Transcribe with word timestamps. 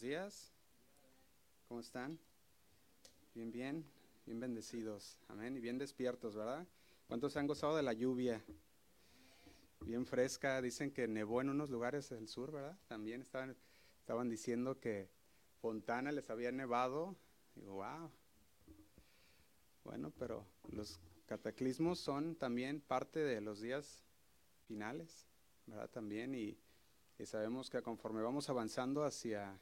Días. 0.00 0.52
¿Cómo 1.68 1.80
están? 1.80 2.18
Bien, 3.34 3.52
bien, 3.52 3.84
bien 4.26 4.40
bendecidos. 4.40 5.18
Amén. 5.28 5.56
Y 5.56 5.60
bien 5.60 5.78
despiertos, 5.78 6.34
¿verdad? 6.34 6.66
¿Cuántos 7.06 7.36
han 7.36 7.46
gozado 7.46 7.76
de 7.76 7.82
la 7.82 7.92
lluvia? 7.92 8.42
Bien 9.80 10.04
fresca. 10.04 10.60
Dicen 10.60 10.90
que 10.90 11.06
nevó 11.06 11.40
en 11.40 11.50
unos 11.50 11.70
lugares 11.70 12.08
del 12.10 12.28
sur, 12.28 12.50
¿verdad? 12.50 12.76
También 12.88 13.20
estaban, 13.20 13.56
estaban 14.00 14.28
diciendo 14.28 14.80
que 14.80 15.10
Fontana 15.60 16.10
les 16.12 16.28
había 16.28 16.50
nevado. 16.50 17.14
Digo, 17.54 17.74
wow. 17.74 18.10
Bueno, 19.84 20.12
pero 20.18 20.44
los 20.72 20.98
cataclismos 21.26 22.00
son 22.00 22.34
también 22.36 22.80
parte 22.80 23.20
de 23.20 23.40
los 23.40 23.60
días 23.60 24.04
finales, 24.66 25.28
¿verdad? 25.66 25.88
También. 25.90 26.34
Y 26.34 26.58
sabemos 27.24 27.70
que 27.70 27.80
conforme 27.80 28.22
vamos 28.22 28.50
avanzando 28.50 29.04
hacia, 29.04 29.60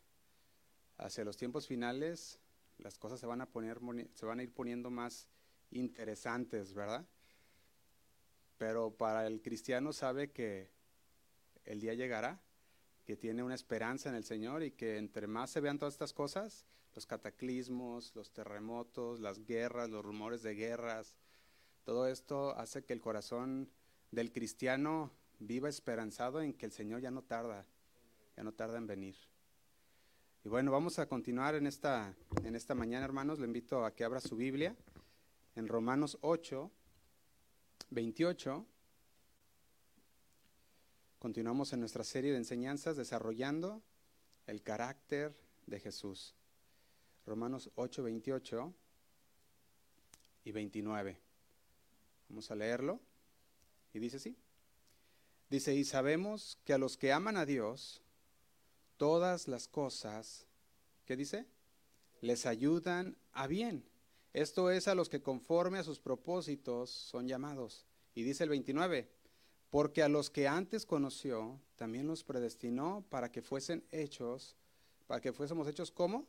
hacia 0.98 1.24
los 1.24 1.36
tiempos 1.36 1.66
finales, 1.66 2.38
las 2.78 2.98
cosas 2.98 3.20
se 3.20 3.26
van 3.26 3.40
a 3.40 3.46
poner, 3.46 3.80
se 4.14 4.26
van 4.26 4.40
a 4.40 4.42
ir 4.42 4.52
poniendo 4.52 4.90
más 4.90 5.28
interesantes, 5.70 6.74
¿verdad? 6.74 7.06
Pero 8.58 8.94
para 8.94 9.26
el 9.26 9.42
cristiano 9.42 9.92
sabe 9.92 10.30
que 10.30 10.70
el 11.64 11.80
día 11.80 11.94
llegará, 11.94 12.40
que 13.04 13.16
tiene 13.16 13.42
una 13.42 13.54
esperanza 13.54 14.08
en 14.08 14.14
el 14.14 14.24
Señor 14.24 14.62
y 14.62 14.72
que 14.72 14.98
entre 14.98 15.26
más 15.26 15.50
se 15.50 15.60
vean 15.60 15.78
todas 15.78 15.94
estas 15.94 16.12
cosas, 16.12 16.66
los 16.94 17.06
cataclismos, 17.06 18.14
los 18.14 18.32
terremotos, 18.32 19.20
las 19.20 19.44
guerras, 19.44 19.90
los 19.90 20.04
rumores 20.04 20.42
de 20.42 20.54
guerras, 20.54 21.14
todo 21.84 22.06
esto 22.06 22.56
hace 22.56 22.84
que 22.84 22.92
el 22.92 23.00
corazón 23.00 23.68
del 24.12 24.30
cristiano 24.30 25.10
viva 25.40 25.68
esperanzado 25.68 26.40
en 26.40 26.52
que 26.52 26.66
el 26.66 26.72
Señor 26.72 27.00
ya 27.00 27.10
no 27.10 27.22
tarda, 27.22 27.66
ya 28.36 28.44
no 28.44 28.52
tarda 28.52 28.78
en 28.78 28.86
venir. 28.86 29.16
Y 30.44 30.48
bueno, 30.48 30.72
vamos 30.72 30.98
a 30.98 31.06
continuar 31.06 31.54
en 31.54 31.68
esta, 31.68 32.16
en 32.42 32.56
esta 32.56 32.74
mañana, 32.74 33.04
hermanos. 33.04 33.38
Le 33.38 33.46
invito 33.46 33.84
a 33.84 33.94
que 33.94 34.02
abra 34.02 34.20
su 34.20 34.34
Biblia 34.34 34.74
en 35.54 35.68
Romanos 35.68 36.18
8, 36.20 36.68
28. 37.90 38.66
Continuamos 41.20 41.72
en 41.72 41.78
nuestra 41.78 42.02
serie 42.02 42.32
de 42.32 42.38
enseñanzas 42.38 42.96
desarrollando 42.96 43.84
el 44.48 44.62
carácter 44.62 45.32
de 45.66 45.78
Jesús. 45.78 46.34
Romanos 47.24 47.70
8, 47.76 48.02
28 48.02 48.74
y 50.42 50.50
29. 50.50 51.20
Vamos 52.28 52.50
a 52.50 52.56
leerlo. 52.56 52.98
Y 53.94 54.00
dice 54.00 54.16
así. 54.16 54.36
Dice, 55.50 55.72
y 55.72 55.84
sabemos 55.84 56.58
que 56.64 56.72
a 56.72 56.78
los 56.78 56.96
que 56.96 57.12
aman 57.12 57.36
a 57.36 57.46
Dios, 57.46 58.02
todas 59.02 59.48
las 59.48 59.66
cosas, 59.66 60.46
¿qué 61.06 61.16
dice? 61.16 61.44
Les 62.20 62.46
ayudan 62.46 63.16
a 63.32 63.48
bien. 63.48 63.84
Esto 64.32 64.70
es 64.70 64.86
a 64.86 64.94
los 64.94 65.08
que 65.08 65.20
conforme 65.20 65.80
a 65.80 65.82
sus 65.82 65.98
propósitos 65.98 66.88
son 66.88 67.26
llamados. 67.26 67.84
Y 68.14 68.22
dice 68.22 68.44
el 68.44 68.50
29, 68.50 69.10
porque 69.70 70.04
a 70.04 70.08
los 70.08 70.30
que 70.30 70.46
antes 70.46 70.86
conoció, 70.86 71.58
también 71.74 72.06
los 72.06 72.22
predestinó 72.22 73.04
para 73.08 73.32
que 73.32 73.42
fuesen 73.42 73.84
hechos, 73.90 74.54
para 75.08 75.20
que 75.20 75.32
fuésemos 75.32 75.66
hechos 75.66 75.90
como? 75.90 76.28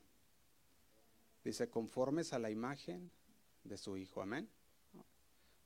Dice, 1.43 1.69
conformes 1.69 2.33
a 2.33 2.39
la 2.39 2.49
imagen 2.49 3.11
de 3.63 3.77
su 3.77 3.97
Hijo. 3.97 4.19
Amén. 4.19 4.49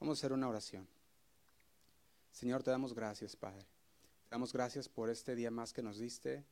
Vamos 0.02 0.18
a 0.18 0.20
hacer 0.20 0.34
una 0.34 0.50
oración. 0.50 0.86
Señor, 2.34 2.64
te 2.64 2.72
damos 2.72 2.94
gracias, 2.94 3.38
Padre. 3.38 3.66
Te 4.26 4.32
damos 4.32 4.52
gracias 4.52 4.90
por 4.90 5.10
este 5.10 5.36
día 5.36 5.52
más 5.52 5.72
que 5.72 5.82
nos 5.82 6.00
diste 6.00 6.44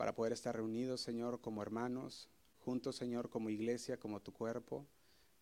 para 0.00 0.14
poder 0.14 0.32
estar 0.32 0.56
reunidos, 0.56 1.02
Señor, 1.02 1.42
como 1.42 1.60
hermanos, 1.60 2.30
juntos, 2.60 2.96
Señor, 2.96 3.28
como 3.28 3.50
iglesia, 3.50 4.00
como 4.00 4.22
tu 4.22 4.32
cuerpo. 4.32 4.86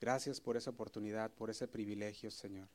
Gracias 0.00 0.40
por 0.40 0.56
esa 0.56 0.70
oportunidad, 0.70 1.30
por 1.30 1.48
ese 1.48 1.68
privilegio, 1.68 2.28
Señor. 2.32 2.68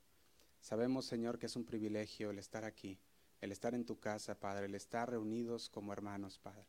Sabemos, 0.62 1.06
Señor, 1.06 1.40
que 1.40 1.48
es 1.48 1.58
un 1.58 1.66
privilegio 1.66 2.30
el 2.30 2.40
estar 2.40 2.64
aquí, 2.64 2.98
el 3.42 3.52
estar 3.52 3.76
en 3.76 3.84
tu 3.84 4.00
casa, 4.00 4.40
Padre, 4.40 4.68
el 4.68 4.76
estar 4.76 5.10
reunidos 5.10 5.68
como 5.68 5.92
hermanos, 5.92 6.40
Padre. 6.40 6.66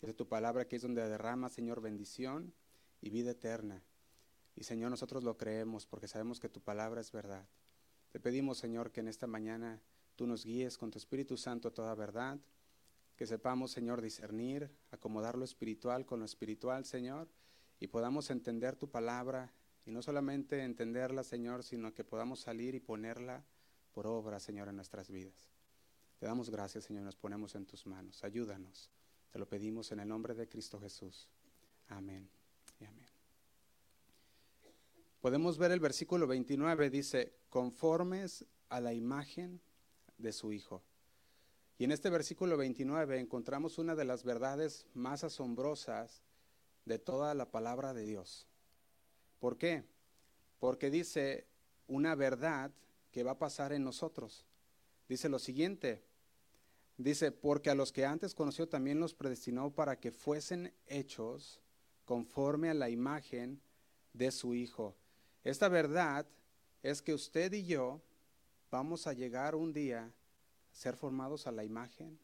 Es 0.00 0.16
tu 0.16 0.26
palabra 0.26 0.66
que 0.66 0.76
es 0.76 0.82
donde 0.82 1.06
derrama, 1.06 1.50
Señor, 1.50 1.82
bendición 1.82 2.54
y 3.02 3.10
vida 3.10 3.32
eterna. 3.32 3.82
Y, 4.56 4.64
Señor, 4.64 4.88
nosotros 4.88 5.24
lo 5.24 5.36
creemos 5.36 5.84
porque 5.84 6.08
sabemos 6.08 6.40
que 6.40 6.48
tu 6.48 6.62
palabra 6.62 7.02
es 7.02 7.12
verdad. 7.12 7.46
Te 8.12 8.18
pedimos, 8.18 8.56
Señor, 8.56 8.92
que 8.92 9.00
en 9.00 9.08
esta 9.08 9.26
mañana 9.26 9.82
tú 10.16 10.26
nos 10.26 10.42
guíes 10.42 10.78
con 10.78 10.90
tu 10.90 10.96
Espíritu 10.96 11.36
Santo 11.36 11.68
a 11.68 11.74
toda 11.74 11.94
verdad, 11.94 12.40
que 13.16 13.26
sepamos, 13.26 13.70
Señor, 13.70 14.00
discernir, 14.00 14.70
acomodar 14.90 15.36
lo 15.36 15.44
espiritual 15.44 16.04
con 16.06 16.20
lo 16.20 16.24
espiritual, 16.24 16.84
Señor, 16.84 17.28
y 17.80 17.88
podamos 17.88 18.30
entender 18.30 18.76
tu 18.76 18.90
palabra, 18.90 19.52
y 19.86 19.90
no 19.90 20.02
solamente 20.02 20.62
entenderla, 20.62 21.22
Señor, 21.22 21.62
sino 21.62 21.92
que 21.92 22.04
podamos 22.04 22.40
salir 22.40 22.74
y 22.74 22.80
ponerla 22.80 23.44
por 23.92 24.06
obra, 24.06 24.40
Señor, 24.40 24.68
en 24.68 24.76
nuestras 24.76 25.10
vidas. 25.10 25.50
Te 26.18 26.26
damos 26.26 26.50
gracias, 26.50 26.84
Señor, 26.84 27.04
nos 27.04 27.16
ponemos 27.16 27.54
en 27.54 27.66
tus 27.66 27.86
manos. 27.86 28.24
Ayúdanos. 28.24 28.90
Te 29.30 29.38
lo 29.38 29.46
pedimos 29.46 29.92
en 29.92 30.00
el 30.00 30.08
nombre 30.08 30.34
de 30.34 30.48
Cristo 30.48 30.80
Jesús. 30.80 31.28
Amén 31.88 32.28
y 32.80 32.84
amén 32.84 33.14
podemos 35.24 35.56
ver 35.56 35.72
el 35.72 35.80
versículo 35.80 36.26
29, 36.26 36.90
dice, 36.90 37.32
conformes 37.48 38.44
a 38.68 38.78
la 38.78 38.92
imagen 38.92 39.58
de 40.18 40.32
su 40.32 40.52
Hijo. 40.52 40.82
Y 41.78 41.84
en 41.84 41.92
este 41.92 42.10
versículo 42.10 42.56
29 42.56 43.18
encontramos 43.18 43.78
una 43.78 43.94
de 43.94 44.04
las 44.04 44.24
verdades 44.24 44.86
más 44.94 45.24
asombrosas 45.24 46.22
de 46.84 46.98
toda 46.98 47.34
la 47.34 47.50
palabra 47.50 47.94
de 47.94 48.04
Dios. 48.04 48.46
¿Por 49.40 49.58
qué? 49.58 49.84
Porque 50.60 50.90
dice 50.90 51.46
una 51.88 52.14
verdad 52.14 52.70
que 53.10 53.24
va 53.24 53.32
a 53.32 53.38
pasar 53.38 53.72
en 53.72 53.84
nosotros. 53.84 54.46
Dice 55.08 55.28
lo 55.28 55.38
siguiente, 55.38 56.02
dice, 56.96 57.32
porque 57.32 57.70
a 57.70 57.74
los 57.74 57.92
que 57.92 58.06
antes 58.06 58.34
conoció 58.34 58.68
también 58.68 59.00
los 59.00 59.14
predestinó 59.14 59.70
para 59.70 59.98
que 59.98 60.12
fuesen 60.12 60.72
hechos 60.86 61.60
conforme 62.04 62.70
a 62.70 62.74
la 62.74 62.88
imagen 62.88 63.60
de 64.12 64.30
su 64.30 64.54
Hijo 64.54 64.94
esta 65.44 65.68
verdad 65.68 66.26
es 66.82 67.02
que 67.02 67.12
usted 67.12 67.52
y 67.52 67.66
yo 67.66 68.00
vamos 68.70 69.06
a 69.06 69.12
llegar 69.12 69.54
un 69.54 69.74
día 69.74 70.10
ser 70.74 70.96
formados 70.96 71.46
a 71.46 71.52
la 71.52 71.64
imagen 71.64 72.18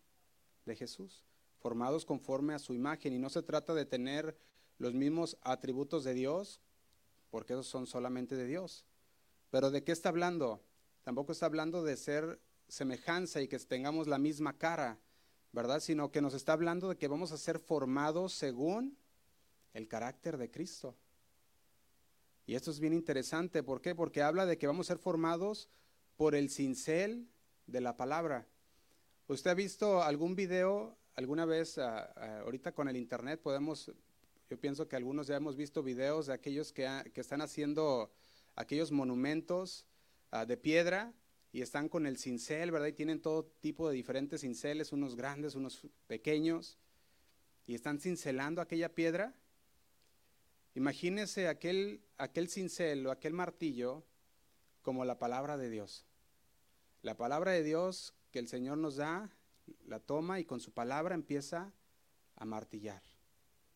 de 0.67 0.77
Jesús, 0.77 1.25
formados 1.61 2.05
conforme 2.05 2.53
a 2.53 2.59
su 2.59 2.75
imagen. 2.75 3.15
Y 3.15 3.19
no 3.19 3.31
se 3.31 3.43
trata 3.43 3.73
de 3.73 3.87
tener 3.87 4.37
los 4.79 4.93
mismos 4.93 5.39
atributos 5.41 6.05
de 6.05 6.15
Dios, 6.15 6.61
porque 7.31 7.55
esos 7.55 7.69
son 7.69 7.87
solamente 7.87 8.37
de 8.37 8.47
Dios. 8.47 8.85
Pero 9.51 9.71
¿de 9.71 9.85
qué 9.85 9.93
está 9.93 10.09
hablando? 10.09 10.61
Tampoco 11.03 11.33
está 11.33 11.47
hablando 11.47 11.83
de 11.85 11.97
ser 11.97 12.41
semejanza 12.69 13.41
y 13.41 13.49
que 13.49 13.59
tengamos 13.61 14.09
la 14.09 14.19
misma 14.19 14.59
cara, 14.59 14.99
¿verdad? 15.53 15.81
Sino 15.81 16.11
que 16.11 16.21
nos 16.21 16.35
está 16.35 16.53
hablando 16.53 16.89
de 16.89 16.97
que 16.97 17.09
vamos 17.09 17.33
a 17.33 17.39
ser 17.39 17.59
formados 17.59 18.33
según 18.33 18.99
el 19.73 19.87
carácter 19.89 20.39
de 20.39 20.51
Cristo. 20.51 20.97
Y 22.47 22.57
esto 22.57 22.73
es 22.73 22.81
bien 22.81 22.95
interesante, 22.95 23.63
¿por 23.63 23.81
qué? 23.81 23.95
Porque 23.95 24.23
habla 24.23 24.45
de 24.45 24.59
que 24.59 24.67
vamos 24.67 24.87
a 24.87 24.95
ser 24.95 24.99
formados 24.99 25.69
por 26.17 26.35
el 26.35 26.51
cincel 26.51 27.29
de 27.71 27.81
la 27.81 27.97
palabra. 27.97 28.47
¿Usted 29.29 29.51
ha 29.51 29.55
visto 29.55 30.03
algún 30.03 30.35
video 30.35 30.97
alguna 31.15 31.45
vez, 31.45 31.79
ah, 31.79 32.13
ah, 32.17 32.41
ahorita 32.45 32.73
con 32.73 32.89
el 32.89 32.97
internet 32.97 33.41
podemos, 33.41 33.91
yo 34.49 34.61
pienso 34.61 34.89
que 34.89 34.97
algunos 34.97 35.27
ya 35.27 35.37
hemos 35.37 35.57
visto 35.57 35.83
videos 35.83 36.27
de 36.27 36.35
aquellos 36.35 36.73
que, 36.73 36.87
están 37.15 37.41
haciendo 37.41 38.11
aquellos 38.57 38.91
monumentos 38.91 39.87
ah, 40.31 40.45
de 40.47 40.57
piedra 40.57 41.13
y 41.53 41.63
están 41.63 41.89
con 41.89 42.07
el 42.07 42.17
cincel, 42.17 42.71
¿verdad? 42.71 42.89
Y 42.89 42.93
tienen 42.93 43.21
todo 43.21 43.45
tipo 43.61 43.89
de 43.89 43.95
diferentes 43.95 44.41
cinceles, 44.41 44.93
unos 44.93 45.17
grandes, 45.17 45.55
unos 45.55 45.87
pequeños, 46.07 46.79
y 47.67 47.75
están 47.75 48.01
cincelando 48.01 48.61
aquella 48.61 48.95
piedra 48.95 49.35
Imagínese 50.75 51.49
aquel, 51.49 52.01
aquel 52.17 52.49
cincel 52.49 53.07
o 53.07 53.11
aquel 53.11 53.33
martillo 53.33 54.05
como 54.83 55.05
la 55.05 55.19
palabra 55.19 55.57
de 55.57 55.69
Dios. 55.69 56.07
La 57.03 57.17
palabra 57.17 57.53
de 57.53 57.63
Dios 57.63 58.15
que 58.31 58.39
el 58.39 58.49
Señor 58.49 58.79
nos 58.79 58.97
da, 58.97 59.31
la 59.87 60.01
toma 60.01 60.39
y 60.39 60.45
con 60.45 60.61
su 60.61 60.73
palabra 60.73 61.15
empieza 61.15 61.73
a 62.37 62.45
martillar. 62.45 63.03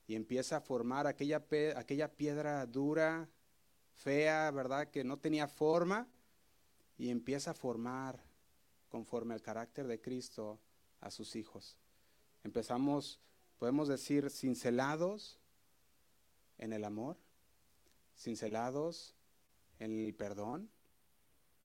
Y 0.06 0.15
empieza 0.15 0.59
a 0.59 0.61
formar 0.61 1.06
aquella, 1.06 1.44
aquella 1.76 2.15
piedra 2.15 2.67
dura, 2.67 3.29
fea, 3.94 4.50
¿verdad? 4.50 4.91
Que 4.91 5.05
no 5.05 5.19
tenía 5.19 5.49
forma. 5.49 6.06
Y 6.99 7.09
empieza 7.09 7.53
a 7.53 7.55
formar 7.55 8.23
conforme 8.88 9.35
al 9.35 9.43
carácter 9.43 9.87
de 9.87 10.00
Cristo 10.00 10.61
a 11.00 11.11
sus 11.11 11.35
hijos. 11.35 11.79
Empezamos, 12.44 13.20
podemos 13.59 13.88
decir, 13.88 14.31
cincelados 14.31 15.41
en 16.59 16.73
el 16.73 16.85
amor, 16.85 17.17
cincelados 18.17 19.15
en 19.79 19.99
el 19.99 20.15
perdón, 20.15 20.70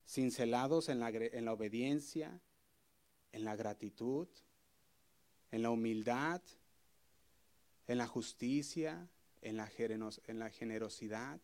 cincelados 0.09 0.89
en 0.89 0.99
la, 0.99 1.09
en 1.09 1.45
la 1.45 1.53
obediencia, 1.53 2.41
en 3.31 3.43
la 3.43 3.55
gratitud, 3.55 4.27
en 5.51 5.61
la 5.61 5.69
humildad, 5.69 6.41
en 7.87 7.97
la 7.99 8.07
justicia, 8.07 9.07
en 9.41 9.57
la, 9.57 9.69
en 9.77 10.39
la 10.39 10.49
generosidad, 10.49 11.39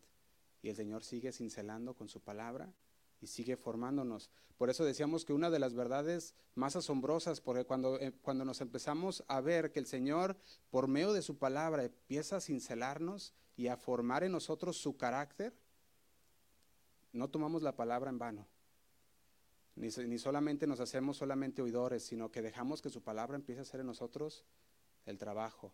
y 0.62 0.68
el 0.68 0.76
Señor 0.76 1.04
sigue 1.04 1.32
cincelando 1.32 1.94
con 1.94 2.08
su 2.08 2.20
palabra 2.20 2.72
y 3.20 3.28
sigue 3.28 3.56
formándonos. 3.56 4.30
Por 4.58 4.68
eso 4.68 4.84
decíamos 4.84 5.24
que 5.24 5.32
una 5.32 5.48
de 5.48 5.60
las 5.60 5.74
verdades 5.74 6.34
más 6.56 6.74
asombrosas, 6.74 7.40
porque 7.40 7.64
cuando, 7.64 8.00
eh, 8.00 8.12
cuando 8.20 8.44
nos 8.44 8.60
empezamos 8.60 9.22
a 9.28 9.40
ver 9.40 9.70
que 9.70 9.78
el 9.78 9.86
Señor, 9.86 10.36
por 10.70 10.88
medio 10.88 11.12
de 11.12 11.22
su 11.22 11.38
palabra, 11.38 11.84
empieza 11.84 12.36
a 12.36 12.40
cincelarnos 12.40 13.32
y 13.56 13.68
a 13.68 13.76
formar 13.76 14.24
en 14.24 14.32
nosotros 14.32 14.76
su 14.76 14.96
carácter, 14.96 15.54
no 17.12 17.30
tomamos 17.30 17.62
la 17.62 17.76
palabra 17.76 18.10
en 18.10 18.18
vano. 18.18 18.55
Ni, 19.76 19.88
ni 19.88 20.18
solamente 20.18 20.66
nos 20.66 20.80
hacemos 20.80 21.18
solamente 21.18 21.62
oidores, 21.62 22.02
sino 22.02 22.30
que 22.30 22.42
dejamos 22.42 22.82
que 22.82 22.90
su 22.90 23.02
palabra 23.02 23.36
empiece 23.36 23.60
a 23.60 23.62
hacer 23.62 23.80
en 23.80 23.86
nosotros 23.86 24.44
el 25.04 25.18
trabajo 25.18 25.72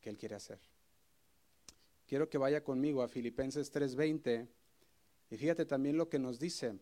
que 0.00 0.10
Él 0.10 0.16
quiere 0.16 0.36
hacer. 0.36 0.60
Quiero 2.06 2.28
que 2.28 2.38
vaya 2.38 2.64
conmigo 2.64 3.02
a 3.02 3.08
Filipenses 3.08 3.72
3:20 3.72 4.48
y 5.30 5.36
fíjate 5.36 5.64
también 5.64 5.96
lo 5.96 6.08
que 6.08 6.18
nos 6.18 6.40
dice. 6.40 6.78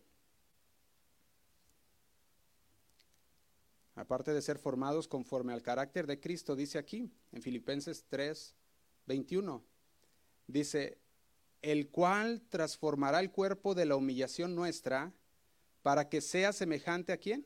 Aparte 3.93 4.33
de 4.33 4.41
ser 4.41 4.57
formados 4.57 5.07
conforme 5.07 5.53
al 5.53 5.61
carácter 5.61 6.07
de 6.07 6.19
Cristo, 6.19 6.55
dice 6.55 6.77
aquí 6.77 7.11
en 7.31 7.41
Filipenses 7.41 8.05
3:21, 8.09 9.61
dice, 10.47 10.97
el 11.61 11.89
cual 11.89 12.41
transformará 12.49 13.19
el 13.19 13.31
cuerpo 13.31 13.75
de 13.75 13.85
la 13.85 13.97
humillación 13.97 14.55
nuestra 14.55 15.13
para 15.81 16.09
que 16.09 16.21
sea 16.21 16.53
semejante 16.53 17.11
a 17.11 17.17
quién? 17.17 17.45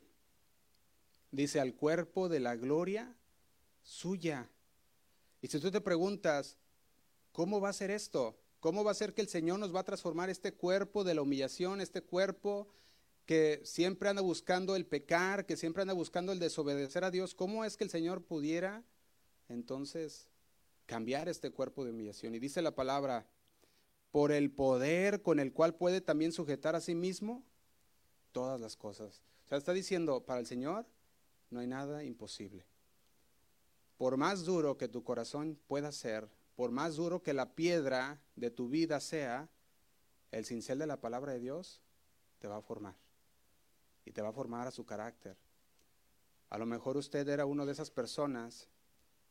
Dice 1.31 1.59
al 1.59 1.75
cuerpo 1.75 2.30
de 2.30 2.39
la 2.39 2.56
gloria 2.56 3.15
suya. 3.81 4.50
Y 5.41 5.47
si 5.47 5.59
tú 5.59 5.71
te 5.71 5.81
preguntas, 5.81 6.57
¿cómo 7.31 7.59
va 7.59 7.69
a 7.69 7.74
ser 7.74 7.91
esto? 7.91 8.39
¿Cómo 8.59 8.83
va 8.83 8.91
a 8.91 8.95
ser 8.95 9.13
que 9.13 9.21
el 9.21 9.27
Señor 9.27 9.59
nos 9.59 9.75
va 9.75 9.81
a 9.81 9.85
transformar 9.85 10.30
este 10.30 10.53
cuerpo 10.53 11.03
de 11.03 11.15
la 11.15 11.21
humillación, 11.21 11.81
este 11.81 12.01
cuerpo 12.01 12.69
que 13.25 13.62
siempre 13.63 14.09
anda 14.09 14.21
buscando 14.21 14.75
el 14.75 14.85
pecar, 14.85 15.45
que 15.45 15.57
siempre 15.57 15.81
anda 15.81 15.94
buscando 15.94 16.31
el 16.31 16.39
desobedecer 16.39 17.03
a 17.03 17.12
Dios? 17.12 17.35
¿Cómo 17.35 17.65
es 17.65 17.77
que 17.77 17.83
el 17.83 17.89
Señor 17.89 18.24
pudiera 18.24 18.83
entonces 19.50 20.30
cambiar 20.85 21.27
este 21.27 21.51
cuerpo 21.51 21.83
de 21.83 21.91
humillación? 21.91 22.35
Y 22.35 22.39
dice 22.39 22.62
la 22.62 22.75
palabra, 22.75 23.27
por 24.12 24.31
el 24.31 24.51
poder 24.51 25.24
con 25.24 25.39
el 25.39 25.51
cual 25.51 25.75
puede 25.75 26.00
también 26.00 26.31
sujetar 26.31 26.75
a 26.75 26.81
sí 26.81 26.95
mismo 26.95 27.44
todas 28.33 28.59
las 28.59 28.75
cosas. 28.75 29.21
O 29.45 29.50
sea, 29.50 29.57
está 29.57 29.71
diciendo, 29.71 30.25
para 30.25 30.41
el 30.41 30.45
Señor 30.45 30.85
no 31.50 31.62
hay 31.62 31.68
nada 31.68 32.03
imposible. 32.03 32.65
Por 33.97 34.18
más 34.18 34.44
duro 34.44 34.77
que 34.77 34.89
tu 34.89 35.03
corazón 35.03 35.57
pueda 35.68 35.91
ser, 35.94 36.27
por 36.56 36.71
más 36.71 36.97
duro 36.97 37.24
que 37.24 37.33
la 37.33 37.56
piedra 37.56 38.19
de 38.35 38.50
tu 38.50 38.68
vida 38.68 39.00
sea, 39.00 39.50
el 40.31 40.45
cincel 40.45 40.80
de 40.80 40.88
la 40.88 41.00
palabra 41.00 41.31
de 41.31 41.39
Dios 41.39 41.81
te 42.39 42.47
va 42.47 42.57
a 42.57 42.62
formar. 42.62 42.95
Y 44.03 44.12
te 44.12 44.21
va 44.21 44.30
a 44.30 44.33
formar 44.33 44.68
a 44.68 44.71
su 44.71 44.85
carácter. 44.85 45.38
A 46.50 46.57
lo 46.57 46.65
mejor 46.65 46.97
usted 46.97 47.27
era 47.30 47.45
una 47.45 47.65
de 47.65 47.71
esas 47.71 47.89
personas 47.89 48.68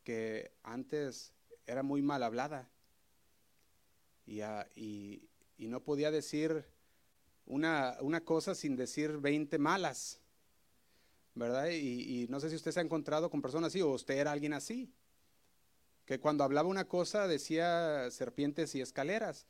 que 0.03 0.51
antes 0.63 1.33
era 1.65 1.83
muy 1.83 2.01
mal 2.01 2.23
hablada 2.23 2.69
y, 4.25 4.41
y, 4.75 5.29
y 5.57 5.67
no 5.67 5.81
podía 5.81 6.11
decir 6.11 6.65
una, 7.45 7.97
una, 8.01 8.21
cosa 8.21 8.55
sin 8.55 8.75
decir 8.75 9.17
20 9.17 9.57
malas, 9.57 10.19
¿verdad? 11.35 11.69
Y, 11.69 12.27
no 12.29 12.39
sé 12.39 12.49
si 12.49 12.55
usted 12.55 12.71
se 12.71 12.79
ha 12.79 12.83
encontrado 12.83 13.29
con 13.29 13.41
personas 13.41 13.67
así 13.67 13.81
o 13.81 13.89
usted 13.89 14.15
era 14.15 14.31
alguien 14.31 14.53
así 14.53 14.93
que 16.05 16.19
cuando 16.19 16.43
hablaba 16.43 16.67
una 16.67 16.87
cosa 16.87 17.27
decía 17.27 18.09
serpientes 18.11 18.75
y 18.75 18.81
escaleras, 18.81 19.45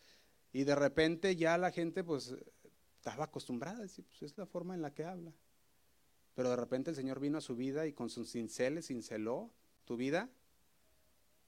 y 0.52 0.66
de 0.66 0.76
repente 0.76 1.36
ya 1.36 1.58
la 1.58 1.72
gente 1.72 2.04
pues 2.04 2.36
estaba 2.98 3.26
acostumbrada, 3.26 3.82
decir, 3.82 4.06
pues 4.06 4.22
es 4.22 4.38
la 4.38 4.46
forma 4.46 4.76
en 4.76 4.82
la 4.82 4.94
que 4.94 5.04
habla. 5.04 5.34
Pero 6.36 6.50
de 6.50 6.56
repente 6.56 6.92
el 6.92 6.96
Señor 6.96 7.20
vino 7.20 7.38
a 7.38 7.42
su 7.42 7.56
vida 7.56 7.88
y 7.88 7.94
con 7.94 8.10
sus 8.10 8.32
cinceles 8.32 8.88
cinceló 8.88 9.52
tu 9.86 9.98
vida 9.98 10.30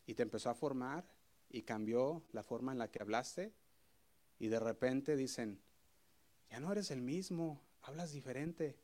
y 0.05 0.15
te 0.15 0.23
empezó 0.23 0.49
a 0.49 0.55
formar 0.55 1.05
y 1.49 1.61
cambió 1.61 2.23
la 2.31 2.43
forma 2.43 2.71
en 2.71 2.79
la 2.79 2.89
que 2.89 3.01
hablaste 3.01 3.53
y 4.39 4.47
de 4.47 4.59
repente 4.59 5.15
dicen, 5.15 5.59
ya 6.55 6.61
no 6.61 6.71
eres 6.71 6.89
el 6.89 7.01
mismo, 7.01 7.61
hablas 7.81 8.13
diferente. 8.13 8.79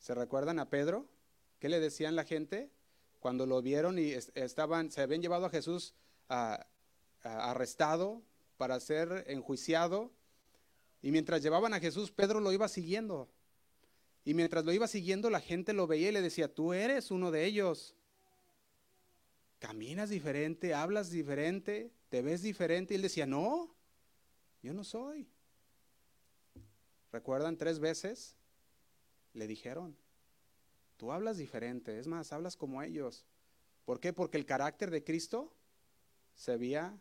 ¿Se 0.00 0.16
recuerdan 0.16 0.58
a 0.58 0.68
Pedro? 0.68 1.06
¿Qué 1.60 1.68
le 1.68 1.78
decían 1.78 2.16
la 2.16 2.24
gente? 2.24 2.72
cuando 3.22 3.46
lo 3.46 3.62
vieron 3.62 4.00
y 4.00 4.14
estaban, 4.34 4.90
se 4.90 5.00
habían 5.00 5.22
llevado 5.22 5.46
a 5.46 5.50
Jesús 5.50 5.94
arrestado 7.22 8.20
para 8.56 8.80
ser 8.80 9.26
enjuiciado. 9.28 10.10
Y 11.02 11.12
mientras 11.12 11.40
llevaban 11.40 11.72
a 11.72 11.78
Jesús, 11.78 12.10
Pedro 12.10 12.40
lo 12.40 12.50
iba 12.50 12.66
siguiendo. 12.66 13.30
Y 14.24 14.34
mientras 14.34 14.64
lo 14.64 14.72
iba 14.72 14.88
siguiendo, 14.88 15.30
la 15.30 15.38
gente 15.38 15.72
lo 15.72 15.86
veía 15.86 16.08
y 16.08 16.12
le 16.12 16.20
decía, 16.20 16.52
tú 16.52 16.72
eres 16.72 17.12
uno 17.12 17.30
de 17.30 17.44
ellos. 17.44 17.94
Caminas 19.60 20.10
diferente, 20.10 20.74
hablas 20.74 21.10
diferente, 21.10 21.92
te 22.08 22.22
ves 22.22 22.42
diferente. 22.42 22.94
Y 22.94 22.96
él 22.96 23.02
decía, 23.02 23.24
no, 23.24 23.72
yo 24.64 24.74
no 24.74 24.82
soy. 24.82 25.28
¿Recuerdan 27.12 27.56
tres 27.56 27.78
veces? 27.78 28.36
Le 29.34 29.46
dijeron, 29.46 29.96
Tú 31.02 31.10
hablas 31.10 31.36
diferente, 31.36 31.98
es 31.98 32.06
más, 32.06 32.32
hablas 32.32 32.56
como 32.56 32.80
ellos. 32.80 33.26
¿Por 33.84 33.98
qué? 33.98 34.12
Porque 34.12 34.38
el 34.38 34.46
carácter 34.46 34.88
de 34.92 35.02
Cristo 35.02 35.52
se 36.36 36.52
había 36.52 36.96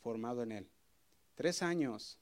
formado 0.00 0.42
en 0.42 0.50
él. 0.50 0.70
Tres 1.36 1.62
años, 1.62 2.18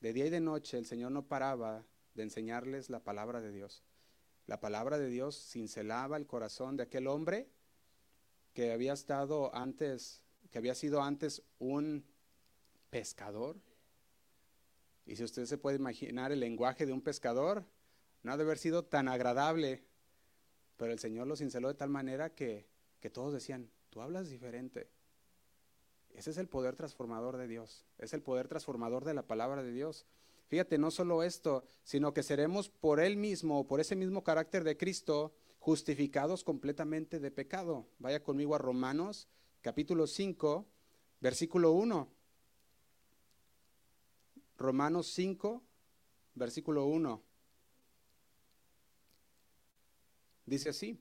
de 0.00 0.14
día 0.14 0.24
y 0.24 0.30
de 0.30 0.40
noche, 0.40 0.78
el 0.78 0.86
Señor 0.86 1.12
no 1.12 1.26
paraba 1.26 1.84
de 2.14 2.22
enseñarles 2.22 2.88
la 2.88 3.00
palabra 3.00 3.42
de 3.42 3.52
Dios. 3.52 3.84
La 4.46 4.60
palabra 4.60 4.96
de 4.96 5.08
Dios 5.08 5.36
cincelaba 5.36 6.16
el 6.16 6.26
corazón 6.26 6.78
de 6.78 6.84
aquel 6.84 7.06
hombre 7.06 7.50
que 8.54 8.72
había 8.72 8.94
estado 8.94 9.54
antes, 9.54 10.24
que 10.50 10.56
había 10.56 10.74
sido 10.74 11.02
antes 11.02 11.42
un 11.58 12.02
pescador. 12.88 13.60
Y 15.04 15.16
si 15.16 15.24
usted 15.24 15.46
se 15.46 15.58
puede 15.58 15.76
imaginar 15.76 16.32
el 16.32 16.40
lenguaje 16.40 16.86
de 16.86 16.92
un 16.92 17.02
pescador, 17.02 17.64
no 18.22 18.32
ha 18.32 18.36
de 18.36 18.44
haber 18.44 18.58
sido 18.58 18.84
tan 18.84 19.08
agradable 19.08 19.84
pero 20.82 20.92
el 20.92 20.98
Señor 20.98 21.28
lo 21.28 21.36
cinceló 21.36 21.68
de 21.68 21.74
tal 21.74 21.90
manera 21.90 22.34
que, 22.34 22.66
que 22.98 23.08
todos 23.08 23.32
decían, 23.32 23.70
tú 23.90 24.00
hablas 24.00 24.28
diferente. 24.28 24.90
Ese 26.10 26.30
es 26.30 26.38
el 26.38 26.48
poder 26.48 26.74
transformador 26.74 27.36
de 27.36 27.46
Dios, 27.46 27.86
es 27.98 28.12
el 28.14 28.20
poder 28.20 28.48
transformador 28.48 29.04
de 29.04 29.14
la 29.14 29.22
palabra 29.22 29.62
de 29.62 29.70
Dios. 29.70 30.06
Fíjate, 30.48 30.78
no 30.78 30.90
solo 30.90 31.22
esto, 31.22 31.64
sino 31.84 32.12
que 32.12 32.24
seremos 32.24 32.68
por 32.68 32.98
Él 32.98 33.16
mismo, 33.16 33.64
por 33.68 33.78
ese 33.78 33.94
mismo 33.94 34.24
carácter 34.24 34.64
de 34.64 34.76
Cristo, 34.76 35.32
justificados 35.60 36.42
completamente 36.42 37.20
de 37.20 37.30
pecado. 37.30 37.86
Vaya 38.00 38.24
conmigo 38.24 38.56
a 38.56 38.58
Romanos 38.58 39.28
capítulo 39.60 40.08
5, 40.08 40.66
versículo 41.20 41.70
1. 41.74 42.08
Romanos 44.56 45.12
5, 45.14 45.62
versículo 46.34 46.86
1. 46.86 47.22
Dice 50.46 50.68
así. 50.70 50.98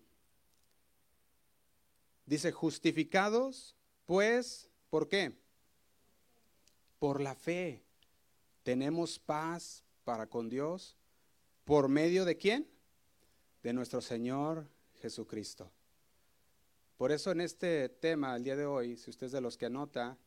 Dice, 2.25 2.51
justificados, 2.51 3.75
pues, 4.05 4.69
¿por 4.89 5.07
qué? 5.07 5.37
Por 6.99 7.19
la 7.19 7.35
fe. 7.35 7.83
Tenemos 8.63 9.19
paz 9.19 9.83
para 10.03 10.27
con 10.27 10.49
Dios. 10.49 10.95
¿Por 11.65 11.89
medio 11.89 12.25
de 12.25 12.37
quién? 12.37 12.67
De 13.63 13.73
nuestro 13.73 14.01
Señor 14.01 14.67
Jesucristo. 15.01 15.71
Por 16.97 17.11
eso 17.11 17.31
en 17.31 17.41
este 17.41 17.89
tema, 17.89 18.35
el 18.35 18.43
día 18.43 18.55
de 18.55 18.65
hoy, 18.65 18.95
si 18.95 19.09
usted 19.09 19.25
es 19.25 19.31
de 19.31 19.41
los 19.41 19.57
que 19.57 19.65
anota, 19.65 20.17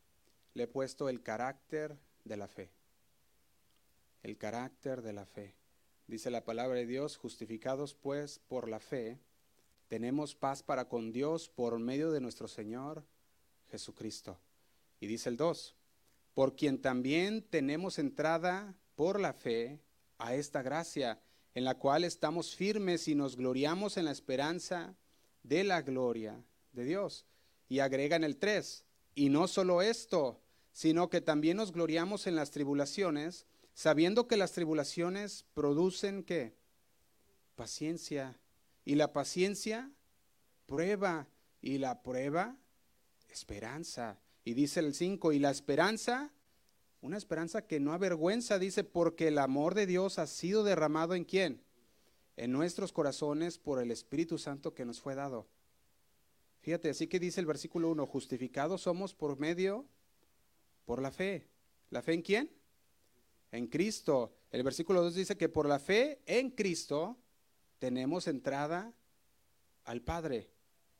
le 0.53 0.63
he 0.63 0.67
puesto 0.67 1.07
el 1.07 1.23
carácter 1.23 1.97
de 2.25 2.37
la 2.37 2.47
fe. 2.47 2.74
El 4.25 4.37
carácter 4.37 5.03
de 5.03 5.13
la 5.13 5.27
fe. 5.27 5.53
Dice 6.07 6.31
la 6.31 6.43
palabra 6.43 6.79
de 6.79 6.87
Dios, 6.87 7.15
justificados 7.15 7.93
pues 7.93 8.39
por 8.39 8.67
la 8.67 8.79
fe, 8.79 9.19
tenemos 9.87 10.33
paz 10.33 10.63
para 10.63 10.89
con 10.89 11.11
Dios 11.11 11.47
por 11.47 11.77
medio 11.77 12.09
de 12.09 12.21
nuestro 12.21 12.47
Señor 12.47 13.05
Jesucristo. 13.69 14.39
Y 14.99 15.05
dice 15.05 15.29
el 15.29 15.37
2, 15.37 15.75
por 16.33 16.55
quien 16.55 16.81
también 16.81 17.43
tenemos 17.43 17.99
entrada 17.99 18.73
por 18.95 19.19
la 19.19 19.31
fe 19.31 19.79
a 20.17 20.33
esta 20.33 20.63
gracia, 20.63 21.21
en 21.53 21.63
la 21.63 21.75
cual 21.75 22.03
estamos 22.03 22.55
firmes 22.55 23.07
y 23.07 23.13
nos 23.13 23.35
gloriamos 23.35 23.95
en 23.95 24.05
la 24.05 24.11
esperanza 24.11 24.95
de 25.43 25.63
la 25.63 25.83
gloria 25.83 26.43
de 26.71 26.83
Dios. 26.83 27.27
Y 27.69 27.77
agrega 27.77 28.15
en 28.15 28.23
el 28.23 28.37
3, 28.37 28.85
y 29.13 29.29
no 29.29 29.47
solo 29.47 29.83
esto, 29.83 30.41
sino 30.73 31.11
que 31.11 31.21
también 31.21 31.57
nos 31.57 31.71
gloriamos 31.71 32.25
en 32.25 32.35
las 32.35 32.49
tribulaciones, 32.49 33.45
sabiendo 33.75 34.27
que 34.27 34.37
las 34.37 34.53
tribulaciones 34.53 35.45
producen 35.53 36.23
qué? 36.23 36.55
Paciencia. 37.55 38.39
Y 38.85 38.95
la 38.95 39.13
paciencia 39.13 39.91
prueba. 40.65 41.27
Y 41.61 41.77
la 41.77 42.01
prueba, 42.01 42.55
esperanza. 43.29 44.19
Y 44.43 44.53
dice 44.53 44.79
el 44.79 44.93
5, 44.93 45.33
y 45.33 45.39
la 45.39 45.49
esperanza, 45.49 46.31
una 47.01 47.17
esperanza 47.17 47.65
que 47.65 47.79
no 47.79 47.91
avergüenza, 47.91 48.59
dice, 48.59 48.83
porque 48.83 49.27
el 49.29 49.39
amor 49.39 49.73
de 49.73 49.87
Dios 49.87 50.19
ha 50.19 50.27
sido 50.27 50.63
derramado 50.63 51.15
en 51.15 51.25
quién? 51.25 51.63
En 52.37 52.51
nuestros 52.51 52.93
corazones 52.93 53.57
por 53.57 53.81
el 53.81 53.89
Espíritu 53.89 54.37
Santo 54.37 54.75
que 54.75 54.85
nos 54.85 55.01
fue 55.01 55.15
dado. 55.15 55.47
Fíjate, 56.61 56.91
así 56.91 57.07
que 57.07 57.19
dice 57.19 57.39
el 57.39 57.47
versículo 57.47 57.89
1, 57.89 58.05
justificados 58.05 58.81
somos 58.81 59.15
por 59.15 59.39
medio, 59.39 59.85
por 60.85 61.01
la 61.01 61.11
fe. 61.11 61.47
¿La 61.89 62.03
fe 62.03 62.13
en 62.13 62.21
quién? 62.21 62.51
En 63.55 63.67
Cristo. 63.67 64.33
El 64.51 64.63
versículo 64.63 65.01
2 65.01 65.15
dice 65.15 65.37
que 65.37 65.47
por 65.47 65.65
la 65.67 65.79
fe 65.79 66.21
en 66.25 66.51
Cristo 66.51 67.17
tenemos 67.79 68.27
entrada 68.27 68.93
al 69.85 70.01
Padre, 70.01 70.51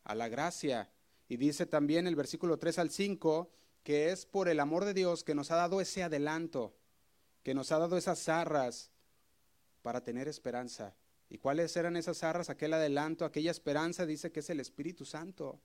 a 0.05 0.15
la 0.15 0.29
gracia. 0.29 0.89
Y 1.27 1.37
dice 1.37 1.65
también 1.65 2.07
el 2.07 2.15
versículo 2.15 2.57
3 2.57 2.79
al 2.79 2.91
5 2.91 3.51
que 3.83 4.11
es 4.11 4.25
por 4.25 4.47
el 4.47 4.59
amor 4.59 4.85
de 4.85 4.93
Dios 4.93 5.23
que 5.23 5.35
nos 5.35 5.51
ha 5.51 5.57
dado 5.57 5.79
ese 5.79 6.01
adelanto, 6.01 6.75
que 7.43 7.53
nos 7.53 7.71
ha 7.71 7.77
dado 7.77 7.97
esas 7.97 8.27
arras 8.29 8.89
para 9.83 10.01
tener 10.03 10.27
esperanza. 10.27 10.95
¿Y 11.29 11.37
cuáles 11.37 11.75
eran 11.75 11.97
esas 11.97 12.23
arras? 12.23 12.49
Aquel 12.49 12.73
adelanto, 12.73 13.25
aquella 13.25 13.51
esperanza, 13.51 14.05
dice 14.05 14.31
que 14.31 14.39
es 14.39 14.49
el 14.49 14.59
Espíritu 14.59 15.05
Santo. 15.05 15.59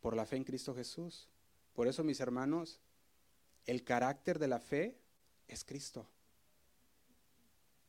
Por 0.00 0.16
la 0.16 0.26
fe 0.26 0.36
en 0.36 0.44
Cristo 0.44 0.74
Jesús. 0.74 1.28
Por 1.72 1.86
eso, 1.86 2.04
mis 2.04 2.20
hermanos, 2.20 2.80
el 3.66 3.84
carácter 3.84 4.38
de 4.38 4.48
la 4.48 4.60
fe 4.60 4.98
es 5.48 5.64
Cristo. 5.64 6.06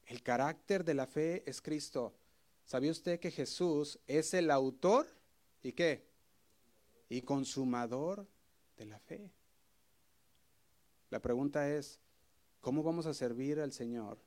El 0.06 0.22
carácter 0.22 0.84
de 0.84 0.94
la 0.94 1.08
fe 1.08 1.44
es 1.50 1.62
Cristo. 1.62 2.14
¿Sabía 2.66 2.92
usted 2.92 3.20
que 3.20 3.32
Jesús 3.32 4.00
es 4.08 4.34
el 4.34 4.52
autor 4.52 5.08
y 5.62 5.74
qué? 5.74 6.08
Y 7.10 7.22
consumador 7.22 8.28
de 8.78 8.86
la 8.86 9.00
fe. 9.00 9.32
La 11.10 11.22
pregunta 11.22 11.70
es, 11.70 12.00
¿cómo 12.62 12.84
vamos 12.84 13.06
a 13.06 13.14
servir 13.14 13.60
al 13.60 13.72
Señor 13.72 14.20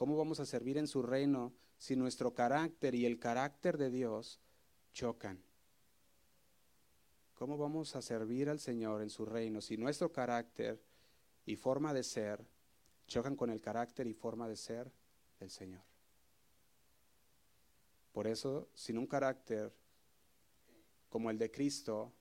¿Cómo 0.00 0.16
vamos 0.16 0.40
a 0.40 0.46
servir 0.46 0.78
en 0.78 0.86
su 0.86 1.02
reino 1.02 1.52
si 1.76 1.94
nuestro 1.94 2.32
carácter 2.32 2.94
y 2.94 3.04
el 3.04 3.18
carácter 3.18 3.76
de 3.76 3.90
Dios 3.90 4.40
chocan? 4.94 5.44
¿Cómo 7.34 7.58
vamos 7.58 7.94
a 7.94 8.00
servir 8.00 8.48
al 8.48 8.60
Señor 8.60 9.02
en 9.02 9.10
su 9.10 9.26
reino 9.26 9.60
si 9.60 9.76
nuestro 9.76 10.10
carácter 10.10 10.82
y 11.46 11.56
forma 11.56 11.92
de 11.92 12.02
ser 12.02 12.44
chocan 13.06 13.36
con 13.36 13.50
el 13.50 13.60
carácter 13.60 14.06
y 14.06 14.14
forma 14.14 14.48
de 14.48 14.56
ser 14.56 14.90
del 15.38 15.50
Señor? 15.50 15.82
Por 18.12 18.26
eso, 18.26 18.68
sin 18.74 18.98
un 18.98 19.06
carácter 19.06 19.72
como 21.08 21.30
el 21.30 21.38
de 21.38 21.50
Cristo, 21.50 22.12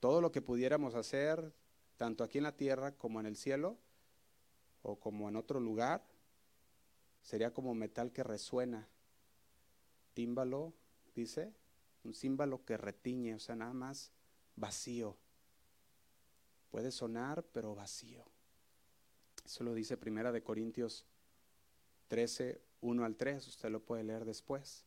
todo 0.00 0.20
lo 0.20 0.30
que 0.30 0.42
pudiéramos 0.42 0.94
hacer, 0.94 1.52
tanto 1.96 2.24
aquí 2.24 2.38
en 2.38 2.44
la 2.44 2.56
tierra 2.56 2.92
como 2.92 3.20
en 3.20 3.26
el 3.26 3.36
cielo, 3.36 3.78
o 4.82 4.96
como 5.00 5.28
en 5.28 5.36
otro 5.36 5.60
lugar, 5.60 6.04
sería 7.22 7.52
como 7.52 7.74
metal 7.74 8.12
que 8.12 8.22
resuena. 8.22 8.86
Tímbalo, 10.12 10.74
dice, 11.14 11.54
un 12.04 12.14
címbalo 12.14 12.64
que 12.64 12.76
retiñe, 12.76 13.34
o 13.34 13.38
sea, 13.38 13.56
nada 13.56 13.72
más 13.72 14.12
vacío. 14.56 15.16
Puede 16.74 16.90
sonar, 16.90 17.44
pero 17.52 17.76
vacío. 17.76 18.24
Eso 19.44 19.62
lo 19.62 19.74
dice 19.74 19.96
Primera 19.96 20.32
de 20.32 20.42
Corintios 20.42 21.06
13, 22.08 22.60
1 22.80 23.04
al 23.04 23.14
3, 23.14 23.46
usted 23.46 23.70
lo 23.70 23.78
puede 23.78 24.02
leer 24.02 24.24
después. 24.24 24.84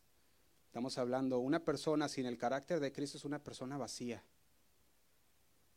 Estamos 0.65 0.97
hablando, 0.97 1.39
una 1.39 1.63
persona 1.63 2.09
sin 2.09 2.25
el 2.25 2.37
carácter 2.37 2.81
de 2.81 2.91
Cristo 2.91 3.17
es 3.17 3.23
una 3.23 3.41
persona 3.41 3.77
vacía. 3.77 4.21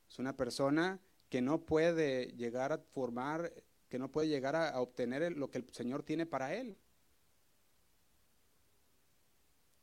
Es 0.09 0.19
una 0.19 0.37
persona 0.37 0.99
que 1.29 1.43
no 1.43 1.61
puede 1.61 2.33
llegar 2.33 2.73
a 2.73 2.79
formar 2.79 3.53
que 3.89 4.01
no 4.01 4.11
puede 4.11 4.27
llegar 4.27 4.57
a, 4.57 4.81
obtener 4.81 5.37
lo 5.37 5.49
que 5.49 5.59
el 5.59 5.73
Señor 5.73 6.03
tiene 6.03 6.27
para 6.27 6.57
él. 6.57 6.77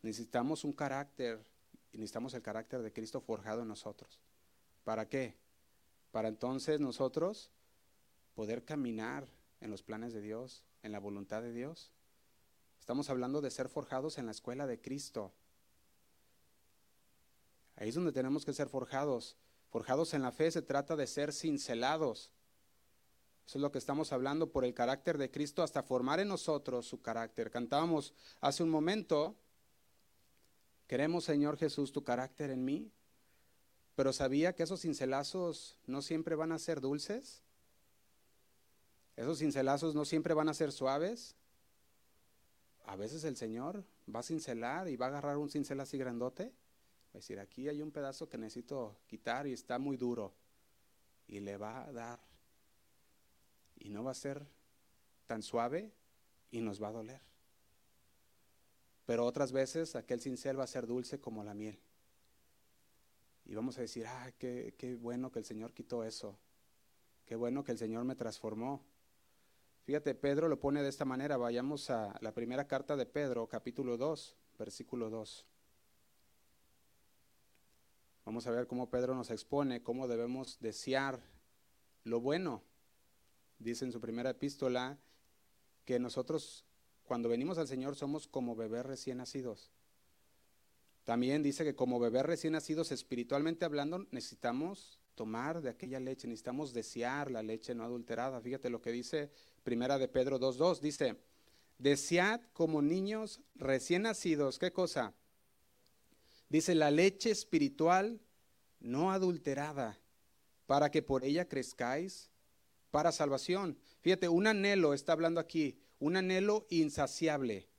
Necesitamos 0.02 0.66
un 0.66 0.74
carácter 0.74 1.40
necesitamos 1.94 2.34
el 2.34 2.42
carácter 2.42 2.82
de 2.82 2.92
Cristo 2.92 3.22
forjado 3.22 3.62
en 3.62 3.70
nosotros. 3.70 4.20
¿Para 4.84 5.08
qué? 5.08 5.47
Para 6.18 6.30
entonces 6.30 6.80
nosotros 6.80 7.52
poder 8.34 8.66
caminar 8.66 9.28
en 9.62 9.70
los 9.70 9.84
planes 9.84 10.14
de 10.14 10.22
Dios, 10.22 10.64
en 10.82 10.92
la 10.92 10.98
voluntad 10.98 11.44
de 11.44 11.54
Dios. 11.54 11.92
Estamos 12.80 13.12
hablando 13.12 13.40
de 13.40 13.52
ser 13.52 13.70
forjados 13.70 14.18
en 14.18 14.26
la 14.26 14.32
escuela 14.32 14.66
de 14.66 14.82
Cristo. 14.82 15.32
Ahí 17.76 17.90
es 17.90 17.94
donde 17.94 18.12
tenemos 18.12 18.46
que 18.46 18.54
ser 18.54 18.68
forjados. 18.68 19.38
Forjados 19.70 20.16
en 20.16 20.24
la 20.24 20.32
fe 20.32 20.50
se 20.50 20.64
trata 20.64 20.96
de 20.96 21.06
ser 21.06 21.32
cincelados. 21.32 22.32
Eso 23.46 23.60
es 23.60 23.62
lo 23.62 23.72
que 23.72 23.78
estamos 23.78 24.12
hablando 24.12 24.52
por 24.52 24.66
el 24.66 24.74
carácter 24.74 25.20
de 25.20 25.30
Cristo 25.30 25.62
hasta 25.62 25.84
formar 25.84 26.20
en 26.20 26.30
nosotros 26.30 26.88
su 26.88 27.00
carácter. 27.00 27.52
Cantábamos 27.52 28.16
hace 28.42 28.64
un 28.64 28.72
momento, 28.72 29.36
queremos 30.88 31.26
Señor 31.26 31.58
Jesús 31.58 31.92
tu 31.92 32.04
carácter 32.04 32.50
en 32.50 32.66
mí, 32.66 32.92
pero 33.98 34.14
sabía 34.14 34.54
que 34.54 34.62
esos 34.62 34.82
cincelazos 34.82 35.76
no 35.88 36.04
siempre 36.04 36.36
van 36.36 36.52
a 36.52 36.60
ser 36.60 36.82
dulces. 36.82 37.42
Esos 39.16 39.40
cincelazos 39.40 39.96
no 39.96 40.06
siempre 40.06 40.36
van 40.36 40.50
a 40.50 40.54
ser 40.54 40.72
suaves. 40.72 41.36
A 42.86 42.96
veces 42.96 43.24
el 43.24 43.36
Señor 43.36 43.84
va 44.08 44.20
a 44.20 44.24
cincelar 44.24 44.88
y 44.88 44.98
va 44.98 45.08
a 45.08 45.10
agarrar 45.10 45.38
un 45.38 45.50
cincel 45.50 45.80
así 45.80 45.98
grandote. 45.98 46.44
Va 46.44 47.14
a 47.14 47.18
decir, 47.18 47.40
aquí 47.40 47.70
hay 47.70 47.82
un 47.82 47.90
pedazo 47.90 48.30
que 48.30 48.38
necesito 48.38 49.00
quitar 49.08 49.48
y 49.48 49.54
está 49.54 49.80
muy 49.80 49.98
duro. 49.98 50.32
Y 51.26 51.40
le 51.40 51.58
va 51.58 51.86
a 51.86 51.92
dar 51.92 52.20
y 53.80 53.90
no 53.90 54.04
va 54.04 54.12
a 54.12 54.14
ser 54.14 54.46
tan 55.26 55.42
suave 55.42 55.92
y 56.52 56.62
nos 56.62 56.80
va 56.80 56.90
a 56.90 56.92
doler. 56.92 57.22
Pero 59.08 59.26
otras 59.26 59.52
veces 59.52 59.96
aquel 59.96 60.22
cincel 60.22 60.60
va 60.60 60.66
a 60.66 60.68
ser 60.68 60.86
dulce 60.86 61.20
como 61.20 61.44
la 61.44 61.56
miel. 61.56 61.80
Y 63.48 63.56
vamos 63.56 63.78
a 63.78 63.82
decir, 63.82 64.06
ah, 64.06 64.32
qué, 64.38 64.76
qué 64.78 64.96
bueno 64.96 65.32
que 65.32 65.40
el 65.40 65.46
Señor 65.46 65.74
quitó 65.74 66.04
eso. 66.04 66.38
Qué 67.26 67.36
bueno 67.36 67.64
que 67.64 67.72
el 67.72 67.78
Señor 67.78 68.04
me 68.04 68.16
transformó. 68.16 68.84
Fíjate, 69.84 70.14
Pedro 70.16 70.50
lo 70.50 70.60
pone 70.60 70.84
de 70.84 70.90
esta 70.90 71.06
manera. 71.06 71.38
Vayamos 71.38 71.90
a 71.90 72.18
la 72.22 72.34
primera 72.34 72.68
carta 72.68 72.96
de 72.96 73.06
Pedro, 73.06 73.48
capítulo 73.48 73.98
2, 73.98 74.36
versículo 74.60 75.10
2. 75.10 75.46
Vamos 78.26 78.46
a 78.46 78.52
ver 78.52 78.68
cómo 78.68 78.90
Pedro 78.90 79.16
nos 79.16 79.32
expone 79.32 79.82
cómo 79.82 80.08
debemos 80.08 80.60
desear 80.60 81.22
lo 82.04 82.20
bueno 82.20 82.62
dice 83.60 83.86
en 83.86 83.92
su 83.92 84.00
primera 84.00 84.30
epístola 84.30 84.98
que 85.86 86.00
nosotros 86.00 86.66
cuando 87.04 87.30
venimos 87.30 87.58
al 87.58 87.68
Señor 87.68 87.96
somos 87.96 88.28
como 88.28 88.56
bebés 88.56 88.86
recién 88.86 89.18
nacidos. 89.18 89.72
También 91.08 91.42
dice 91.42 91.64
que 91.64 91.74
como 91.74 92.02
bebés 92.02 92.26
recién 92.26 92.52
nacidos, 92.52 92.92
espiritualmente 92.92 93.64
hablando, 93.64 94.06
necesitamos 94.12 95.00
tomar 95.16 95.62
de 95.62 95.70
aquella 95.70 96.02
leche, 96.02 96.28
necesitamos 96.28 96.74
desear 96.74 97.32
la 97.32 97.42
leche 97.42 97.74
no 97.74 97.86
adulterada. 97.86 98.42
Fíjate 98.42 98.70
lo 98.70 98.82
que 98.82 98.92
dice 98.92 99.32
Primera 99.64 99.98
de 99.98 100.10
Pedro 100.10 100.38
2.2, 100.38 100.82
dice, 100.82 101.16
desead 101.78 102.42
como 102.52 102.82
niños 102.82 103.40
recién 103.56 104.02
nacidos, 104.02 104.60
¿qué 104.60 104.74
cosa? 104.74 105.14
Dice 106.50 106.76
la 106.76 106.92
leche 106.92 107.32
espiritual 107.32 108.20
no 108.82 109.14
adulterada, 109.14 109.98
para 110.66 110.92
que 110.92 111.04
por 111.04 111.24
ella 111.24 111.48
crezcáis 111.48 112.32
para 112.92 113.14
salvación. 113.14 113.78
Fíjate, 114.02 114.28
un 114.28 114.46
anhelo, 114.46 114.94
está 114.94 115.14
hablando 115.14 115.40
aquí, 115.40 115.80
un 116.00 116.18
anhelo 116.18 116.68
insaciable, 116.70 117.70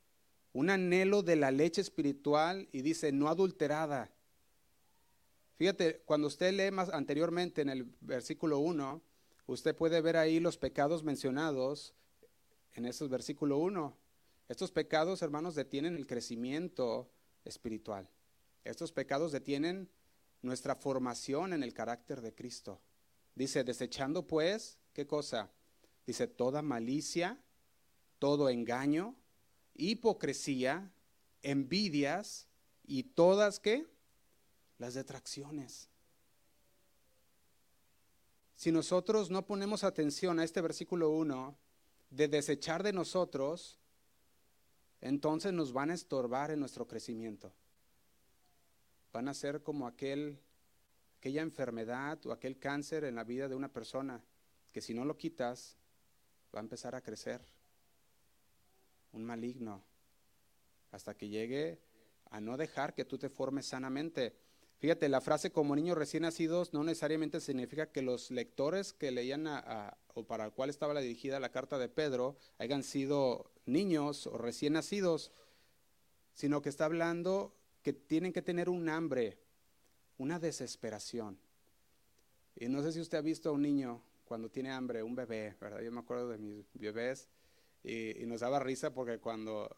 un 0.52 0.70
anhelo 0.70 1.22
de 1.22 1.36
la 1.36 1.50
leche 1.50 1.80
espiritual 1.80 2.68
y 2.72 2.82
dice 2.82 3.12
no 3.12 3.28
adulterada. 3.28 4.10
Fíjate, 5.56 6.02
cuando 6.04 6.28
usted 6.28 6.52
lee 6.52 6.70
más 6.70 6.88
anteriormente 6.90 7.62
en 7.62 7.68
el 7.68 7.84
versículo 8.00 8.58
1, 8.58 9.02
usted 9.46 9.74
puede 9.74 10.00
ver 10.00 10.16
ahí 10.16 10.40
los 10.40 10.56
pecados 10.56 11.02
mencionados 11.02 11.94
en 12.74 12.86
ese 12.86 13.06
versículo 13.08 13.58
1. 13.58 13.96
Estos 14.48 14.70
pecados, 14.70 15.22
hermanos, 15.22 15.54
detienen 15.54 15.96
el 15.96 16.06
crecimiento 16.06 17.10
espiritual. 17.44 18.08
Estos 18.64 18.92
pecados 18.92 19.32
detienen 19.32 19.88
nuestra 20.42 20.76
formación 20.76 21.52
en 21.52 21.62
el 21.62 21.74
carácter 21.74 22.20
de 22.20 22.34
Cristo. 22.34 22.80
Dice, 23.34 23.64
desechando 23.64 24.26
pues 24.26 24.78
¿Qué 24.98 25.06
cosa? 25.06 25.48
Dice, 26.08 26.26
toda 26.26 26.60
malicia, 26.60 27.38
todo 28.18 28.48
engaño, 28.48 29.14
hipocresía, 29.78 30.92
envidias 31.42 32.46
y 32.86 33.04
todas 33.04 33.60
qué? 33.60 33.86
Las 34.76 34.94
detracciones. 34.94 35.88
Si 38.56 38.72
nosotros 38.72 39.30
no 39.30 39.46
ponemos 39.46 39.84
atención 39.84 40.38
a 40.40 40.44
este 40.44 40.60
versículo 40.60 41.10
1 41.10 41.56
de 42.10 42.28
desechar 42.28 42.82
de 42.82 42.92
nosotros, 42.92 43.78
entonces 45.00 45.52
nos 45.52 45.72
van 45.72 45.90
a 45.90 45.94
estorbar 45.94 46.50
en 46.50 46.60
nuestro 46.60 46.86
crecimiento. 46.86 47.52
van 49.12 49.28
a 49.28 49.34
ser 49.34 49.62
como 49.62 49.86
aquel, 49.86 50.38
aquella 51.18 51.42
enfermedad 51.42 52.24
o 52.26 52.32
aquel 52.32 52.58
cáncer 52.58 53.04
en 53.04 53.14
la 53.14 53.24
vida 53.24 53.48
de 53.48 53.54
una 53.54 53.72
persona 53.72 54.22
que 54.72 54.80
si 54.80 54.92
no 54.92 55.04
lo 55.04 55.16
quitas 55.16 55.76
va 56.54 56.60
a 56.60 56.62
empezar 56.62 56.94
a 56.94 57.00
crecer. 57.00 57.40
Un 59.12 59.24
maligno. 59.24 59.82
Hasta 60.90 61.16
que 61.16 61.28
llegue 61.28 61.80
a 62.30 62.40
no 62.40 62.56
dejar 62.56 62.94
que 62.94 63.04
tú 63.04 63.18
te 63.18 63.28
formes 63.28 63.66
sanamente. 63.66 64.34
Fíjate, 64.78 65.08
la 65.08 65.20
frase 65.20 65.50
como 65.50 65.74
niños 65.74 65.98
recién 65.98 66.22
nacidos 66.22 66.72
no 66.72 66.84
necesariamente 66.84 67.40
significa 67.40 67.90
que 67.90 68.00
los 68.00 68.30
lectores 68.30 68.92
que 68.92 69.10
leían 69.10 69.46
o 70.14 70.24
para 70.24 70.44
el 70.44 70.52
cual 70.52 70.70
estaba 70.70 70.98
dirigida 71.00 71.40
la 71.40 71.50
carta 71.50 71.78
de 71.78 71.88
Pedro 71.88 72.36
hayan 72.58 72.84
sido 72.84 73.50
niños 73.66 74.26
o 74.28 74.38
recién 74.38 74.74
nacidos, 74.74 75.32
sino 76.32 76.62
que 76.62 76.68
está 76.68 76.84
hablando 76.84 77.54
que 77.82 77.92
tienen 77.92 78.32
que 78.32 78.42
tener 78.42 78.68
un 78.68 78.88
hambre, 78.88 79.38
una 80.16 80.38
desesperación. 80.38 81.38
Y 82.54 82.68
no 82.68 82.82
sé 82.82 82.92
si 82.92 83.00
usted 83.00 83.18
ha 83.18 83.22
visto 83.22 83.48
a 83.48 83.52
un 83.52 83.62
niño 83.62 84.02
cuando 84.24 84.48
tiene 84.48 84.70
hambre, 84.70 85.02
un 85.02 85.14
bebé, 85.14 85.56
¿verdad? 85.60 85.80
Yo 85.80 85.90
me 85.90 86.00
acuerdo 86.00 86.28
de 86.28 86.38
mis 86.38 86.66
bebés 86.74 87.28
y, 87.82 88.14
nos 88.26 88.40
daba 88.40 88.60
risa 88.60 88.92
porque 88.92 89.18
cuando 89.18 89.76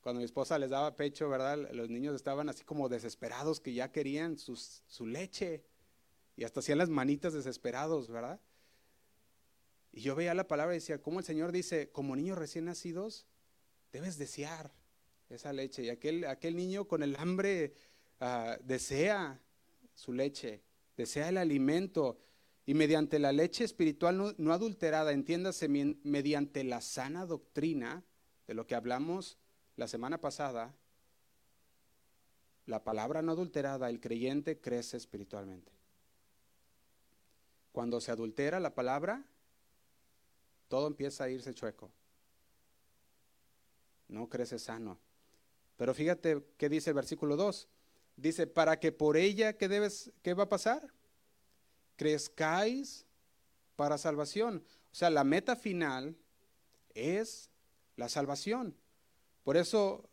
cuando 0.00 0.20
mi 0.20 0.24
esposa 0.24 0.58
les 0.58 0.70
daba 0.70 0.94
pecho, 0.96 1.28
¿verdad? 1.28 1.70
Los 1.72 1.90
niños 1.90 2.14
estaban 2.14 2.48
así 2.48 2.64
como 2.64 2.88
desesperados 2.88 3.60
que 3.60 3.74
ya 3.74 3.90
querían 3.90 4.38
su 4.38 5.06
leche 5.06 5.64
y 6.36 6.44
hasta 6.44 6.60
hacían 6.60 6.78
las 6.78 6.88
manitas 6.88 7.32
desesperados, 7.34 8.08
¿verdad? 8.08 8.40
Y 9.92 10.02
yo 10.02 10.14
veía 10.14 10.34
la 10.34 10.46
palabra 10.46 10.74
y 10.74 10.78
decía, 10.78 11.02
¿cómo 11.02 11.18
el 11.18 11.24
Señor 11.24 11.50
dice, 11.50 11.90
como 11.90 12.14
niños 12.14 12.38
recién 12.38 12.66
nacidos, 12.66 13.26
debes 13.92 14.18
desear 14.18 14.72
esa 15.28 15.52
leche? 15.52 15.82
Y 15.82 15.88
aquel, 15.88 16.24
aquel 16.26 16.54
niño 16.54 16.86
con 16.86 17.02
el 17.02 17.16
hambre 17.16 17.74
ah, 18.20 18.56
desea 18.62 19.40
su 19.94 20.12
leche, 20.12 20.62
desea 20.96 21.30
el 21.30 21.38
alimento. 21.38 22.20
Y 22.68 22.74
mediante 22.74 23.18
la 23.18 23.32
leche 23.32 23.64
espiritual 23.64 24.36
no, 24.36 24.52
adulterada, 24.52 25.12
entiéndase, 25.12 25.68
mediante 25.68 26.64
la 26.64 26.82
sana 26.82 27.24
doctrina 27.24 28.04
de 28.46 28.52
lo 28.52 28.66
que 28.66 28.74
hablamos 28.74 29.38
la 29.76 29.88
semana 29.88 30.20
pasada, 30.20 30.74
la 32.66 32.84
palabra 32.84 33.22
no 33.22 33.32
adulterada, 33.32 33.88
el 33.88 34.00
creyente 34.00 34.60
crece 34.60 34.98
espiritualmente. 34.98 35.72
Cuando 37.72 38.02
se 38.02 38.10
adultera 38.10 38.60
la 38.60 38.74
palabra, 38.74 39.24
todo 40.68 40.88
empieza 40.88 41.24
a 41.24 41.30
irse 41.30 41.54
chueco. 41.54 41.90
No 44.08 44.28
crece 44.28 44.58
sano. 44.58 44.98
Pero 45.78 45.94
fíjate 45.94 46.44
qué 46.58 46.68
dice 46.68 46.90
el 46.90 46.96
versículo 46.96 47.34
2. 47.36 47.66
Dice, 48.16 48.46
para 48.46 48.78
que 48.78 48.92
por 48.92 49.16
ella, 49.16 49.54
¿qué, 49.54 49.68
debes, 49.68 50.12
¿qué 50.20 50.34
va 50.34 50.42
a 50.42 50.48
pasar? 50.50 50.92
Crezcáis 51.98 53.04
para 53.76 53.98
salvación. 53.98 54.64
O 54.90 54.94
sea, 54.94 55.10
la 55.10 55.24
meta 55.24 55.56
final 55.56 56.16
es 56.94 57.50
la 57.96 58.08
salvación. 58.08 58.74
Por 59.42 59.56
eso 59.56 60.08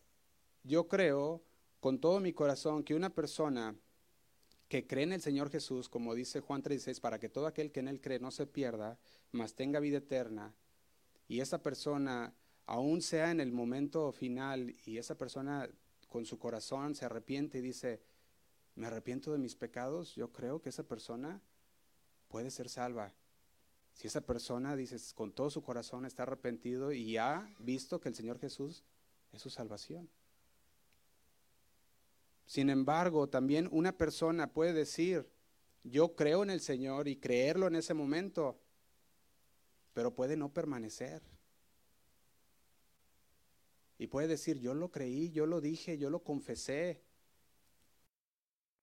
yo 0.63 0.87
creo 0.87 1.43
con 1.79 1.99
todo 1.99 2.19
mi 2.19 2.33
corazón 2.33 2.83
que 2.83 2.95
una 2.95 3.11
persona 3.11 3.75
que 4.67 4.87
cree 4.87 5.03
en 5.03 5.13
el 5.13 5.21
Señor 5.21 5.51
Jesús, 5.51 5.87
como 5.87 6.15
dice 6.15 6.39
Juan 6.39 6.63
36, 6.63 6.99
para 6.99 7.19
que 7.19 7.29
todo 7.29 7.45
aquel 7.45 7.71
que 7.71 7.81
en 7.81 7.87
él 7.87 8.01
cree 8.01 8.19
no 8.19 8.31
se 8.31 8.47
pierda, 8.47 8.97
mas 9.31 9.53
tenga 9.53 9.79
vida 9.79 9.99
eterna, 9.99 10.55
y 11.27 11.39
esa 11.39 11.61
persona, 11.61 12.33
aún 12.65 13.03
sea 13.03 13.29
en 13.29 13.39
el 13.39 13.51
momento 13.51 14.11
final, 14.11 14.75
y 14.85 14.97
esa 14.97 15.15
persona 15.15 15.69
con 16.09 16.25
su 16.25 16.39
corazón 16.39 16.95
se 16.95 17.05
arrepiente 17.05 17.59
y 17.59 17.61
dice, 17.61 18.01
me 18.73 18.87
arrepiento 18.87 19.31
de 19.31 19.37
mis 19.37 19.55
pecados, 19.55 20.15
yo 20.15 20.31
creo 20.31 20.61
que 20.61 20.69
esa 20.69 20.83
persona 20.83 21.41
puede 22.35 22.51
ser 22.51 22.67
salva. 22.67 23.13
Si 23.93 24.07
esa 24.07 24.19
persona, 24.19 24.75
dices, 24.75 25.13
con 25.13 25.31
todo 25.31 25.49
su 25.49 25.63
corazón 25.63 26.05
está 26.05 26.23
arrepentido 26.23 26.91
y 26.91 27.15
ha 27.15 27.49
visto 27.59 28.01
que 28.01 28.09
el 28.09 28.15
Señor 28.15 28.39
Jesús 28.39 28.83
es 29.31 29.41
su 29.41 29.49
salvación. 29.49 30.09
Sin 32.45 32.69
embargo, 32.69 33.29
también 33.29 33.69
una 33.71 33.97
persona 33.97 34.51
puede 34.51 34.73
decir, 34.73 35.31
yo 35.85 36.13
creo 36.17 36.43
en 36.43 36.49
el 36.49 36.59
Señor 36.59 37.07
y 37.07 37.15
creerlo 37.15 37.67
en 37.67 37.77
ese 37.77 37.93
momento, 37.93 38.59
pero 39.93 40.13
puede 40.13 40.35
no 40.35 40.51
permanecer. 40.51 41.21
Y 43.97 44.07
puede 44.07 44.27
decir, 44.27 44.59
yo 44.59 44.73
lo 44.73 44.91
creí, 44.91 45.31
yo 45.31 45.45
lo 45.45 45.61
dije, 45.61 45.97
yo 45.97 46.09
lo 46.09 46.21
confesé. 46.21 47.01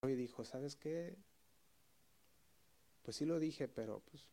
Y 0.05 0.15
dijo, 0.15 0.43
¿sabes 0.43 0.75
qué? 0.75 1.19
Pues 3.03 3.17
sí 3.17 3.27
lo 3.27 3.39
dije, 3.39 3.69
pero 3.69 4.01
pues 4.01 4.27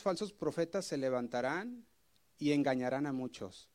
falsos 0.00 0.32
profetas 0.32 0.86
se 0.86 0.96
levantarán 0.96 1.86
y 2.38 2.52
engañarán 2.52 3.06
a 3.06 3.12
muchos. 3.12 3.68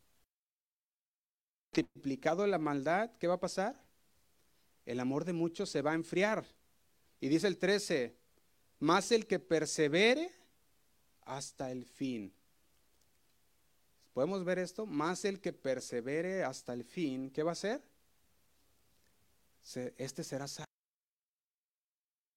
Multiplicado 1.75 2.47
la 2.47 2.57
maldad, 2.57 3.11
¿qué 3.19 3.27
va 3.27 3.35
a 3.35 3.39
pasar? 3.39 3.81
El 4.85 4.99
amor 4.99 5.25
de 5.25 5.33
muchos 5.33 5.69
se 5.69 5.81
va 5.81 5.91
a 5.91 5.95
enfriar. 5.95 6.45
Y 7.19 7.27
dice 7.27 7.47
el 7.47 7.57
13, 7.57 8.15
más 8.79 9.11
el 9.11 9.27
que 9.27 9.39
persevere 9.39 10.31
hasta 11.25 11.71
el 11.71 11.85
fin. 11.85 12.33
¿Podemos 14.13 14.45
ver 14.45 14.59
esto? 14.59 14.85
Más 14.85 15.25
el 15.25 15.41
que 15.41 15.51
persevere 15.51 16.43
hasta 16.43 16.73
el 16.73 16.83
fin, 16.83 17.31
¿qué 17.31 17.43
va 17.43 17.51
a 17.51 17.53
hacer? 17.53 17.81
Este 19.97 20.23
será 20.23 20.45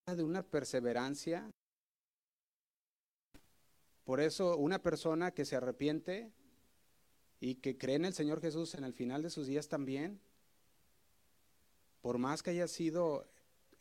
de 0.06 0.22
una 0.22 0.42
perseverancia 0.42 1.48
por 4.08 4.20
eso 4.20 4.56
una 4.56 4.82
persona 4.82 5.32
que 5.32 5.44
se 5.44 5.54
arrepiente 5.54 6.32
y 7.40 7.56
que 7.56 7.76
cree 7.76 7.96
en 7.96 8.06
el 8.06 8.14
Señor 8.14 8.40
Jesús 8.40 8.74
en 8.74 8.84
el 8.84 8.94
final 8.94 9.22
de 9.22 9.28
sus 9.28 9.46
días 9.46 9.68
también, 9.68 10.18
por 12.00 12.16
más 12.16 12.42
que 12.42 12.48
haya 12.48 12.68
sido 12.68 13.30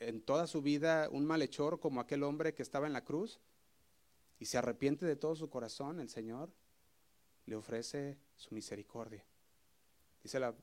en 0.01 0.21
toda 0.21 0.45
su 0.45 0.61
vida 0.61 1.07
un 1.09 1.25
malhechor 1.25 1.79
como 1.79 2.01
aquel 2.01 2.23
hombre 2.23 2.53
que 2.53 2.61
estaba 2.61 2.87
en 2.87 2.91
la 2.91 3.05
cruz, 3.05 3.39
y 4.39 4.45
se 4.45 4.57
arrepiente 4.57 5.05
de 5.05 5.15
todo 5.15 5.35
su 5.35 5.49
corazón, 5.49 5.99
el 5.99 6.09
Señor 6.09 6.51
le 7.45 7.55
ofrece 7.55 8.17
su 8.35 8.53
misericordia. 8.53 9.25
Dice 10.21 10.39
la 10.39 10.55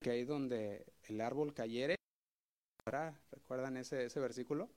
que 0.00 0.10
ahí 0.10 0.24
donde 0.24 0.86
el 1.04 1.20
árbol 1.20 1.54
cayere, 1.54 1.96
¿recuerdan 3.30 3.76
ese, 3.76 4.06
ese 4.06 4.20
versículo? 4.20 4.70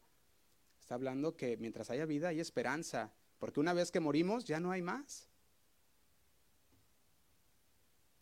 Está 0.80 0.96
hablando 0.96 1.36
que 1.36 1.58
mientras 1.58 1.90
haya 1.90 2.06
vida 2.06 2.30
hay 2.30 2.40
esperanza. 2.40 3.14
Porque 3.40 3.60
una 3.60 3.74
vez 3.74 3.92
que 3.92 4.00
morimos 4.00 4.46
ya 4.46 4.60
no 4.60 4.72
hay 4.72 4.82
más. 4.82 5.28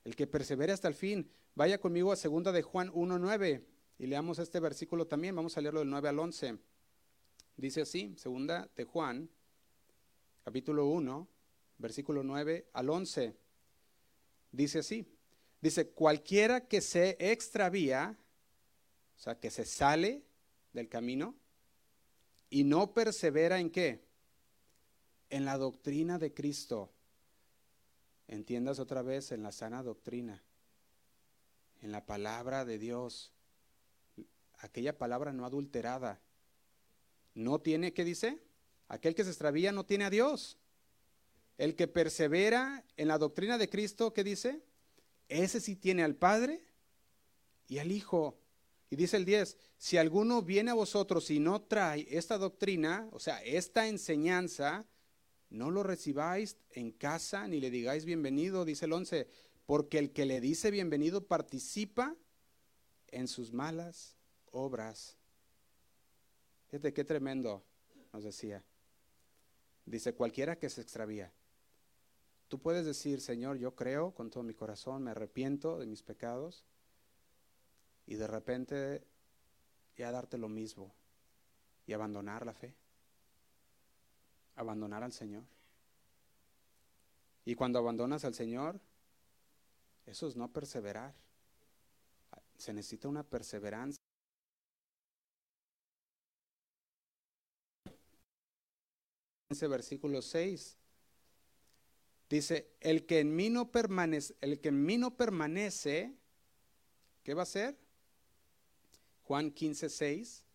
El 0.05 0.15
que 0.15 0.27
persevere 0.27 0.71
hasta 0.71 0.87
el 0.87 0.93
fin, 0.93 1.29
vaya 1.55 1.79
conmigo 1.79 2.11
a 2.11 2.15
segunda 2.15 2.51
de 2.51 2.61
Juan 2.61 2.89
1.9 2.93 3.63
y 3.97 4.07
leamos 4.07 4.39
este 4.39 4.59
versículo 4.59 5.07
también. 5.07 5.35
Vamos 5.35 5.57
a 5.57 5.61
leerlo 5.61 5.81
del 5.81 5.89
9 5.89 6.09
al 6.09 6.19
11. 6.19 6.57
Dice 7.57 7.81
así, 7.81 8.13
segunda 8.15 8.69
de 8.75 8.85
Juan, 8.85 9.29
capítulo 10.49 10.87
1, 10.87 11.27
versículo 11.77 12.23
9 12.23 12.69
al 12.73 12.89
11. 12.89 13.35
Dice 14.51 14.79
así, 14.79 15.05
dice, 15.61 15.89
cualquiera 15.89 16.67
que 16.67 16.81
se 16.81 17.17
extravía, 17.19 18.17
o 19.15 19.19
sea, 19.19 19.39
que 19.39 19.51
se 19.51 19.63
sale 19.63 20.23
del 20.73 20.89
camino 20.89 21.35
y 22.49 22.63
no 22.63 22.95
persevera 22.95 23.59
en 23.59 23.69
qué? 23.69 24.03
en 25.29 25.45
la 25.45 25.55
doctrina 25.59 26.17
de 26.17 26.33
Cristo. 26.33 26.89
Entiendas 28.27 28.79
otra 28.79 29.03
vez 29.03 29.31
en 29.31 29.43
la 29.43 29.51
sana 29.51 29.83
doctrina, 29.83 30.41
en 31.83 31.91
la 31.91 32.07
palabra 32.07 32.65
de 32.65 32.79
Dios, 32.79 33.31
aquella 34.57 34.97
palabra 34.97 35.31
no 35.31 35.45
adulterada. 35.45 36.19
No 37.35 37.59
tiene, 37.59 37.93
¿qué 37.93 38.03
dice? 38.03 38.48
Aquel 38.89 39.15
que 39.15 39.23
se 39.23 39.29
extravía 39.29 39.71
no 39.71 39.85
tiene 39.85 40.05
a 40.05 40.09
Dios. 40.09 40.57
El 41.57 41.75
que 41.75 41.87
persevera 41.87 42.83
en 42.97 43.07
la 43.07 43.17
doctrina 43.17 43.57
de 43.57 43.69
Cristo, 43.69 44.13
¿qué 44.13 44.23
dice? 44.23 44.61
Ese 45.27 45.61
sí 45.61 45.75
tiene 45.75 46.03
al 46.03 46.15
Padre 46.15 46.63
y 47.67 47.77
al 47.77 47.91
Hijo. 47.91 48.37
Y 48.89 48.95
dice 48.95 49.17
el 49.17 49.25
10, 49.25 49.57
si 49.77 49.97
alguno 49.97 50.41
viene 50.41 50.71
a 50.71 50.73
vosotros 50.73 51.29
y 51.29 51.39
no 51.39 51.61
trae 51.61 52.07
esta 52.09 52.39
doctrina, 52.39 53.07
o 53.11 53.19
sea, 53.19 53.41
esta 53.43 53.87
enseñanza, 53.87 54.87
no 55.51 55.69
lo 55.69 55.83
recibáis 55.83 56.57
en 56.71 56.91
casa 56.91 57.47
ni 57.47 57.59
le 57.59 57.69
digáis 57.69 58.05
bienvenido, 58.05 58.65
dice 58.65 58.85
el 58.85 58.93
11, 58.93 59.27
porque 59.67 59.99
el 59.99 60.11
que 60.11 60.25
le 60.25 60.41
dice 60.41 60.71
bienvenido 60.71 61.27
participa 61.27 62.15
en 63.09 63.27
sus 63.27 63.53
malas 63.53 64.15
obras. 64.51 65.17
Fíjate 66.69 66.93
qué 66.93 67.03
tremendo, 67.03 67.63
nos 68.11 68.23
decía. 68.23 68.63
Dice, 69.89 70.13
cualquiera 70.13 70.59
que 70.59 70.69
se 70.69 70.81
extravía. 70.81 71.31
Tú 72.47 72.59
puedes 72.59 72.85
decir, 72.85 73.21
Señor, 73.21 73.57
yo 73.57 73.75
creo 73.75 74.13
con 74.13 74.29
todo 74.29 74.43
mi 74.43 74.53
corazón, 74.53 75.03
me 75.03 75.11
arrepiento 75.11 75.79
de 75.79 75.87
mis 75.87 76.03
pecados, 76.03 76.63
y 78.05 78.15
de 78.15 78.27
repente 78.27 79.03
ya 79.97 80.11
darte 80.11 80.37
lo 80.37 80.47
mismo 80.47 80.93
y 81.87 81.93
abandonar 81.93 82.45
la 82.45 82.53
fe, 82.53 82.75
abandonar 84.55 85.03
al 85.03 85.11
Señor. 85.11 85.43
Y 87.43 87.55
cuando 87.55 87.79
abandonas 87.79 88.25
al 88.25 88.35
Señor, 88.35 88.79
eso 90.05 90.27
es 90.27 90.35
no 90.35 90.51
perseverar. 90.51 91.15
Se 92.57 92.73
necesita 92.73 93.07
una 93.07 93.23
perseverancia. 93.23 94.03
Versículo 99.49 100.21
6 100.21 100.77
dice, 102.29 102.71
el 102.81 103.07
que 103.07 103.19
en 103.19 103.35
mí 103.35 103.49
no 103.49 103.71
permanece, 103.71 104.35
el 104.41 104.59
que 104.61 104.69
en 104.69 104.85
mí 104.85 104.99
no 104.99 105.17
permanece, 105.17 106.13
¿qué 107.23 107.33
va 107.33 107.41
a 107.41 107.43
hacer? 107.43 107.75
Juan 109.23 109.49
15, 109.49 109.89
6 109.89 110.45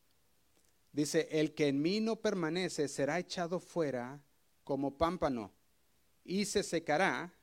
dice, 0.92 1.28
el 1.32 1.54
que 1.54 1.66
en 1.66 1.82
mí 1.82 1.98
no 1.98 2.20
permanece 2.20 2.86
será 2.86 3.18
echado 3.18 3.58
fuera 3.58 4.22
como 4.62 4.96
pámpano 4.96 5.52
y 6.22 6.44
se 6.44 6.62
secará 6.62 7.34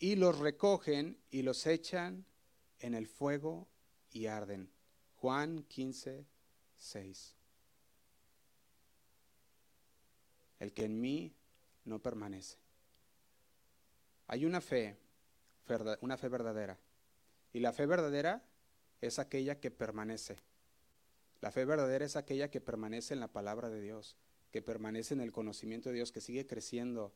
y 0.00 0.16
los 0.16 0.40
recogen 0.40 1.20
y 1.30 1.42
los 1.42 1.66
echan 1.68 2.26
en 2.80 2.94
el 2.94 3.06
fuego 3.06 3.68
y 4.10 4.26
arden. 4.26 4.72
Juan 5.14 5.62
15, 5.68 6.26
6. 6.78 7.36
El 10.60 10.72
que 10.72 10.84
en 10.84 11.00
mí 11.00 11.34
no 11.84 12.00
permanece. 12.00 12.56
Hay 14.28 14.44
una 14.44 14.60
fe, 14.60 14.96
una 16.00 16.16
fe 16.16 16.28
verdadera. 16.28 16.78
Y 17.52 17.58
la 17.58 17.72
fe 17.72 17.86
verdadera 17.86 18.44
es 19.00 19.18
aquella 19.18 19.58
que 19.58 19.72
permanece. 19.72 20.36
La 21.40 21.50
fe 21.50 21.64
verdadera 21.64 22.04
es 22.04 22.14
aquella 22.16 22.50
que 22.50 22.60
permanece 22.60 23.14
en 23.14 23.20
la 23.20 23.32
palabra 23.32 23.70
de 23.70 23.80
Dios, 23.80 24.16
que 24.52 24.62
permanece 24.62 25.14
en 25.14 25.20
el 25.20 25.32
conocimiento 25.32 25.88
de 25.88 25.96
Dios, 25.96 26.12
que 26.12 26.20
sigue 26.20 26.46
creciendo, 26.46 27.12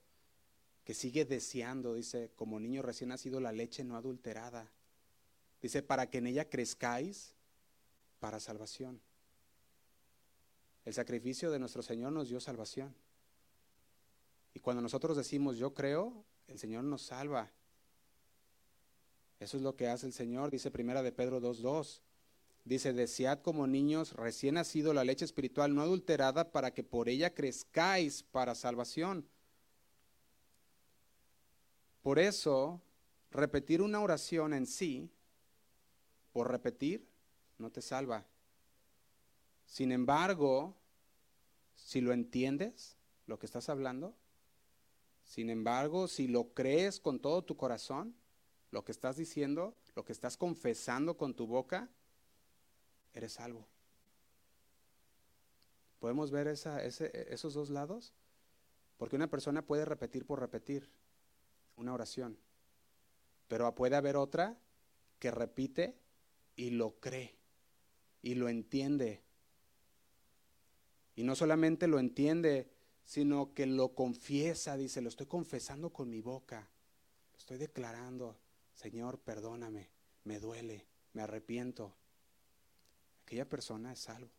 que 0.84 0.94
sigue 0.94 1.24
deseando, 1.24 1.94
dice, 1.94 2.30
como 2.34 2.58
niño 2.58 2.82
recién 2.82 3.10
nacido, 3.10 3.40
la 3.40 3.52
leche 3.52 3.84
no 3.84 3.96
adulterada. 3.96 4.72
Dice, 5.60 5.82
para 5.82 6.10
que 6.10 6.18
en 6.18 6.26
ella 6.26 6.48
crezcáis 6.48 7.34
para 8.18 8.40
salvación. 8.40 9.00
El 10.84 10.94
sacrificio 10.94 11.50
de 11.50 11.58
nuestro 11.58 11.82
Señor 11.82 12.12
nos 12.12 12.28
dio 12.28 12.40
salvación. 12.40 12.94
Y 14.54 14.60
cuando 14.60 14.80
nosotros 14.80 15.16
decimos, 15.16 15.58
yo 15.58 15.74
creo, 15.74 16.24
el 16.46 16.58
Señor 16.58 16.84
nos 16.84 17.02
salva. 17.02 17.50
Eso 19.40 19.56
es 19.56 19.62
lo 19.62 19.76
que 19.76 19.88
hace 19.88 20.06
el 20.06 20.12
Señor, 20.12 20.50
dice 20.50 20.70
Primera 20.70 21.02
de 21.02 21.12
Pedro 21.12 21.40
2.2. 21.40 22.00
Dice, 22.64 22.94
desead 22.94 23.42
como 23.42 23.66
niños 23.66 24.12
recién 24.12 24.54
nacido 24.54 24.94
la 24.94 25.04
leche 25.04 25.26
espiritual 25.26 25.74
no 25.74 25.82
adulterada 25.82 26.50
para 26.50 26.72
que 26.72 26.82
por 26.82 27.10
ella 27.10 27.34
crezcáis 27.34 28.22
para 28.22 28.54
salvación. 28.54 29.28
Por 32.00 32.18
eso, 32.18 32.80
repetir 33.30 33.82
una 33.82 34.00
oración 34.00 34.54
en 34.54 34.66
sí, 34.66 35.10
por 36.32 36.50
repetir, 36.50 37.06
no 37.58 37.70
te 37.70 37.82
salva. 37.82 38.24
Sin 39.66 39.92
embargo, 39.92 40.74
si 41.74 42.00
lo 42.00 42.12
entiendes, 42.12 42.96
lo 43.26 43.38
que 43.38 43.46
estás 43.46 43.68
hablando, 43.68 44.14
sin 45.24 45.50
embargo, 45.50 46.08
si 46.08 46.28
lo 46.28 46.52
crees 46.52 47.00
con 47.00 47.20
todo 47.20 47.42
tu 47.42 47.56
corazón, 47.56 48.14
lo 48.70 48.84
que 48.84 48.92
estás 48.92 49.16
diciendo, 49.16 49.74
lo 49.94 50.04
que 50.04 50.12
estás 50.12 50.36
confesando 50.36 51.16
con 51.16 51.34
tu 51.34 51.46
boca, 51.46 51.88
eres 53.12 53.34
salvo. 53.34 53.66
¿Podemos 55.98 56.30
ver 56.30 56.48
esos 56.48 57.54
dos 57.54 57.70
lados? 57.70 58.12
Porque 58.98 59.16
una 59.16 59.30
persona 59.30 59.62
puede 59.62 59.84
repetir 59.84 60.26
por 60.26 60.40
repetir 60.40 60.90
una 61.76 61.94
oración. 61.94 62.38
Pero 63.48 63.74
puede 63.74 63.96
haber 63.96 64.16
otra 64.16 64.58
que 65.18 65.30
repite 65.30 65.96
y 66.56 66.70
lo 66.70 67.00
cree 67.00 67.38
y 68.22 68.34
lo 68.34 68.48
entiende. 68.48 69.22
Y 71.14 71.22
no 71.22 71.36
solamente 71.36 71.86
lo 71.86 71.98
entiende, 71.98 72.73
sino 73.04 73.52
que 73.52 73.66
lo 73.66 73.94
confiesa, 73.94 74.76
dice, 74.76 75.00
lo 75.00 75.08
estoy 75.08 75.26
confesando 75.26 75.90
con 75.90 76.08
mi 76.08 76.20
boca, 76.20 76.68
lo 77.32 77.38
estoy 77.38 77.58
declarando, 77.58 78.36
Señor, 78.74 79.18
perdóname, 79.18 79.90
me 80.24 80.40
duele, 80.40 80.86
me 81.12 81.22
arrepiento. 81.22 81.94
Aquella 83.24 83.48
persona 83.48 83.92
es 83.92 84.00
salvo. 84.00 84.30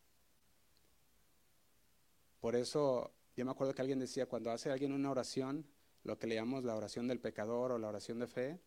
Por 2.39 2.55
eso, 2.55 3.11
yo 3.35 3.45
me 3.45 3.51
acuerdo 3.51 3.73
que 3.73 3.81
alguien 3.81 3.99
decía, 3.99 4.27
cuando 4.27 4.51
hace 4.51 4.71
alguien 4.71 4.93
una 4.93 5.11
oración, 5.11 5.65
lo 6.03 6.19
que 6.19 6.27
le 6.27 6.35
llamamos 6.35 6.63
la 6.63 6.75
oración 6.75 7.07
del 7.07 7.19
pecador 7.19 7.71
o 7.71 7.79
la 7.79 7.87
oración 7.87 8.19
de 8.19 8.27
fe, 8.27 8.59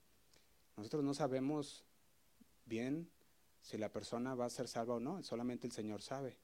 nosotros 0.77 1.05
no 1.05 1.15
sabemos 1.15 1.85
bien 2.65 3.11
si 3.61 3.79
la 3.79 3.93
persona 3.93 4.35
va 4.35 4.47
a 4.47 4.51
ser 4.51 4.69
salva 4.69 4.95
o 4.95 5.01
no, 5.01 5.23
solamente 5.23 5.67
el 5.67 5.73
Señor 5.73 6.03
sabe. 6.03 6.39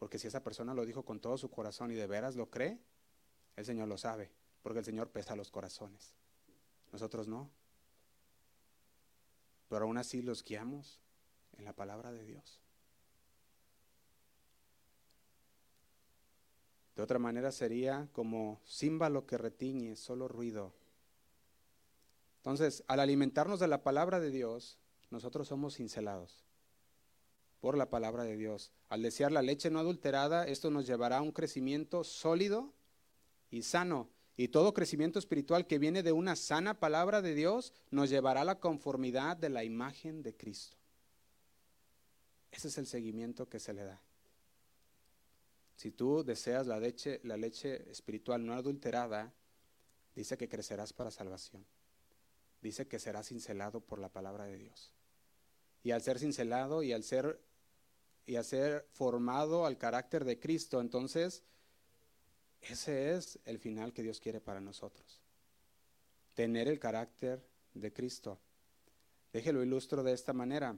Porque 0.00 0.18
si 0.18 0.26
esa 0.26 0.42
persona 0.42 0.72
lo 0.72 0.86
dijo 0.86 1.04
con 1.04 1.20
todo 1.20 1.36
su 1.36 1.50
corazón 1.50 1.92
y 1.92 1.94
de 1.94 2.06
veras 2.06 2.34
lo 2.34 2.48
cree, 2.48 2.80
el 3.54 3.66
Señor 3.66 3.86
lo 3.86 3.98
sabe, 3.98 4.32
porque 4.62 4.78
el 4.78 4.84
Señor 4.86 5.10
pesa 5.10 5.36
los 5.36 5.50
corazones. 5.50 6.14
Nosotros 6.90 7.28
no. 7.28 7.50
Pero 9.68 9.84
aún 9.84 9.98
así 9.98 10.22
los 10.22 10.42
guiamos 10.42 10.98
en 11.58 11.66
la 11.66 11.74
palabra 11.74 12.12
de 12.12 12.24
Dios. 12.24 12.62
De 16.96 17.02
otra 17.02 17.18
manera 17.18 17.52
sería 17.52 18.08
como 18.12 18.58
címbalo 18.66 19.26
que 19.26 19.36
retiñe, 19.36 19.96
solo 19.96 20.28
ruido. 20.28 20.72
Entonces, 22.38 22.84
al 22.86 23.00
alimentarnos 23.00 23.60
de 23.60 23.68
la 23.68 23.82
palabra 23.82 24.18
de 24.18 24.30
Dios, 24.30 24.78
nosotros 25.10 25.46
somos 25.46 25.76
cincelados 25.76 26.49
por 27.60 27.76
la 27.76 27.90
palabra 27.90 28.24
de 28.24 28.36
Dios. 28.36 28.72
Al 28.88 29.02
desear 29.02 29.32
la 29.32 29.42
leche 29.42 29.70
no 29.70 29.78
adulterada, 29.78 30.46
esto 30.46 30.70
nos 30.70 30.86
llevará 30.86 31.18
a 31.18 31.22
un 31.22 31.32
crecimiento 31.32 32.04
sólido 32.04 32.72
y 33.50 33.62
sano. 33.62 34.08
Y 34.36 34.48
todo 34.48 34.72
crecimiento 34.72 35.18
espiritual 35.18 35.66
que 35.66 35.78
viene 35.78 36.02
de 36.02 36.12
una 36.12 36.34
sana 36.34 36.80
palabra 36.80 37.20
de 37.20 37.34
Dios 37.34 37.74
nos 37.90 38.08
llevará 38.08 38.40
a 38.40 38.44
la 38.44 38.58
conformidad 38.58 39.36
de 39.36 39.50
la 39.50 39.64
imagen 39.64 40.22
de 40.22 40.34
Cristo. 40.34 40.78
Ese 42.50 42.68
es 42.68 42.78
el 42.78 42.86
seguimiento 42.86 43.48
que 43.48 43.60
se 43.60 43.74
le 43.74 43.84
da. 43.84 44.00
Si 45.76 45.90
tú 45.90 46.24
deseas 46.24 46.66
la 46.66 46.78
leche, 46.78 47.90
espiritual 47.90 48.44
no 48.44 48.54
adulterada, 48.54 49.32
dice 50.14 50.36
que 50.36 50.48
crecerás 50.48 50.92
para 50.92 51.10
salvación. 51.10 51.64
Dice 52.60 52.86
que 52.86 52.98
serás 52.98 53.28
cincelado 53.28 53.80
por 53.80 53.98
la 53.98 54.10
palabra 54.10 54.44
de 54.44 54.58
Dios. 54.58 54.92
Y 55.82 55.92
al 55.92 56.02
ser 56.02 56.18
cincelado 56.18 56.82
y 56.82 56.92
al 56.92 57.02
ser 57.02 57.40
y 58.26 58.36
al 58.36 58.44
ser 58.44 58.86
formado 58.92 59.66
al 59.66 59.78
carácter 59.78 60.24
de 60.24 60.38
Cristo, 60.38 60.80
entonces 60.80 61.42
ese 62.60 63.14
es 63.14 63.38
el 63.44 63.58
final 63.58 63.92
que 63.92 64.02
Dios 64.02 64.20
quiere 64.20 64.40
para 64.40 64.60
nosotros. 64.60 65.20
Tener 66.34 66.68
el 66.68 66.78
carácter 66.78 67.44
de 67.74 67.92
Cristo. 67.92 68.38
Déjelo 69.32 69.62
ilustro 69.62 70.02
de 70.02 70.12
esta 70.12 70.32
manera. 70.32 70.76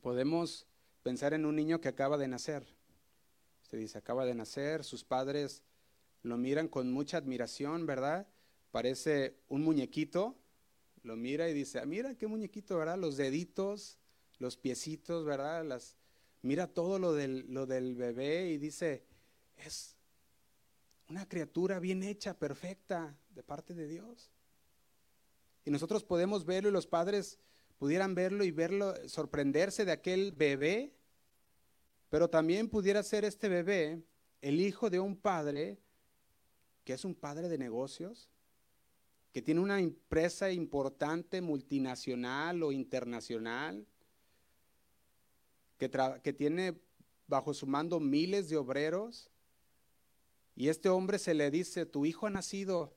Podemos 0.00 0.66
pensar 1.02 1.34
en 1.34 1.46
un 1.46 1.56
niño 1.56 1.80
que 1.80 1.88
acaba 1.88 2.18
de 2.18 2.28
nacer 2.28 2.66
se 3.70 3.76
dice, 3.76 3.98
acaba 3.98 4.26
de 4.26 4.34
nacer, 4.34 4.82
sus 4.82 5.04
padres 5.04 5.62
lo 6.22 6.36
miran 6.36 6.66
con 6.66 6.92
mucha 6.92 7.18
admiración, 7.18 7.86
¿verdad? 7.86 8.26
Parece 8.72 9.36
un 9.48 9.62
muñequito, 9.62 10.36
lo 11.04 11.14
mira 11.14 11.48
y 11.48 11.54
dice, 11.54 11.78
ah, 11.78 11.86
mira 11.86 12.16
qué 12.16 12.26
muñequito, 12.26 12.76
¿verdad? 12.76 12.98
Los 12.98 13.16
deditos, 13.16 13.96
los 14.38 14.56
piecitos, 14.56 15.24
¿verdad? 15.24 15.64
Las, 15.64 15.96
mira 16.42 16.66
todo 16.66 16.98
lo 16.98 17.12
del, 17.12 17.46
lo 17.52 17.66
del 17.66 17.94
bebé 17.94 18.50
y 18.50 18.58
dice, 18.58 19.04
es 19.56 19.96
una 21.08 21.28
criatura 21.28 21.78
bien 21.78 22.02
hecha, 22.02 22.38
perfecta, 22.38 23.16
de 23.30 23.42
parte 23.42 23.74
de 23.74 23.86
Dios. 23.86 24.30
Y 25.64 25.70
nosotros 25.70 26.04
podemos 26.04 26.44
verlo 26.44 26.68
y 26.68 26.72
los 26.72 26.86
padres 26.86 27.38
pudieran 27.78 28.14
verlo 28.14 28.44
y 28.44 28.50
verlo, 28.50 28.94
sorprenderse 29.08 29.84
de 29.84 29.92
aquel 29.92 30.32
bebé 30.32 30.94
pero 32.10 32.28
también 32.28 32.68
pudiera 32.68 33.02
ser 33.02 33.24
este 33.24 33.48
bebé 33.48 34.02
el 34.42 34.60
hijo 34.60 34.90
de 34.90 35.00
un 35.00 35.16
padre 35.16 35.78
que 36.84 36.92
es 36.92 37.04
un 37.04 37.14
padre 37.14 37.48
de 37.48 37.56
negocios, 37.56 38.28
que 39.32 39.42
tiene 39.42 39.60
una 39.60 39.78
empresa 39.78 40.50
importante 40.50 41.40
multinacional 41.40 42.64
o 42.64 42.72
internacional, 42.72 43.86
que, 45.80 46.32
tiene 46.32 46.78
bajo 47.26 47.54
su 47.54 47.66
mando 47.66 47.98
miles 47.98 48.50
de 48.50 48.58
obreros. 48.58 49.30
Y 50.54 50.68
este 50.68 50.90
hombre 50.90 51.18
se 51.18 51.32
le 51.32 51.50
dice, 51.50 51.86
tu 51.86 52.04
hijo 52.04 52.26
ha 52.26 52.30
nacido. 52.30 52.94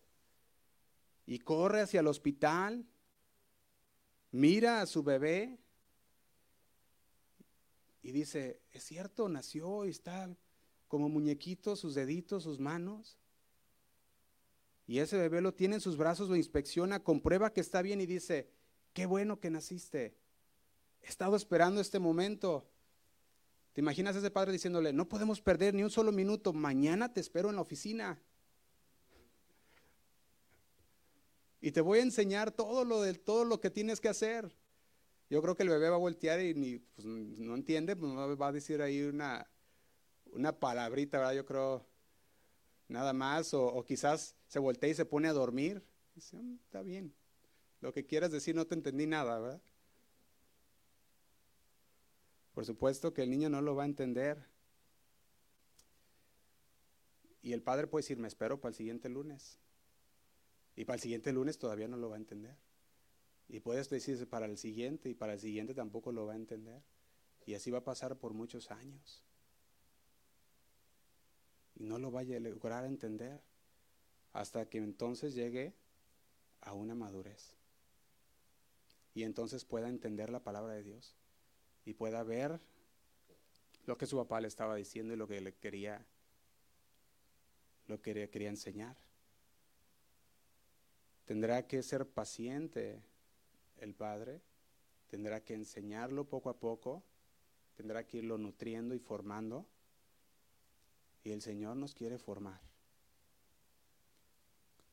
Y 1.25 1.39
corre 1.39 1.81
hacia 1.81 2.01
el 2.01 2.07
hospital, 2.07 2.85
mira 4.31 4.81
a 4.81 4.85
su 4.85 5.03
bebé 5.03 5.57
y 8.01 8.11
dice, 8.11 8.59
es 8.73 8.83
cierto, 8.83 9.29
nació 9.29 9.85
y 9.85 9.91
está 9.91 10.35
como 10.89 11.07
muñequito, 11.07 11.77
sus 11.77 11.95
deditos, 11.95 12.43
sus 12.43 12.59
manos. 12.59 13.17
Y 14.85 14.99
ese 14.99 15.17
bebé 15.17 15.39
lo 15.39 15.53
tiene 15.53 15.75
en 15.75 15.81
sus 15.81 15.95
brazos, 15.95 16.27
lo 16.27 16.35
inspecciona, 16.35 17.01
comprueba 17.01 17.53
que 17.53 17.61
está 17.61 17.81
bien 17.81 18.01
y 18.01 18.05
dice, 18.05 18.51
qué 18.91 19.05
bueno 19.05 19.39
que 19.39 19.49
naciste. 19.49 20.17
He 21.01 21.07
estado 21.07 21.35
esperando 21.35 21.79
este 21.79 21.99
momento. 21.99 22.69
¿Te 23.73 23.81
imaginas 23.81 24.15
a 24.15 24.19
ese 24.19 24.29
padre 24.29 24.51
diciéndole, 24.51 24.93
no 24.93 25.09
podemos 25.09 25.41
perder 25.41 25.73
ni 25.73 25.83
un 25.83 25.89
solo 25.89 26.11
minuto, 26.11 26.53
mañana 26.53 27.11
te 27.11 27.19
espero 27.19 27.49
en 27.49 27.55
la 27.55 27.61
oficina? 27.61 28.21
Y 31.59 31.71
te 31.71 31.81
voy 31.81 31.99
a 31.99 32.03
enseñar 32.03 32.51
todo 32.51 32.85
lo, 32.85 33.01
de, 33.01 33.15
todo 33.15 33.45
lo 33.45 33.59
que 33.59 33.71
tienes 33.71 33.99
que 33.99 34.09
hacer. 34.09 34.55
Yo 35.29 35.41
creo 35.41 35.55
que 35.55 35.63
el 35.63 35.69
bebé 35.69 35.89
va 35.89 35.95
a 35.95 35.99
voltear 35.99 36.39
y 36.39 36.53
ni, 36.53 36.77
pues, 36.77 37.05
no 37.05 37.55
entiende, 37.55 37.95
pues 37.95 38.11
va 38.11 38.47
a 38.47 38.51
decir 38.51 38.81
ahí 38.81 39.01
una, 39.01 39.49
una 40.25 40.51
palabrita, 40.59 41.17
¿verdad? 41.17 41.33
Yo 41.33 41.45
creo, 41.45 41.87
nada 42.87 43.13
más, 43.13 43.53
o, 43.53 43.83
quizás 43.85 44.35
se 44.47 44.59
voltea 44.59 44.89
y 44.89 44.93
se 44.93 45.05
pone 45.05 45.29
a 45.29 45.33
dormir. 45.33 45.83
Dice, 46.13 46.37
mm, 46.37 46.59
está 46.65 46.83
bien, 46.83 47.11
lo 47.81 47.91
que 47.91 48.05
quieras 48.05 48.31
decir 48.31 48.55
no 48.55 48.67
te 48.67 48.75
entendí 48.75 49.07
nada, 49.07 49.39
¿verdad? 49.39 49.61
Por 52.53 52.65
supuesto 52.65 53.13
que 53.13 53.23
el 53.23 53.31
niño 53.31 53.49
no 53.49 53.61
lo 53.61 53.75
va 53.75 53.83
a 53.83 53.87
entender. 53.87 54.45
Y 57.41 57.53
el 57.53 57.61
padre 57.61 57.87
puede 57.87 58.03
decir, 58.03 58.17
me 58.17 58.27
espero 58.27 58.61
para 58.61 58.69
el 58.69 58.75
siguiente 58.75 59.09
lunes. 59.09 59.57
Y 60.75 60.85
para 60.85 60.95
el 60.95 61.01
siguiente 61.01 61.33
lunes 61.33 61.57
todavía 61.57 61.87
no 61.87 61.97
lo 61.97 62.09
va 62.09 62.15
a 62.15 62.19
entender. 62.19 62.55
Y 63.49 63.59
puedes 63.59 63.89
decirse 63.89 64.25
para 64.25 64.45
el 64.45 64.57
siguiente 64.57 65.09
y 65.09 65.13
para 65.13 65.33
el 65.33 65.39
siguiente 65.39 65.73
tampoco 65.73 66.11
lo 66.11 66.25
va 66.25 66.33
a 66.33 66.37
entender. 66.37 66.81
Y 67.45 67.55
así 67.55 67.71
va 67.71 67.79
a 67.79 67.83
pasar 67.83 68.17
por 68.17 68.33
muchos 68.33 68.71
años. 68.71 69.23
Y 71.75 71.83
no 71.83 71.97
lo 71.97 72.11
vaya 72.11 72.37
a 72.37 72.39
lograr 72.39 72.85
entender 72.85 73.41
hasta 74.31 74.69
que 74.69 74.77
entonces 74.77 75.33
llegue 75.33 75.73
a 76.61 76.73
una 76.73 76.95
madurez. 76.95 77.55
Y 79.15 79.23
entonces 79.23 79.65
pueda 79.65 79.89
entender 79.89 80.29
la 80.29 80.43
palabra 80.43 80.73
de 80.73 80.83
Dios 80.83 81.15
y 81.85 81.93
pueda 81.93 82.23
ver 82.23 82.59
lo 83.85 83.97
que 83.97 84.05
su 84.05 84.17
papá 84.17 84.39
le 84.41 84.47
estaba 84.47 84.75
diciendo 84.75 85.13
y 85.13 85.17
lo 85.17 85.27
que 85.27 85.41
le 85.41 85.53
quería 85.53 86.05
lo 87.87 88.01
que 88.01 88.29
quería 88.29 88.49
enseñar. 88.49 88.95
Tendrá 91.25 91.67
que 91.67 91.83
ser 91.83 92.07
paciente 92.07 93.01
el 93.77 93.93
padre, 93.93 94.41
tendrá 95.09 95.43
que 95.43 95.53
enseñarlo 95.53 96.25
poco 96.25 96.49
a 96.49 96.57
poco, 96.59 97.03
tendrá 97.75 98.05
que 98.05 98.17
irlo 98.17 98.37
nutriendo 98.37 98.95
y 98.95 98.99
formando. 98.99 99.65
Y 101.23 101.31
el 101.31 101.41
Señor 101.41 101.77
nos 101.77 101.93
quiere 101.93 102.17
formar. 102.17 102.59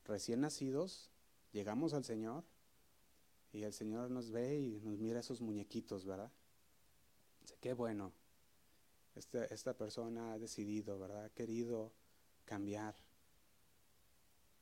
Recién 0.05 0.41
nacidos, 0.41 1.09
llegamos 1.51 1.93
al 1.93 2.03
Señor 2.03 2.43
y 3.51 3.63
el 3.63 3.73
Señor 3.73 4.09
nos 4.09 4.31
ve 4.31 4.57
y 4.57 4.79
nos 4.81 4.97
mira 4.97 5.19
esos 5.19 5.41
muñequitos, 5.41 6.05
¿verdad? 6.05 6.31
Qué 7.59 7.73
bueno. 7.73 8.11
Este, 9.15 9.53
esta 9.53 9.73
persona 9.73 10.33
ha 10.33 10.39
decidido, 10.39 10.97
¿verdad? 10.97 11.25
Ha 11.25 11.29
querido 11.29 11.91
cambiar. 12.45 12.95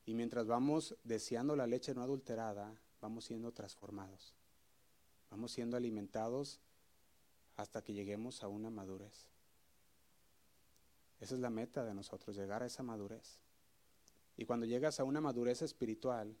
Y 0.06 0.14
mientras 0.14 0.46
vamos 0.46 0.96
deseando 1.04 1.54
la 1.56 1.66
leche 1.66 1.94
no 1.94 2.02
adulterada, 2.02 2.80
vamos 3.00 3.24
siendo 3.24 3.52
transformados. 3.52 4.34
Vamos 5.30 5.52
siendo 5.52 5.76
alimentados 5.76 6.60
hasta 7.56 7.82
que 7.82 7.92
lleguemos 7.92 8.42
a 8.42 8.48
una 8.48 8.70
madurez. 8.70 9.28
Esa 11.20 11.34
es 11.34 11.40
la 11.40 11.50
meta 11.50 11.84
de 11.84 11.94
nosotros, 11.94 12.34
llegar 12.34 12.62
a 12.62 12.66
esa 12.66 12.82
madurez. 12.82 13.38
Y 14.36 14.46
cuando 14.46 14.66
llegas 14.66 15.00
a 15.00 15.04
una 15.04 15.20
madurez 15.20 15.62
espiritual, 15.62 16.34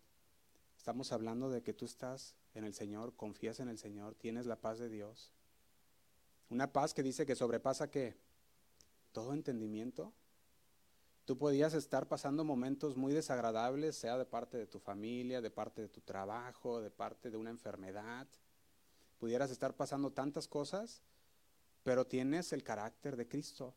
estamos 0.76 1.12
hablando 1.12 1.50
de 1.50 1.62
que 1.62 1.74
tú 1.74 1.84
estás 1.84 2.34
en 2.54 2.64
el 2.64 2.72
Señor, 2.72 3.14
confías 3.14 3.60
en 3.60 3.68
el 3.68 3.78
Señor, 3.78 4.14
tienes 4.14 4.46
la 4.46 4.56
paz 4.56 4.78
de 4.78 4.88
Dios. 4.88 5.32
Una 6.50 6.72
paz 6.72 6.92
que 6.92 7.02
dice 7.04 7.24
que 7.24 7.36
sobrepasa 7.36 7.90
qué? 7.90 8.16
Todo 9.12 9.32
entendimiento. 9.32 10.12
Tú 11.24 11.38
podías 11.38 11.74
estar 11.74 12.08
pasando 12.08 12.42
momentos 12.42 12.96
muy 12.96 13.12
desagradables, 13.12 13.94
sea 13.94 14.18
de 14.18 14.24
parte 14.24 14.58
de 14.58 14.66
tu 14.66 14.80
familia, 14.80 15.40
de 15.40 15.50
parte 15.50 15.80
de 15.80 15.88
tu 15.88 16.00
trabajo, 16.00 16.80
de 16.80 16.90
parte 16.90 17.30
de 17.30 17.36
una 17.36 17.50
enfermedad. 17.50 18.26
Pudieras 19.18 19.52
estar 19.52 19.76
pasando 19.76 20.10
tantas 20.10 20.48
cosas, 20.48 21.02
pero 21.84 22.04
tienes 22.04 22.52
el 22.52 22.64
carácter 22.64 23.16
de 23.16 23.28
Cristo. 23.28 23.76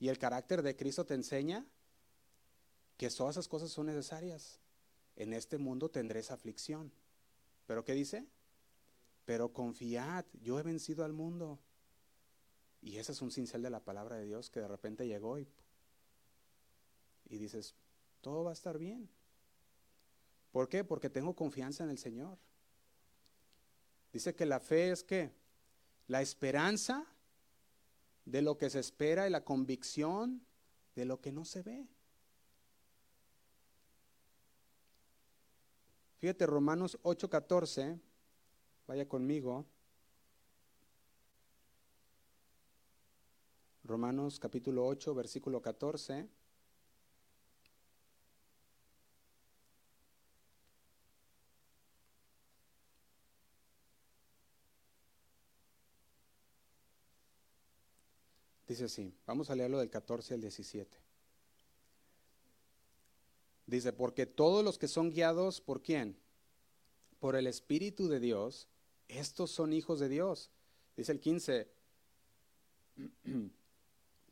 Y 0.00 0.08
el 0.08 0.18
carácter 0.18 0.62
de 0.62 0.74
Cristo 0.74 1.06
te 1.06 1.14
enseña 1.14 1.64
que 2.96 3.08
todas 3.08 3.36
esas 3.36 3.46
cosas 3.46 3.70
son 3.70 3.86
necesarias. 3.86 4.58
En 5.14 5.32
este 5.32 5.58
mundo 5.58 5.90
tendréis 5.90 6.32
aflicción. 6.32 6.90
¿Pero 7.66 7.84
qué 7.84 7.92
dice? 7.92 8.26
Pero 9.26 9.52
confiad, 9.52 10.24
yo 10.42 10.58
he 10.58 10.64
vencido 10.64 11.04
al 11.04 11.12
mundo. 11.12 11.60
Y 12.82 12.96
ese 12.96 13.12
es 13.12 13.22
un 13.22 13.30
cincel 13.30 13.62
de 13.62 13.70
la 13.70 13.80
palabra 13.80 14.16
de 14.16 14.24
Dios 14.24 14.50
que 14.50 14.60
de 14.60 14.68
repente 14.68 15.06
llegó 15.06 15.38
y 15.38 15.46
y 17.30 17.38
dices, 17.38 17.74
todo 18.20 18.44
va 18.44 18.50
a 18.50 18.54
estar 18.54 18.76
bien. 18.76 19.08
¿Por 20.50 20.68
qué? 20.68 20.82
Porque 20.82 21.08
tengo 21.08 21.34
confianza 21.34 21.84
en 21.84 21.90
el 21.90 21.98
Señor. 21.98 22.36
Dice 24.12 24.34
que 24.34 24.44
la 24.44 24.58
fe 24.58 24.90
es 24.90 25.04
que 25.04 25.32
la 26.08 26.20
esperanza 26.20 27.06
de 28.24 28.42
lo 28.42 28.58
que 28.58 28.68
se 28.68 28.80
espera 28.80 29.28
y 29.28 29.30
la 29.30 29.44
convicción 29.44 30.44
de 30.96 31.04
lo 31.04 31.20
que 31.20 31.30
no 31.30 31.44
se 31.44 31.62
ve. 31.62 31.86
Fíjate, 36.18 36.46
Romanos 36.46 36.98
8:14, 37.02 38.00
vaya 38.88 39.08
conmigo. 39.08 39.64
Romanos 43.90 44.38
capítulo 44.38 44.86
8, 44.86 45.16
versículo 45.16 45.60
14. 45.60 46.28
Dice 58.68 58.84
así, 58.84 59.12
vamos 59.26 59.50
a 59.50 59.56
leerlo 59.56 59.80
del 59.80 59.90
14 59.90 60.34
al 60.34 60.40
17. 60.40 60.96
Dice, 63.66 63.92
porque 63.92 64.24
todos 64.24 64.64
los 64.64 64.78
que 64.78 64.86
son 64.86 65.10
guiados 65.10 65.60
por 65.60 65.82
quién? 65.82 66.16
Por 67.18 67.34
el 67.34 67.48
Espíritu 67.48 68.06
de 68.06 68.20
Dios, 68.20 68.68
estos 69.08 69.50
son 69.50 69.72
hijos 69.72 69.98
de 69.98 70.08
Dios. 70.08 70.52
Dice 70.96 71.10
el 71.10 71.18
15, 71.18 71.68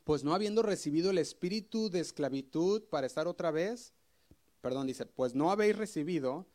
pues 0.09 0.23
no 0.23 0.33
habiendo 0.33 0.63
recibido 0.63 1.11
el 1.11 1.19
espíritu 1.19 1.91
de 1.91 1.99
esclavitud 1.99 2.81
para 2.85 3.05
estar 3.05 3.27
otra 3.27 3.51
vez, 3.51 3.93
perdón, 4.59 4.87
dice, 4.87 5.05
pues 5.05 5.35
no 5.35 5.51
habéis 5.51 5.77
recibido 5.77 6.47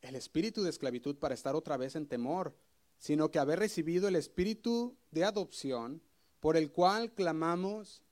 el 0.00 0.16
espíritu 0.16 0.64
de 0.64 0.70
esclavitud 0.70 1.14
para 1.14 1.34
estar 1.34 1.54
otra 1.54 1.76
vez 1.76 1.94
en 1.94 2.08
temor, 2.08 2.52
sino 2.98 3.30
que 3.30 3.38
habéis 3.38 3.60
recibido 3.60 4.08
el 4.08 4.16
espíritu 4.16 4.96
de 5.12 5.22
adopción 5.22 6.02
por 6.40 6.56
el 6.56 6.72
cual 6.72 7.12
clamamos, 7.12 8.02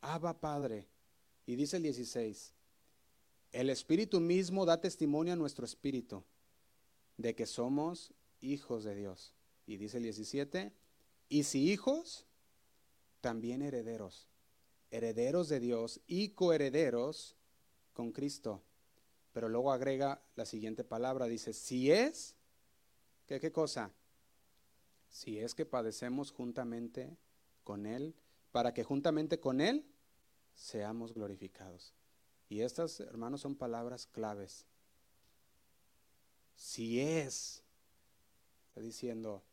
Abba 0.00 0.40
Padre. 0.40 0.88
Y 1.44 1.56
dice 1.56 1.76
el 1.76 1.82
16, 1.82 2.54
el 3.52 3.68
Espíritu 3.68 4.20
mismo 4.20 4.64
da 4.64 4.80
testimonio 4.80 5.34
a 5.34 5.36
nuestro 5.36 5.66
espíritu 5.66 6.24
de 7.18 7.34
que 7.34 7.44
somos 7.44 8.14
hijos 8.40 8.84
de 8.84 8.94
Dios. 8.94 9.34
Y 9.66 9.76
dice 9.76 9.98
el 9.98 10.04
17, 10.04 10.72
y 11.28 11.42
si 11.42 11.70
hijos, 11.70 12.24
también 13.20 13.62
herederos, 13.62 14.28
herederos 14.90 15.48
de 15.48 15.60
Dios 15.60 16.00
y 16.06 16.30
coherederos 16.30 17.36
con 17.92 18.12
Cristo. 18.12 18.62
Pero 19.32 19.48
luego 19.48 19.72
agrega 19.72 20.22
la 20.36 20.46
siguiente 20.46 20.84
palabra, 20.84 21.26
dice, 21.26 21.52
si 21.52 21.90
es, 21.90 22.34
¿qué, 23.26 23.40
qué 23.40 23.52
cosa? 23.52 23.92
Si 25.10 25.38
es 25.38 25.54
que 25.54 25.66
padecemos 25.66 26.30
juntamente 26.30 27.16
con 27.64 27.86
Él, 27.86 28.14
para 28.52 28.74
que 28.74 28.84
juntamente 28.84 29.40
con 29.40 29.60
Él 29.60 29.84
seamos 30.54 31.14
glorificados. 31.14 31.94
Y 32.48 32.62
estas, 32.62 33.00
hermanos, 33.00 33.42
son 33.42 33.54
palabras 33.54 34.06
claves. 34.06 34.66
Si 36.56 37.00
es, 37.00 37.62
está 38.68 38.80
diciendo, 38.80 39.44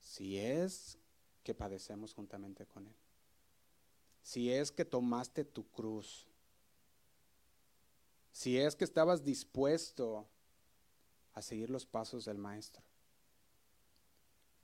si 0.00 0.38
es 0.38 0.98
que 1.42 1.54
padecemos 1.54 2.14
juntamente 2.14 2.66
con 2.66 2.86
Él. 2.86 2.94
Si 4.28 4.52
es 4.52 4.70
que 4.70 4.84
tomaste 4.84 5.42
tu 5.42 5.66
cruz, 5.70 6.26
si 8.30 8.58
es 8.58 8.76
que 8.76 8.84
estabas 8.84 9.24
dispuesto 9.24 10.28
a 11.32 11.40
seguir 11.40 11.70
los 11.70 11.86
pasos 11.86 12.26
del 12.26 12.36
Maestro, 12.36 12.82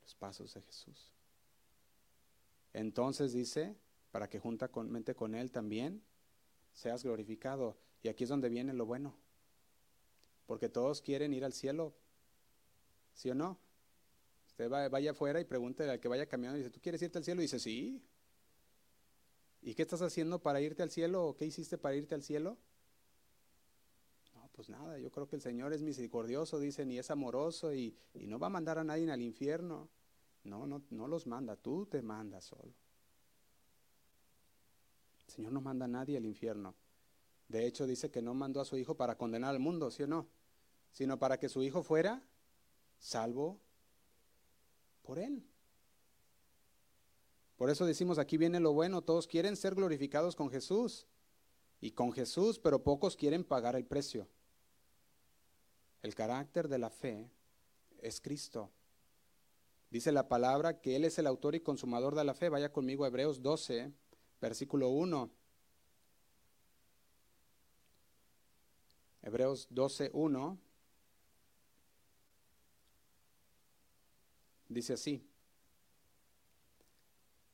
los 0.03 0.13
pasos 0.13 0.53
de 0.53 0.61
Jesús. 0.61 1.11
Entonces 2.73 3.33
dice, 3.33 3.75
para 4.11 4.29
que 4.29 4.37
juntamente 4.37 5.15
con 5.15 5.33
Él 5.33 5.51
también 5.51 6.03
seas 6.71 7.01
glorificado. 7.01 7.75
Y 8.03 8.09
aquí 8.09 8.25
es 8.25 8.29
donde 8.29 8.49
viene 8.49 8.71
lo 8.71 8.85
bueno, 8.85 9.15
porque 10.45 10.69
todos 10.69 11.01
quieren 11.01 11.33
ir 11.33 11.43
al 11.43 11.53
cielo, 11.53 11.95
¿sí 13.15 13.31
o 13.31 13.33
no? 13.33 13.57
Usted 14.45 14.69
vaya 14.69 15.09
afuera 15.09 15.41
y 15.41 15.43
pregúntele 15.43 15.89
al 15.89 15.99
que 15.99 16.07
vaya 16.07 16.27
caminando 16.27 16.59
y 16.59 16.61
dice, 16.61 16.71
¿tú 16.71 16.79
quieres 16.79 17.01
irte 17.01 17.17
al 17.17 17.23
cielo? 17.23 17.41
Y 17.41 17.45
dice, 17.45 17.59
sí. 17.59 18.03
¿Y 19.65 19.73
qué 19.73 19.81
estás 19.81 20.03
haciendo 20.03 20.43
para 20.43 20.61
irte 20.61 20.83
al 20.83 20.91
cielo? 20.91 21.25
¿O 21.25 21.35
qué 21.35 21.45
hiciste 21.45 21.79
para 21.79 21.95
irte 21.95 22.13
al 22.13 22.21
cielo? 22.21 22.55
No, 24.35 24.47
pues 24.53 24.69
nada, 24.69 24.99
yo 24.99 25.09
creo 25.09 25.27
que 25.27 25.37
el 25.37 25.41
Señor 25.41 25.73
es 25.73 25.81
misericordioso, 25.81 26.59
dicen, 26.59 26.91
y 26.91 26.99
es 26.99 27.09
amoroso 27.09 27.73
y, 27.73 27.97
y 28.13 28.27
no 28.27 28.37
va 28.37 28.45
a 28.45 28.51
mandar 28.51 28.77
a 28.77 28.83
nadie 28.83 29.11
al 29.11 29.23
infierno. 29.23 29.89
No, 30.43 30.67
no, 30.67 30.83
no 30.91 31.07
los 31.07 31.25
manda, 31.25 31.55
tú 31.55 31.87
te 31.87 32.03
mandas 32.03 32.45
solo. 32.45 32.75
El 35.27 35.33
Señor 35.33 35.51
no 35.51 35.61
manda 35.61 35.85
a 35.85 35.87
nadie 35.87 36.17
al 36.17 36.25
infierno. 36.27 36.75
De 37.47 37.65
hecho, 37.65 37.87
dice 37.87 38.11
que 38.11 38.21
no 38.21 38.35
mandó 38.35 38.61
a 38.61 38.65
su 38.65 38.77
Hijo 38.77 38.95
para 38.95 39.17
condenar 39.17 39.49
al 39.49 39.59
mundo, 39.59 39.89
¿sí 39.89 40.03
o 40.03 40.07
no? 40.07 40.27
Sino 40.91 41.17
para 41.17 41.39
que 41.39 41.49
su 41.49 41.63
Hijo 41.63 41.81
fuera 41.81 42.21
salvo 42.99 43.59
por 45.01 45.17
Él. 45.17 45.43
Por 47.57 47.69
eso 47.69 47.85
decimos, 47.85 48.19
aquí 48.19 48.37
viene 48.37 48.59
lo 48.59 48.73
bueno, 48.73 49.01
todos 49.01 49.27
quieren 49.27 49.55
ser 49.55 49.75
glorificados 49.75 50.35
con 50.35 50.49
Jesús 50.49 51.07
y 51.79 51.91
con 51.91 52.11
Jesús, 52.11 52.59
pero 52.59 52.83
pocos 52.83 53.15
quieren 53.15 53.43
pagar 53.43 53.75
el 53.75 53.85
precio. 53.85 54.27
El 56.01 56.13
carácter 56.13 56.67
de 56.67 56.77
la 56.77 56.89
fe 56.89 57.29
es 58.01 58.19
Cristo. 58.19 58.71
Dice 59.89 60.11
la 60.11 60.27
palabra 60.27 60.81
que 60.81 60.95
Él 60.97 61.05
es 61.05 61.17
el 61.17 61.27
autor 61.27 61.55
y 61.55 61.61
consumador 61.61 62.15
de 62.15 62.25
la 62.25 62.33
fe. 62.33 62.49
Vaya 62.49 62.71
conmigo 62.71 63.05
a 63.05 63.07
Hebreos 63.07 63.41
12, 63.41 63.91
versículo 64.41 64.89
1. 64.89 65.31
Hebreos 69.21 69.67
12, 69.69 70.11
1. 70.13 70.57
Dice 74.67 74.93
así. 74.93 75.25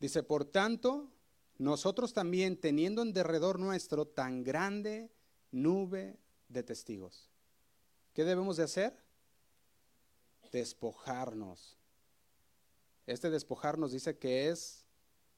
Dice, 0.02 0.24
por 0.24 0.46
tanto, 0.46 1.12
nosotros 1.60 2.12
también, 2.12 2.60
teniendo 2.60 3.04
en 3.04 3.14
derredor 3.14 3.60
nuestro 3.60 4.08
tan 4.08 4.44
grande 4.44 5.12
nube 5.52 6.18
de 6.50 6.64
testigos, 6.64 7.30
¿qué 8.16 8.24
debemos 8.24 8.58
de 8.58 8.64
hacer? 8.64 8.98
Despojarnos. 10.52 11.78
Este 13.06 13.30
despojarnos 13.30 13.92
dice 13.92 14.18
que 14.18 14.50
es 14.50 14.88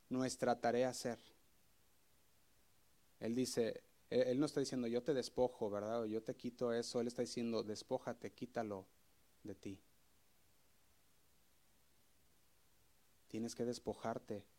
nuestra 0.07 0.61
tarea 0.61 0.87
hacer. 0.87 1.19
Él 3.19 3.35
dice, 3.35 3.83
él 4.09 4.39
no 4.39 4.45
está 4.45 4.61
diciendo 4.61 4.87
yo 4.87 5.03
te 5.03 5.13
despojo, 5.13 5.69
¿verdad? 5.69 6.03
O 6.03 6.05
yo 6.05 6.23
te 6.23 6.37
quito 6.37 6.71
eso. 6.71 7.01
Él 7.01 7.07
está 7.07 7.21
diciendo, 7.21 7.63
despójate, 7.63 8.31
quítalo 8.31 8.85
de 9.43 9.55
ti. 9.55 9.81
Tienes 13.27 13.55
que 13.55 13.65
despojarte 13.65 14.52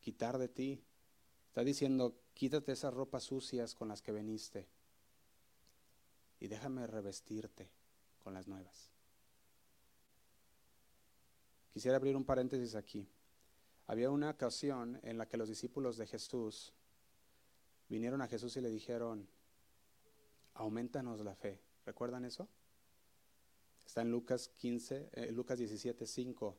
quitar 0.00 0.38
de 0.38 0.48
ti. 0.48 0.84
Está 1.48 1.64
diciendo, 1.64 2.14
quítate 2.34 2.72
esas 2.72 2.94
ropas 2.94 3.24
sucias 3.24 3.74
con 3.74 3.88
las 3.88 4.02
que 4.02 4.12
veniste 4.12 4.68
y 6.40 6.48
déjame 6.48 6.86
revestirte 6.86 7.70
con 8.22 8.34
las 8.34 8.46
nuevas. 8.46 8.90
Quisiera 11.72 11.96
abrir 11.96 12.16
un 12.16 12.24
paréntesis 12.24 12.74
aquí. 12.74 13.08
Había 13.86 14.10
una 14.10 14.30
ocasión 14.30 15.00
en 15.02 15.18
la 15.18 15.26
que 15.26 15.36
los 15.36 15.48
discípulos 15.48 15.96
de 15.96 16.06
Jesús 16.06 16.74
vinieron 17.88 18.20
a 18.20 18.28
Jesús 18.28 18.56
y 18.56 18.60
le 18.60 18.70
dijeron, 18.70 19.28
aumentanos 20.54 21.20
la 21.20 21.34
fe. 21.34 21.60
¿Recuerdan 21.86 22.24
eso? 22.24 22.48
Está 23.86 24.02
en 24.02 24.10
Lucas 24.10 24.48
15, 24.48 25.08
eh, 25.12 25.32
Lucas 25.32 25.58
17, 25.58 26.06
5. 26.06 26.56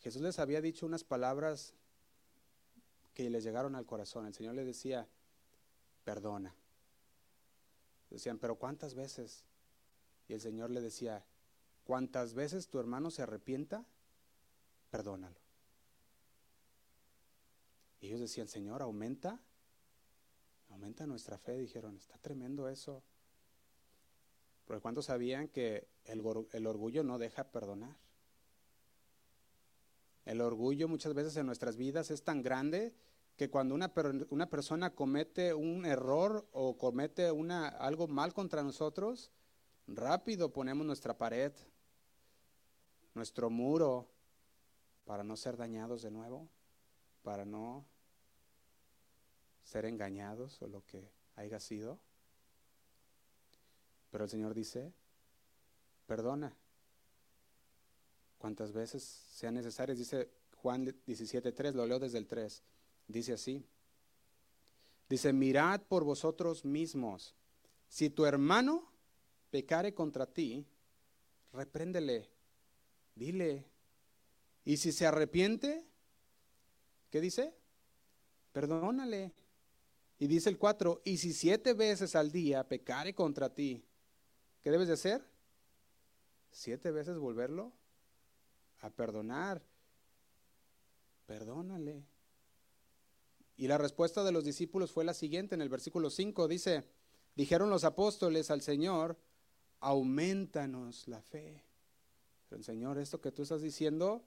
Jesús 0.00 0.20
les 0.20 0.38
había 0.38 0.60
dicho 0.60 0.84
unas 0.84 1.04
palabras 1.04 1.74
que 3.14 3.28
les 3.30 3.44
llegaron 3.44 3.74
al 3.74 3.86
corazón. 3.86 4.26
El 4.26 4.34
Señor 4.34 4.54
les 4.54 4.66
decía, 4.66 5.08
perdona. 6.04 6.54
Decían, 8.10 8.38
pero 8.38 8.56
¿cuántas 8.56 8.94
veces? 8.94 9.44
Y 10.28 10.34
el 10.34 10.40
Señor 10.40 10.70
le 10.70 10.80
decía, 10.80 11.24
¿cuántas 11.84 12.34
veces 12.34 12.68
tu 12.68 12.78
hermano 12.78 13.10
se 13.10 13.22
arrepienta? 13.22 13.84
Perdónalo. 14.90 15.38
Y 18.00 18.08
ellos 18.08 18.20
decían, 18.20 18.48
Señor, 18.48 18.82
aumenta, 18.82 19.40
aumenta 20.70 21.06
nuestra 21.06 21.38
fe. 21.38 21.58
Dijeron, 21.58 21.96
está 21.96 22.16
tremendo 22.18 22.68
eso. 22.68 23.02
Porque 24.64 24.80
¿cuántos 24.80 25.06
sabían 25.06 25.48
que 25.48 25.88
el, 26.04 26.22
el 26.52 26.66
orgullo 26.66 27.04
no 27.04 27.18
deja 27.18 27.50
perdonar? 27.50 27.96
El 30.24 30.40
orgullo 30.40 30.88
muchas 30.88 31.14
veces 31.14 31.36
en 31.36 31.46
nuestras 31.46 31.76
vidas 31.76 32.10
es 32.10 32.22
tan 32.22 32.42
grande 32.42 32.94
que 33.36 33.48
cuando 33.48 33.74
una, 33.74 33.92
una 34.28 34.50
persona 34.50 34.94
comete 34.94 35.54
un 35.54 35.86
error 35.86 36.46
o 36.52 36.76
comete 36.76 37.30
una, 37.32 37.68
algo 37.68 38.06
mal 38.06 38.34
contra 38.34 38.62
nosotros, 38.62 39.30
rápido 39.86 40.52
ponemos 40.52 40.86
nuestra 40.86 41.16
pared, 41.16 41.52
nuestro 43.14 43.48
muro, 43.50 44.08
para 45.04 45.24
no 45.24 45.36
ser 45.36 45.56
dañados 45.56 46.02
de 46.02 46.10
nuevo, 46.10 46.48
para 47.22 47.44
no 47.44 47.84
ser 49.64 49.84
engañados 49.84 50.60
o 50.62 50.68
lo 50.68 50.84
que 50.84 51.10
haya 51.36 51.58
sido. 51.60 51.98
Pero 54.10 54.24
el 54.24 54.30
Señor 54.30 54.54
dice, 54.54 54.92
perdona, 56.06 56.56
cuantas 58.40 58.72
veces 58.72 59.02
sean 59.02 59.54
necesarias, 59.54 59.98
dice 59.98 60.30
Juan 60.56 60.86
17.3, 60.86 61.74
lo 61.74 61.86
leo 61.86 61.98
desde 61.98 62.18
el 62.18 62.26
3. 62.26 62.62
Dice 63.06 63.34
así. 63.34 63.62
Dice, 65.08 65.32
mirad 65.32 65.82
por 65.82 66.04
vosotros 66.04 66.64
mismos. 66.64 67.34
Si 67.88 68.08
tu 68.08 68.24
hermano 68.24 68.90
pecare 69.50 69.92
contra 69.92 70.24
ti, 70.24 70.66
repréndele, 71.52 72.30
dile. 73.14 73.66
Y 74.64 74.78
si 74.78 74.92
se 74.92 75.06
arrepiente, 75.06 75.86
¿qué 77.10 77.20
dice? 77.20 77.54
Perdónale. 78.52 79.34
Y 80.18 80.28
dice 80.28 80.48
el 80.48 80.56
4, 80.56 81.02
y 81.04 81.18
si 81.18 81.34
siete 81.34 81.74
veces 81.74 82.16
al 82.16 82.30
día 82.30 82.66
pecare 82.66 83.14
contra 83.14 83.52
ti, 83.54 83.84
¿qué 84.62 84.70
debes 84.70 84.88
de 84.88 84.94
hacer? 84.94 85.28
Siete 86.50 86.90
veces 86.90 87.18
volverlo 87.18 87.79
a 88.80 88.90
perdonar. 88.90 89.62
Perdónale. 91.26 92.04
Y 93.56 93.68
la 93.68 93.78
respuesta 93.78 94.24
de 94.24 94.32
los 94.32 94.44
discípulos 94.44 94.90
fue 94.90 95.04
la 95.04 95.14
siguiente, 95.14 95.54
en 95.54 95.60
el 95.60 95.68
versículo 95.68 96.08
5 96.08 96.48
dice, 96.48 96.84
dijeron 97.36 97.68
los 97.70 97.84
apóstoles 97.84 98.50
al 98.50 98.62
Señor, 98.62 99.18
aumentanos 99.80 101.06
la 101.08 101.20
fe. 101.20 101.62
Pero 102.48 102.62
Señor, 102.62 102.98
esto 102.98 103.20
que 103.20 103.32
tú 103.32 103.42
estás 103.42 103.62
diciendo, 103.62 104.24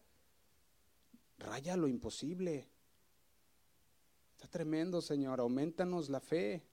raya 1.40 1.76
lo 1.76 1.88
imposible. 1.88 2.70
Está 4.34 4.48
tremendo, 4.48 5.02
Señor, 5.02 5.40
aumentanos 5.40 6.10
la 6.10 6.20
fe. 6.20 6.64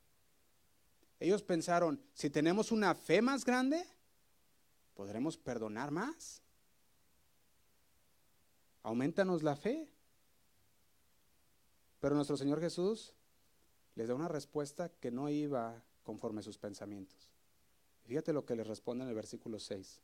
Ellos 1.19 1.43
pensaron, 1.43 2.01
si 2.15 2.31
tenemos 2.31 2.73
una 2.73 2.95
fe 2.95 3.21
más 3.21 3.45
grande, 3.45 3.85
podremos 4.95 5.37
perdonar 5.37 5.91
más. 5.91 6.43
Aumentanos 8.83 9.43
la 9.43 9.57
fe. 9.57 9.89
Pero 12.01 12.15
nuestro 12.15 12.37
Señor 12.37 12.61
Jesús 12.61 13.15
les 13.95 14.09
da 14.09 14.15
una 14.15 14.29
respuesta 14.29 14.89
que 14.89 15.11
no 15.11 15.29
iba 15.29 15.83
conforme 16.03 16.41
a 16.41 16.45
sus 16.45 16.59
pensamientos. 16.59 17.29
Fíjate 18.07 18.33
lo 18.33 18.45
que 18.45 18.57
les 18.57 18.67
responde 18.67 19.05
en 19.05 19.11
el 19.11 19.15
versículo 19.15 19.59
6. 19.59 20.01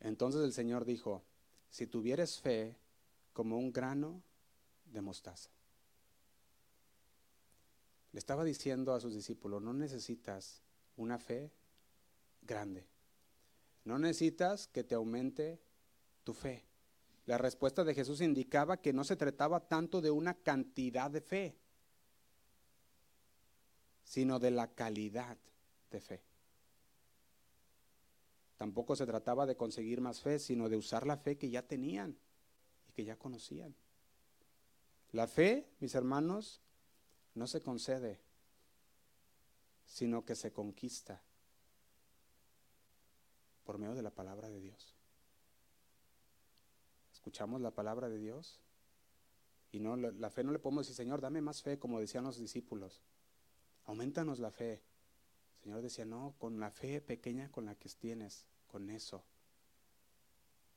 Entonces 0.00 0.42
el 0.42 0.52
Señor 0.52 0.84
dijo, 0.84 1.22
si 1.70 1.86
tuvieres 1.86 2.40
fe 2.40 2.76
como 3.32 3.56
un 3.56 3.72
grano 3.72 4.22
de 4.86 5.00
mostaza. 5.00 5.50
Le 8.12 8.18
estaba 8.18 8.44
diciendo 8.44 8.94
a 8.94 9.00
sus 9.00 9.14
discípulos, 9.14 9.62
no 9.62 9.72
necesitas 9.72 10.62
una 10.96 11.18
fe 11.18 11.52
grande. 12.42 12.86
No 13.84 13.98
necesitas 13.98 14.66
que 14.66 14.82
te 14.82 14.94
aumente 14.94 15.60
tu 16.24 16.34
fe. 16.34 16.67
La 17.28 17.36
respuesta 17.36 17.84
de 17.84 17.92
Jesús 17.92 18.22
indicaba 18.22 18.78
que 18.78 18.94
no 18.94 19.04
se 19.04 19.14
trataba 19.14 19.60
tanto 19.60 20.00
de 20.00 20.10
una 20.10 20.32
cantidad 20.32 21.10
de 21.10 21.20
fe, 21.20 21.58
sino 24.02 24.38
de 24.38 24.50
la 24.50 24.72
calidad 24.72 25.36
de 25.90 26.00
fe. 26.00 26.22
Tampoco 28.56 28.96
se 28.96 29.04
trataba 29.04 29.44
de 29.44 29.58
conseguir 29.58 30.00
más 30.00 30.22
fe, 30.22 30.38
sino 30.38 30.70
de 30.70 30.78
usar 30.78 31.06
la 31.06 31.18
fe 31.18 31.36
que 31.36 31.50
ya 31.50 31.60
tenían 31.60 32.16
y 32.88 32.92
que 32.92 33.04
ya 33.04 33.18
conocían. 33.18 33.74
La 35.12 35.26
fe, 35.26 35.68
mis 35.80 35.94
hermanos, 35.94 36.62
no 37.34 37.46
se 37.46 37.60
concede, 37.60 38.22
sino 39.84 40.24
que 40.24 40.34
se 40.34 40.50
conquista 40.50 41.22
por 43.64 43.76
medio 43.76 43.94
de 43.94 44.02
la 44.02 44.14
palabra 44.14 44.48
de 44.48 44.60
Dios. 44.60 44.87
Escuchamos 47.28 47.60
la 47.60 47.72
palabra 47.72 48.08
de 48.08 48.18
Dios 48.18 48.58
y 49.70 49.80
no 49.80 49.98
la, 49.98 50.30
fe 50.30 50.42
no 50.44 50.50
le 50.50 50.58
podemos 50.58 50.86
decir, 50.86 50.96
Señor, 50.96 51.20
dame 51.20 51.42
más 51.42 51.60
fe, 51.60 51.78
como 51.78 52.00
decían 52.00 52.24
los 52.24 52.38
discípulos. 52.38 53.02
Aumentanos 53.84 54.38
la 54.38 54.50
fe. 54.50 54.80
El 55.58 55.64
Señor 55.64 55.82
decía, 55.82 56.06
no, 56.06 56.36
con 56.38 56.58
la 56.58 56.70
fe 56.70 57.02
pequeña 57.02 57.52
con 57.52 57.66
la 57.66 57.74
que 57.74 57.90
tienes, 57.90 58.46
con 58.66 58.88
eso. 58.88 59.22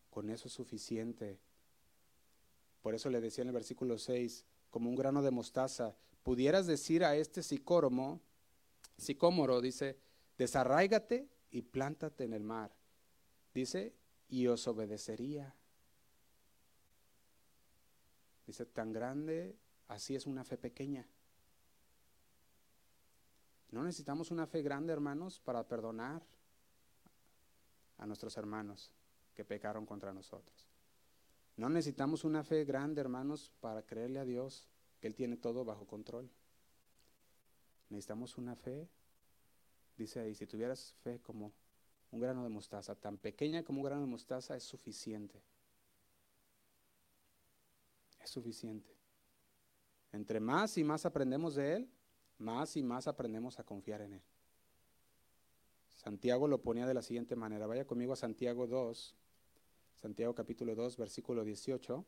Con 0.10 0.30
eso 0.30 0.49
es 0.49 0.54
suficiente. 0.54 1.39
Por 2.82 2.95
eso 2.95 3.10
le 3.10 3.22
decía 3.22 3.43
en 3.43 3.47
el 3.47 3.54
versículo 3.54 3.97
6, 3.97 4.45
como 4.72 4.89
un 4.89 4.97
grano 4.97 5.22
de 5.22 5.32
mostaza, 5.32 5.95
pudieras 6.22 6.68
decir 6.68 7.06
a 7.06 7.16
este 7.16 7.43
sicóromo, 7.43 8.20
sicómoro, 8.97 9.62
dice, 9.62 9.97
desarráigate 10.38 11.30
y 11.49 11.62
plántate 11.62 12.26
en 12.26 12.34
el 12.34 12.43
mar. 12.43 12.76
Dice, 13.54 13.93
y 14.28 14.47
os 14.47 14.68
obedecería. 14.68 15.56
Dice, 18.46 18.66
tan 18.66 18.92
grande, 18.92 19.56
así 19.88 20.16
es 20.16 20.26
una 20.26 20.44
fe 20.44 20.58
pequeña. 20.58 21.08
No 23.72 23.84
necesitamos 23.84 24.32
una 24.32 24.48
fe 24.48 24.62
grande, 24.62 24.92
hermanos, 24.92 25.39
para 25.39 25.68
perdonar 25.68 26.22
a 27.98 28.06
nuestros 28.06 28.36
hermanos 28.38 28.92
que 29.34 29.46
pecaron 29.46 29.86
contra 29.86 30.14
nosotros. 30.14 30.68
No 31.56 31.70
necesitamos 31.70 32.24
una 32.24 32.44
fe 32.44 32.66
grande, 32.66 33.02
hermanos, 33.02 33.52
para 33.62 33.84
creerle 33.84 34.20
a 34.20 34.26
Dios 34.26 34.68
que 35.00 35.08
Él 35.08 35.16
tiene 35.16 35.38
todo 35.38 35.64
bajo 35.64 35.86
control. 35.86 36.30
Necesitamos 37.89 38.38
una 38.38 38.56
fe, 38.56 38.89
dice 39.98 40.20
ahí, 40.20 40.34
si 40.34 40.48
tuvieras 40.48 40.94
fe 41.04 41.20
como 41.20 41.54
un 42.12 42.20
grano 42.20 42.44
de 42.44 42.50
mostaza, 42.50 42.96
tan 42.96 43.18
pequeña 43.18 43.64
como 43.64 43.80
un 43.80 43.86
grano 43.86 44.02
de 44.02 44.08
mostaza, 44.08 44.56
es 44.56 44.64
suficiente. 44.64 45.42
Es 48.24 48.30
suficiente. 48.30 48.95
Entre 50.11 50.39
más 50.39 50.78
y 50.78 50.84
más 50.84 51.05
aprendemos 51.05 51.55
de 51.55 51.76
Él, 51.76 51.89
más 52.38 52.76
y 52.76 52.84
más 52.84 53.07
aprendemos 53.07 53.59
a 53.59 53.63
confiar 53.63 54.01
en 54.01 54.13
Él. 54.13 54.24
Santiago 55.89 56.47
lo 56.47 56.61
ponía 56.61 56.88
de 56.88 56.93
la 56.93 57.01
siguiente 57.01 57.36
manera. 57.36 57.67
Vaya 57.67 57.86
conmigo 57.86 58.13
a 58.13 58.15
Santiago 58.15 58.67
2, 58.67 59.15
Santiago 59.95 60.34
capítulo 60.34 60.74
2, 60.76 60.97
versículo 60.97 61.43
18. 61.43 62.05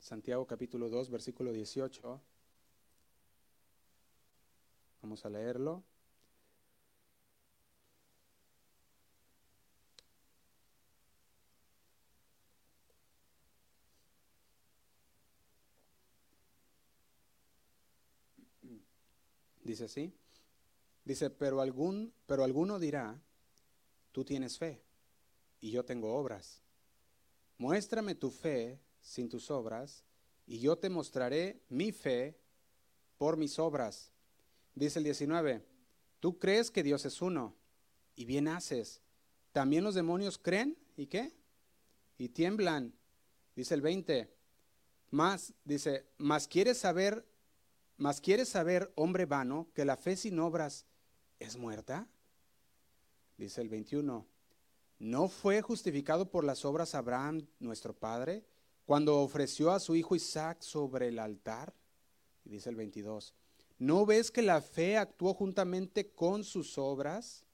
Santiago 0.00 0.46
capítulo 0.46 0.88
2, 0.88 1.10
versículo 1.10 1.52
18. 1.52 2.20
Vamos 5.02 5.26
a 5.26 5.28
leerlo. 5.28 5.84
Dice 19.68 19.84
así. 19.84 20.10
Dice, 21.04 21.28
pero 21.28 21.60
algún, 21.60 22.10
pero 22.24 22.42
alguno 22.42 22.78
dirá, 22.78 23.20
tú 24.12 24.24
tienes 24.24 24.56
fe 24.56 24.80
y 25.60 25.70
yo 25.70 25.84
tengo 25.84 26.14
obras. 26.14 26.62
Muéstrame 27.58 28.14
tu 28.14 28.30
fe 28.30 28.80
sin 29.02 29.28
tus 29.28 29.50
obras 29.50 30.04
y 30.46 30.58
yo 30.58 30.78
te 30.78 30.88
mostraré 30.88 31.60
mi 31.68 31.92
fe 31.92 32.34
por 33.18 33.36
mis 33.36 33.58
obras. 33.58 34.10
Dice 34.74 35.00
el 35.00 35.04
19, 35.04 35.62
tú 36.18 36.38
crees 36.38 36.70
que 36.70 36.82
Dios 36.82 37.04
es 37.04 37.20
uno 37.20 37.54
y 38.16 38.24
bien 38.24 38.48
haces. 38.48 39.02
También 39.52 39.84
los 39.84 39.94
demonios 39.94 40.38
creen 40.38 40.78
y 40.96 41.08
qué? 41.08 41.34
Y 42.16 42.30
tiemblan. 42.30 42.94
Dice 43.54 43.74
el 43.74 43.82
20, 43.82 44.32
más, 45.10 45.52
dice, 45.62 46.06
más 46.16 46.48
quieres 46.48 46.78
saber 46.78 47.22
mas 47.98 48.20
quieres 48.20 48.48
saber, 48.48 48.92
hombre 48.94 49.26
vano, 49.26 49.68
que 49.74 49.84
la 49.84 49.96
fe 49.96 50.16
sin 50.16 50.38
obras 50.38 50.86
es 51.40 51.56
muerta? 51.56 52.08
Dice 53.36 53.60
el 53.60 53.68
21. 53.68 54.24
¿No 55.00 55.28
fue 55.28 55.62
justificado 55.62 56.30
por 56.30 56.44
las 56.44 56.64
obras 56.64 56.94
Abraham, 56.94 57.46
nuestro 57.58 57.94
padre, 57.94 58.44
cuando 58.86 59.20
ofreció 59.20 59.72
a 59.72 59.80
su 59.80 59.96
hijo 59.96 60.14
Isaac 60.14 60.62
sobre 60.62 61.08
el 61.08 61.18
altar? 61.18 61.74
Dice 62.44 62.70
el 62.70 62.76
22. 62.76 63.34
¿No 63.78 64.06
ves 64.06 64.30
que 64.30 64.42
la 64.42 64.60
fe 64.60 64.96
actuó 64.96 65.34
juntamente 65.34 66.10
con 66.12 66.44
sus 66.44 66.78
obras? 66.78 67.44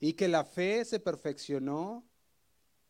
Y 0.00 0.12
que 0.12 0.28
la 0.28 0.44
fe 0.44 0.84
se 0.84 1.00
perfeccionó 1.00 2.04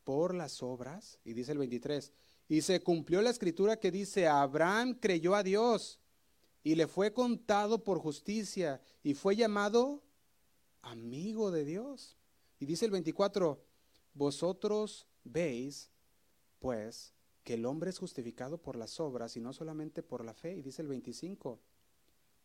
por 0.02 0.34
las 0.34 0.64
obras. 0.64 1.18
Y 1.24 1.32
dice 1.32 1.52
el 1.52 1.58
23. 1.58 2.12
Y 2.48 2.62
se 2.62 2.80
cumplió 2.82 3.22
la 3.22 3.30
escritura 3.30 3.78
que 3.78 3.92
dice, 3.92 4.26
Abraham 4.26 4.94
creyó 5.00 5.34
a 5.34 5.42
Dios 5.42 6.00
y 6.68 6.74
le 6.74 6.86
fue 6.86 7.14
contado 7.14 7.82
por 7.82 7.98
justicia 7.98 8.82
y 9.02 9.14
fue 9.14 9.36
llamado 9.36 10.02
amigo 10.82 11.50
de 11.50 11.64
Dios. 11.64 12.18
Y 12.58 12.66
dice 12.66 12.84
el 12.84 12.90
24, 12.90 13.64
vosotros 14.12 15.06
veis, 15.24 15.90
pues, 16.58 17.14
que 17.42 17.54
el 17.54 17.64
hombre 17.64 17.88
es 17.88 17.98
justificado 17.98 18.60
por 18.60 18.76
las 18.76 19.00
obras 19.00 19.34
y 19.38 19.40
no 19.40 19.54
solamente 19.54 20.02
por 20.02 20.22
la 20.22 20.34
fe. 20.34 20.56
Y 20.56 20.60
dice 20.60 20.82
el 20.82 20.88
25, 20.88 21.58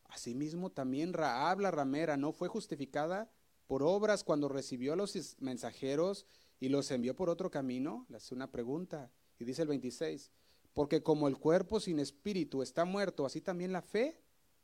asimismo 0.06 0.70
también 0.70 1.12
Raab 1.12 1.60
la 1.60 1.72
ramera 1.72 2.16
no 2.16 2.32
fue 2.32 2.48
justificada 2.48 3.30
por 3.68 3.84
obras 3.84 4.24
cuando 4.24 4.48
recibió 4.48 4.94
a 4.94 4.96
los 4.96 5.36
mensajeros 5.42 6.26
y 6.62 6.70
los 6.70 6.90
envió 6.92 7.14
por 7.14 7.30
otro 7.30 7.52
camino. 7.52 8.06
Le 8.08 8.16
hace 8.16 8.34
una 8.34 8.50
pregunta. 8.50 9.12
Y 9.38 9.44
dice 9.44 9.64
el 9.64 9.68
26, 9.68 10.32
porque 10.74 11.04
como 11.04 11.28
el 11.28 11.38
cuerpo 11.38 11.80
sin 11.80 12.00
espíritu 12.00 12.62
está 12.62 12.86
muerto, 12.86 13.26
así 13.26 13.42
también 13.42 13.72
la 13.72 13.82
fe 13.82 14.20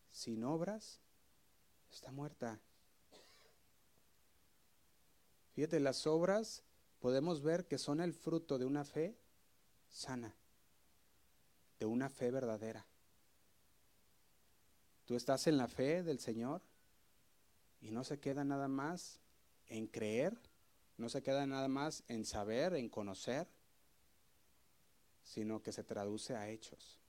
sin 0.10 0.44
obras 0.44 1.00
está 1.92 2.12
muerta. 2.12 2.60
Fíjate, 5.54 5.80
las 5.80 6.08
obras 6.08 6.64
podemos 7.00 7.42
ver 7.42 7.68
que 7.68 7.78
son 7.78 8.02
el 8.02 8.14
fruto 8.14 8.58
de 8.58 8.66
una 8.66 8.86
fe 8.86 9.18
sana, 9.90 10.36
de 11.80 11.86
una 11.86 12.10
fe 12.10 12.32
verdadera. 12.32 12.86
Tú 15.06 15.16
estás 15.16 15.48
en 15.48 15.58
la 15.58 15.68
fe 15.68 16.04
del 16.04 16.20
Señor 16.20 16.62
y 17.82 17.92
no 17.92 18.04
se 18.04 18.20
queda 18.20 18.44
nada 18.44 18.68
más 18.68 19.20
en 19.68 19.88
creer, 19.88 20.38
no 20.98 21.10
se 21.10 21.22
queda 21.22 21.46
nada 21.46 21.68
más 21.68 22.04
en 22.08 22.26
saber, 22.26 22.76
en 22.76 22.90
conocer, 22.90 23.48
sino 25.30 25.62
que 25.62 25.72
se 25.72 25.84
traduce 25.84 26.36
a 26.36 26.50
hechos. 26.50 27.00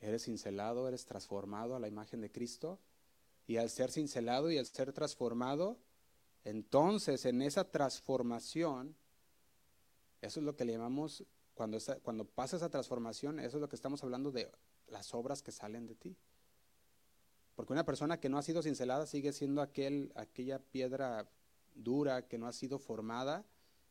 Eres 0.00 0.24
cincelado, 0.24 0.86
eres 0.86 1.06
transformado 1.06 1.74
a 1.74 1.80
la 1.80 1.88
imagen 1.88 2.20
de 2.20 2.30
Cristo, 2.30 2.78
y 3.46 3.56
al 3.56 3.70
ser 3.70 3.90
cincelado 3.90 4.50
y 4.50 4.58
al 4.58 4.66
ser 4.66 4.92
transformado, 4.92 5.78
entonces 6.44 7.24
en 7.24 7.40
esa 7.40 7.70
transformación, 7.70 8.94
eso 10.20 10.40
es 10.40 10.44
lo 10.44 10.56
que 10.56 10.66
le 10.66 10.72
llamamos, 10.72 11.24
cuando, 11.54 11.78
cuando 12.02 12.26
pasa 12.26 12.56
esa 12.56 12.68
transformación, 12.68 13.40
eso 13.40 13.56
es 13.56 13.60
lo 13.62 13.68
que 13.70 13.76
estamos 13.76 14.02
hablando 14.02 14.30
de 14.32 14.52
las 14.88 15.14
obras 15.14 15.42
que 15.42 15.52
salen 15.52 15.86
de 15.86 15.94
ti. 15.94 16.18
Porque 17.54 17.72
una 17.72 17.86
persona 17.86 18.20
que 18.20 18.28
no 18.28 18.36
ha 18.36 18.42
sido 18.42 18.62
cincelada 18.62 19.06
sigue 19.06 19.32
siendo 19.32 19.62
aquel, 19.62 20.12
aquella 20.16 20.58
piedra 20.58 21.30
dura 21.74 22.28
que 22.28 22.36
no 22.36 22.46
ha 22.46 22.52
sido 22.52 22.78
formada 22.78 23.46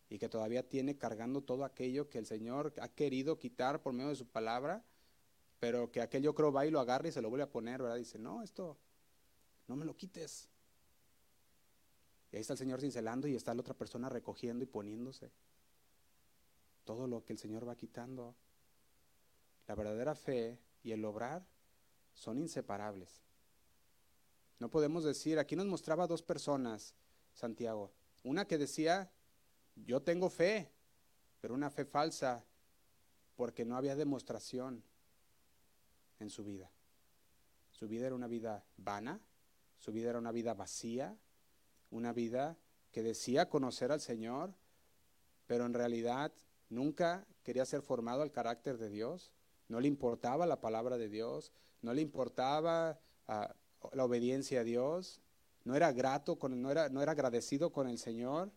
y 0.10 0.20
que 0.20 0.30
todavía 0.30 0.68
tiene 0.68 0.97
cargando 0.97 1.41
todo 1.41 1.66
aquello 1.66 2.10
que 2.10 2.18
el 2.18 2.26
Señor 2.26 2.74
ha 2.80 2.89
querido 2.89 3.39
quitar 3.39 3.82
por 3.82 3.93
medio 3.93 4.10
de 4.10 4.16
su 4.16 4.28
palabra, 4.28 4.84
pero 5.60 5.91
que 5.91 6.01
aquel 6.01 6.24
yo 6.24 6.36
creo 6.36 6.51
va 6.51 6.66
y 6.66 6.72
lo 6.72 6.80
agarra 6.80 7.08
y 7.08 7.12
se 7.12 7.22
lo 7.22 7.30
vuelve 7.30 7.43
a 7.43 7.49
poner, 7.49 7.82
¿verdad? 7.82 7.97
Dice, 7.97 8.20
no, 8.20 8.43
esto 8.43 8.78
no 9.68 9.76
me 9.76 9.86
lo 9.86 9.95
quites. 9.95 10.49
Y 12.32 12.36
ahí 12.36 12.41
está 12.41 12.53
el 12.53 12.60
Señor 12.60 12.82
cincelando 12.82 13.28
y 13.28 13.36
está 13.36 13.53
la 13.53 13.62
otra 13.62 13.74
persona 13.74 14.10
recogiendo 14.10 14.64
y 14.64 14.68
poniéndose. 14.68 15.32
Todo 16.84 17.08
lo 17.08 17.24
que 17.24 17.34
el 17.34 17.39
Señor 17.39 17.68
va 17.68 17.76
quitando. 17.76 18.36
La 19.68 19.76
verdadera 19.76 20.14
fe 20.14 20.60
y 20.84 20.91
el 20.91 21.03
obrar 21.03 21.47
son 22.14 22.38
inseparables. 22.38 23.24
No 24.60 24.70
podemos 24.70 25.03
decir, 25.03 25.39
aquí 25.39 25.56
nos 25.56 25.66
mostraba 25.66 26.08
dos 26.08 26.22
personas, 26.22 26.93
Santiago. 27.34 27.91
Una 28.24 28.45
que 28.45 28.58
decía, 28.58 29.12
yo 29.76 30.01
tengo 30.01 30.30
fe, 30.30 30.71
pero 31.41 31.53
una 31.53 31.69
fe 31.69 31.86
falsa, 31.86 32.43
porque 33.36 33.65
no 33.65 33.76
había 33.76 33.95
demostración 33.95 34.84
en 36.19 36.30
su 36.30 36.43
vida. 36.43 36.71
Su 37.71 37.88
vida 37.88 38.07
era 38.07 38.15
una 38.15 38.28
vida 38.28 38.63
vana, 38.78 39.19
su 39.80 39.91
vida 39.91 40.09
era 40.09 40.19
una 40.19 40.32
vida 40.32 40.53
vacía, 40.53 41.17
una 41.91 42.13
vida 42.13 42.57
que 42.91 43.03
decía 43.03 43.49
conocer 43.49 43.91
al 43.91 43.99
Señor, 43.99 44.53
pero 45.47 45.65
en 45.65 45.73
realidad 45.73 46.32
nunca 46.69 47.26
quería 47.43 47.65
ser 47.65 47.82
formado 47.82 48.21
al 48.21 48.32
carácter 48.32 48.78
de 48.78 48.89
Dios, 48.89 49.32
no 49.67 49.80
le 49.80 49.88
importaba 49.88 50.45
la 50.45 50.61
palabra 50.61 50.97
de 50.97 51.09
Dios, 51.09 51.51
no 51.82 51.93
le 51.93 52.01
importaba 52.01 52.99
ah, 53.28 53.53
la 53.91 54.05
obediencia 54.05 54.61
a 54.61 54.63
Dios, 54.63 55.19
no 55.63 55.76
era 55.76 55.91
grato, 55.91 56.38
con, 56.38 56.61
no, 56.61 56.71
era, 56.71 56.89
no 56.89 57.01
era 57.01 57.11
agradecido 57.11 57.71
con 57.71 57.88
el 57.88 57.97
Señor, 57.97 58.51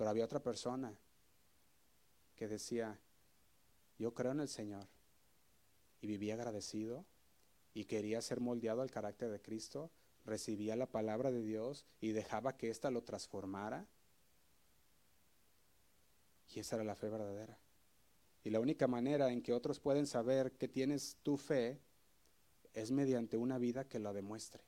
pero 0.00 0.08
había 0.08 0.24
otra 0.24 0.42
persona 0.42 0.98
que 2.34 2.48
decía, 2.48 2.98
yo 3.98 4.14
creo 4.14 4.32
en 4.32 4.40
el 4.40 4.48
Señor 4.48 4.88
y 6.00 6.06
vivía 6.06 6.32
agradecido 6.32 7.04
y 7.74 7.84
quería 7.84 8.22
ser 8.22 8.40
moldeado 8.40 8.80
al 8.80 8.90
carácter 8.90 9.28
de 9.30 9.42
Cristo, 9.42 9.90
recibía 10.24 10.74
la 10.74 10.86
palabra 10.86 11.30
de 11.30 11.42
Dios 11.42 11.84
y 12.00 12.12
dejaba 12.12 12.56
que 12.56 12.70
ésta 12.70 12.90
lo 12.90 13.02
transformara. 13.02 13.86
Y 16.54 16.60
esa 16.60 16.76
era 16.76 16.84
la 16.86 16.96
fe 16.96 17.10
verdadera. 17.10 17.58
Y 18.42 18.48
la 18.48 18.60
única 18.60 18.86
manera 18.86 19.30
en 19.30 19.42
que 19.42 19.52
otros 19.52 19.80
pueden 19.80 20.06
saber 20.06 20.52
que 20.52 20.66
tienes 20.66 21.18
tu 21.22 21.36
fe 21.36 21.78
es 22.72 22.90
mediante 22.90 23.36
una 23.36 23.58
vida 23.58 23.86
que 23.86 23.98
la 23.98 24.14
demuestre. 24.14 24.64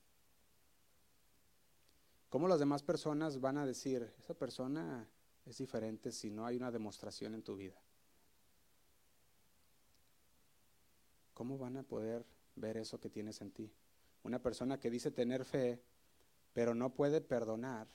¿Cómo 2.28 2.48
las 2.48 2.58
demás 2.58 2.82
personas 2.82 3.40
van 3.40 3.56
a 3.56 3.64
decir, 3.64 4.12
esa 4.18 4.34
persona 4.34 5.08
es 5.44 5.58
diferente 5.58 6.12
si 6.12 6.30
no 6.30 6.46
hay 6.46 6.56
una 6.56 6.70
demostración 6.70 7.34
en 7.34 7.42
tu 7.42 7.56
vida? 7.56 7.80
¿Cómo 11.34 11.58
van 11.58 11.76
a 11.76 11.82
poder 11.82 12.24
ver 12.56 12.76
eso 12.76 13.00
que 13.00 13.10
tienes 13.10 13.40
en 13.40 13.50
ti? 13.50 13.72
Una 14.22 14.40
persona 14.40 14.78
que 14.78 14.90
dice 14.90 15.10
tener 15.10 15.44
fe, 15.44 15.82
pero 16.52 16.74
no 16.74 16.94
puede 16.94 17.20
perdonar, 17.20 17.88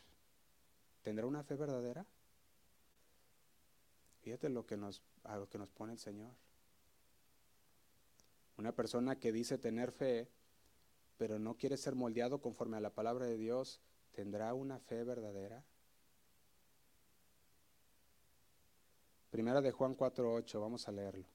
¿tendrá 1.03 1.25
una 1.25 1.43
fe 1.43 1.55
verdadera? 1.55 2.05
Fíjate 4.21 4.49
lo 4.49 4.65
que 4.65 4.75
nos, 4.75 5.01
a 5.23 5.37
lo 5.37 5.47
que 5.47 5.57
nos 5.57 5.71
pone 5.71 5.93
el 5.93 5.99
Señor. 5.99 6.33
Una 8.57 8.73
persona 8.73 9.19
que 9.19 9.31
dice 9.31 9.57
tener 9.57 9.91
fe, 9.91 10.29
pero 11.17 11.39
no 11.39 11.55
quiere 11.55 11.77
ser 11.77 11.95
moldeado 11.95 12.41
conforme 12.41 12.77
a 12.77 12.81
la 12.81 12.93
palabra 12.93 13.25
de 13.25 13.37
Dios, 13.37 13.79
¿tendrá 14.11 14.53
una 14.53 14.79
fe 14.79 15.03
verdadera? 15.03 15.63
Primera 19.29 19.61
de 19.61 19.71
Juan 19.71 19.95
4.8, 19.95 20.59
vamos 20.59 20.87
a 20.87 20.91
leerlo. 20.91 21.25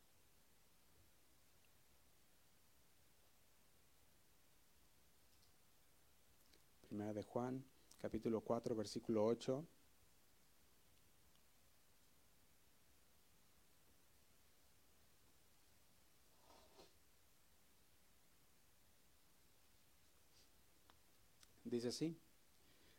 Primera 6.89 7.13
de 7.13 7.23
Juan, 7.23 7.65
capítulo 8.01 8.41
4, 8.41 8.75
versículo 8.75 9.25
8. 9.25 9.67
Dice 21.65 21.89
así. 21.89 22.17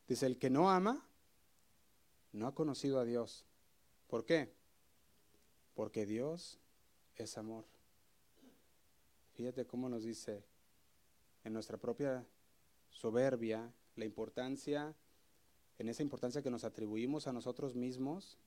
Dice, 0.08 0.26
el 0.26 0.40
que 0.40 0.50
no 0.50 0.72
ama, 0.72 1.08
no 2.32 2.48
ha 2.48 2.56
conocido 2.56 3.00
a 3.00 3.06
Dios. 3.06 3.46
¿Por 4.08 4.26
qué? 4.26 4.63
Porque 5.74 6.06
Dios 6.06 6.60
es 7.16 7.38
amor. 7.38 7.66
Fíjate 9.34 9.66
cómo 9.66 9.90
nos 9.90 10.04
dice 10.04 10.44
en 11.44 11.54
nuestra 11.54 11.78
propia 11.78 12.26
soberbia, 12.90 13.74
la 13.96 14.06
importancia, 14.06 14.96
en 15.78 15.90
esa 15.90 16.04
importancia 16.04 16.42
que 16.42 16.52
nos 16.52 16.64
atribuimos 16.64 17.28
a 17.28 17.34
nosotros 17.34 17.76
mismos, 17.76 18.38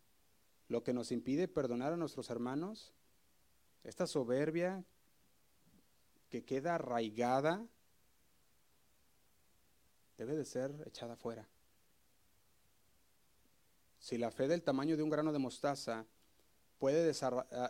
lo 0.69 0.83
que 0.83 0.93
nos 0.93 1.13
impide 1.13 1.49
perdonar 1.49 1.93
a 1.93 1.97
nuestros 1.97 2.31
hermanos, 2.31 2.93
esta 3.85 4.07
soberbia 4.07 4.85
que 6.29 6.45
queda 6.45 6.75
arraigada, 6.75 7.67
debe 10.17 10.35
de 10.35 10.45
ser 10.45 10.73
echada 10.87 11.17
fuera. 11.17 11.49
Si 13.99 14.19
la 14.19 14.31
fe 14.31 14.49
del 14.49 14.63
tamaño 14.63 14.97
de 14.97 15.03
un 15.03 15.11
grano 15.11 15.33
de 15.33 15.39
mostaza 15.39 16.07
puede 16.79 17.13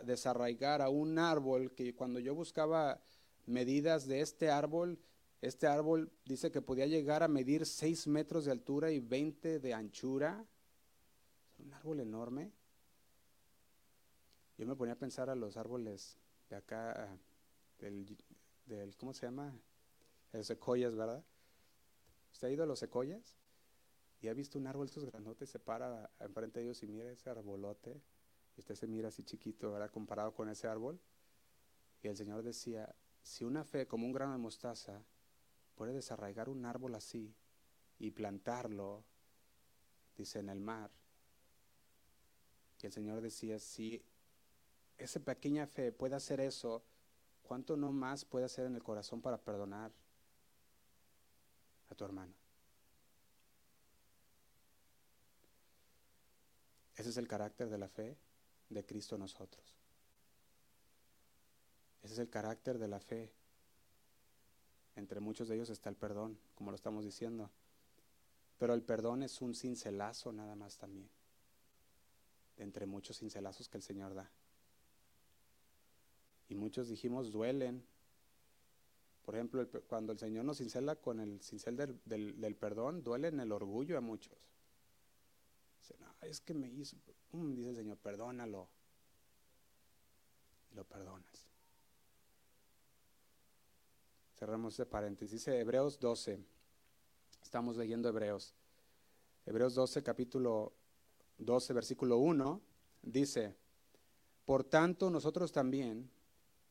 desarraigar 0.03 0.81
a 0.81 0.89
un 0.89 1.19
árbol 1.19 1.73
que 1.73 1.95
cuando 1.95 2.19
yo 2.19 2.35
buscaba 2.35 3.01
medidas 3.45 4.07
de 4.07 4.21
este 4.21 4.49
árbol, 4.49 4.99
este 5.41 5.67
árbol 5.67 6.11
dice 6.25 6.51
que 6.51 6.61
podía 6.61 6.85
llegar 6.87 7.23
a 7.23 7.27
medir 7.27 7.65
6 7.65 8.07
metros 8.07 8.45
de 8.45 8.51
altura 8.51 8.91
y 8.91 8.99
20 8.99 9.59
de 9.59 9.73
anchura. 9.73 10.45
Un 11.59 11.73
árbol 11.73 11.99
enorme. 11.99 12.51
Yo 14.57 14.65
me 14.65 14.75
ponía 14.75 14.93
a 14.93 14.99
pensar 14.99 15.29
a 15.29 15.35
los 15.35 15.55
árboles 15.55 16.17
de 16.49 16.55
acá, 16.55 17.17
del, 17.79 18.95
¿cómo 18.97 19.13
se 19.13 19.27
llama? 19.27 19.53
El 20.33 20.43
secoyas, 20.43 20.95
¿verdad? 20.95 21.23
¿Usted 22.31 22.47
ha 22.47 22.51
ido 22.51 22.63
a 22.63 22.67
los 22.67 22.79
secoyas? 22.79 23.37
Y 24.19 24.29
ha 24.29 24.33
visto 24.33 24.57
un 24.57 24.65
árbol, 24.65 24.87
estos 24.87 25.05
grandotes, 25.05 25.49
se 25.49 25.59
para 25.59 26.09
enfrente 26.19 26.59
de 26.59 26.65
ellos 26.65 26.81
y 26.81 26.87
mira 26.87 27.11
ese 27.11 27.29
arbolote. 27.29 28.01
Usted 28.57 28.75
se 28.75 28.87
mira 28.87 29.09
así 29.09 29.23
chiquito, 29.23 29.71
¿verdad? 29.71 29.91
Comparado 29.91 30.33
con 30.33 30.49
ese 30.49 30.67
árbol. 30.67 30.99
Y 32.01 32.07
el 32.07 32.17
Señor 32.17 32.43
decía, 32.43 32.93
si 33.21 33.43
una 33.43 33.63
fe 33.63 33.87
como 33.87 34.05
un 34.05 34.13
grano 34.13 34.31
de 34.31 34.39
mostaza 34.39 35.03
puede 35.75 35.93
desarraigar 35.93 36.49
un 36.49 36.65
árbol 36.65 36.95
así 36.95 37.35
y 37.99 38.11
plantarlo, 38.11 39.03
dice, 40.15 40.39
en 40.39 40.49
el 40.49 40.59
mar. 40.59 40.89
Y 42.81 42.85
el 42.87 42.91
Señor 42.91 43.21
decía, 43.21 43.59
si 43.59 44.03
esa 44.97 45.19
pequeña 45.19 45.67
fe 45.67 45.91
puede 45.91 46.15
hacer 46.15 46.39
eso, 46.39 46.83
¿cuánto 47.43 47.77
no 47.77 47.91
más 47.91 48.25
puede 48.25 48.45
hacer 48.45 48.65
en 48.65 48.75
el 48.75 48.83
corazón 48.83 49.21
para 49.21 49.37
perdonar 49.37 49.91
a 51.89 51.95
tu 51.95 52.05
hermano? 52.05 52.33
Ese 56.95 57.09
es 57.09 57.17
el 57.17 57.27
carácter 57.27 57.69
de 57.69 57.77
la 57.77 57.87
fe 57.87 58.17
de 58.69 58.85
Cristo 58.85 59.15
en 59.15 59.21
nosotros. 59.21 59.75
Ese 62.03 62.13
es 62.13 62.19
el 62.19 62.29
carácter 62.29 62.77
de 62.77 62.87
la 62.87 62.99
fe 62.99 63.31
entre 64.97 65.19
muchos 65.19 65.47
de 65.47 65.55
ellos 65.55 65.69
está 65.69 65.89
el 65.89 65.95
perdón, 65.95 66.39
como 66.55 66.71
lo 66.71 66.75
estamos 66.75 67.05
diciendo. 67.05 67.51
Pero 68.57 68.73
el 68.73 68.81
perdón 68.81 69.21
es 69.21 69.41
un 69.41 69.53
cincelazo 69.53 70.33
nada 70.33 70.55
más 70.55 70.77
también. 70.77 71.07
Entre 72.57 72.87
muchos 72.87 73.19
cincelazos 73.19 73.69
que 73.69 73.77
el 73.77 73.83
Señor 73.83 74.15
da. 74.15 74.29
Y 76.49 76.55
muchos 76.55 76.87
dijimos 76.87 77.31
duelen. 77.31 77.85
Por 79.23 79.35
ejemplo, 79.35 79.69
cuando 79.87 80.13
el 80.13 80.19
Señor 80.19 80.45
nos 80.45 80.57
cincela 80.57 80.95
con 80.95 81.19
el 81.19 81.39
cincel 81.41 81.75
del, 81.75 82.55
perdón, 82.55 83.03
duele 83.03 83.27
en 83.27 83.39
el 83.39 83.51
orgullo 83.51 83.99
a 83.99 84.01
muchos. 84.01 84.33
Dicen, 85.79 85.97
es 86.21 86.41
que 86.41 86.55
me 86.55 86.69
hizo, 86.69 86.97
mm, 87.31 87.55
dice 87.55 87.69
el 87.69 87.75
Señor, 87.75 87.97
perdónalo. 87.97 88.67
Y 90.71 90.75
lo 90.75 90.83
perdonas. 90.83 91.47
Cerramos 94.37 94.73
ese 94.73 94.85
paréntesis. 94.85 95.31
Dice 95.31 95.59
Hebreos 95.59 95.99
12. 95.99 96.39
Estamos 97.41 97.77
leyendo 97.77 98.09
Hebreos. 98.09 98.53
Hebreos 99.45 99.73
12, 99.75 100.03
capítulo 100.03 100.73
12, 101.37 101.73
versículo 101.73 102.17
1. 102.17 102.61
Dice, 103.01 103.55
por 104.45 104.63
tanto 104.63 105.09
nosotros 105.09 105.51
también, 105.51 106.11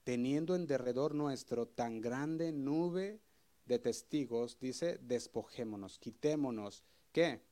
teniendo 0.05 0.55
en 0.55 0.67
derredor 0.67 1.15
nuestro 1.15 1.67
tan 1.67 2.01
grande 2.01 2.53
nube 2.53 3.21
de 3.65 3.79
testigos, 3.79 4.59
dice, 4.61 4.99
despojémonos, 4.99 5.99
quitémonos, 5.99 6.85
¿qué? 7.13 7.43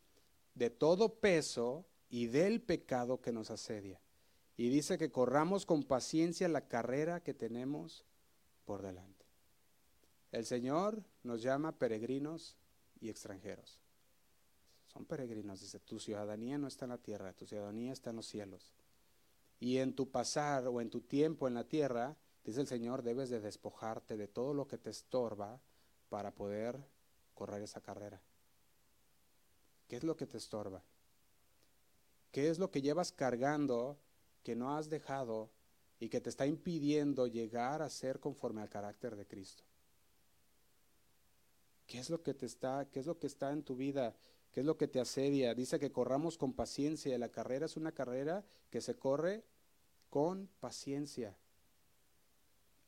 De 0.55 0.71
todo 0.71 1.15
peso 1.15 1.87
y 2.09 2.27
del 2.27 2.61
pecado 2.61 3.21
que 3.21 3.33
nos 3.33 3.51
asedia. 3.51 4.01
Y 4.57 4.69
dice 4.69 4.99
que 4.99 5.11
corramos 5.11 5.67
con 5.67 5.83
paciencia 5.83 6.49
la 6.49 6.69
carrera 6.69 7.23
que 7.23 7.35
tenemos 7.35 8.05
por 8.65 8.83
delante. 8.83 9.27
El 10.31 10.47
Señor 10.47 11.03
nos 11.23 11.43
llama 11.43 11.79
peregrinos 11.79 12.57
y 13.01 13.09
extranjeros. 13.09 13.81
Son 14.87 15.05
peregrinos, 15.05 15.61
dice, 15.61 15.81
tu 15.81 15.99
ciudadanía 15.99 16.57
no 16.57 16.69
está 16.69 16.85
en 16.85 16.91
la 16.91 16.99
tierra, 16.99 17.33
tu 17.33 17.47
ciudadanía 17.47 17.93
está 17.93 18.11
en 18.11 18.17
los 18.17 18.27
cielos. 18.27 18.73
Y 19.59 19.79
en 19.79 19.95
tu 19.95 20.11
pasar 20.11 20.69
o 20.69 20.81
en 20.81 20.91
tu 20.91 21.01
tiempo 21.01 21.49
en 21.49 21.55
la 21.55 21.65
tierra, 21.65 22.17
Dice 22.45 22.61
el 22.61 22.67
Señor, 22.67 23.03
debes 23.03 23.31
de 23.31 23.41
despojarte 23.41 24.19
de 24.19 24.29
todo 24.29 24.53
lo 24.53 24.69
que 24.69 24.77
te 24.77 24.91
estorba 24.91 25.61
para 26.11 26.35
poder 26.35 26.79
correr 27.33 27.63
esa 27.63 27.81
carrera. 27.81 28.21
¿Qué 29.89 29.97
es 29.97 30.05
lo 30.05 30.15
que 30.17 30.27
te 30.27 30.37
estorba? 30.37 30.85
¿Qué 32.35 32.51
es 32.51 32.59
lo 32.59 32.73
que 32.73 32.83
llevas 32.83 33.13
cargando 33.13 33.97
que 34.43 34.57
no 34.57 34.77
has 34.77 34.91
dejado 34.91 35.53
y 36.01 36.09
que 36.09 36.21
te 36.21 36.31
está 36.31 36.47
impidiendo 36.47 37.29
llegar 37.29 37.81
a 37.81 37.89
ser 37.89 38.19
conforme 38.19 38.61
al 38.61 38.69
carácter 38.69 39.15
de 39.15 39.25
Cristo? 39.25 39.63
¿Qué 41.87 42.01
es 42.01 42.11
lo 42.11 42.25
que 42.25 42.35
te 42.35 42.47
está, 42.47 42.89
qué 42.91 42.99
es 42.99 43.07
lo 43.07 43.21
que 43.21 43.29
está 43.29 43.53
en 43.53 43.63
tu 43.63 43.77
vida? 43.77 44.17
¿Qué 44.51 44.59
es 44.59 44.67
lo 44.67 44.77
que 44.77 44.89
te 44.89 44.99
asedia? 44.99 45.55
Dice 45.55 45.79
que 45.79 45.93
corramos 45.93 46.37
con 46.37 46.55
paciencia. 46.55 47.17
La 47.19 47.29
carrera 47.29 47.67
es 47.67 47.77
una 47.77 47.93
carrera 47.93 48.45
que 48.69 48.81
se 48.81 48.97
corre 48.97 49.45
con 50.11 50.49
paciencia. 50.59 51.39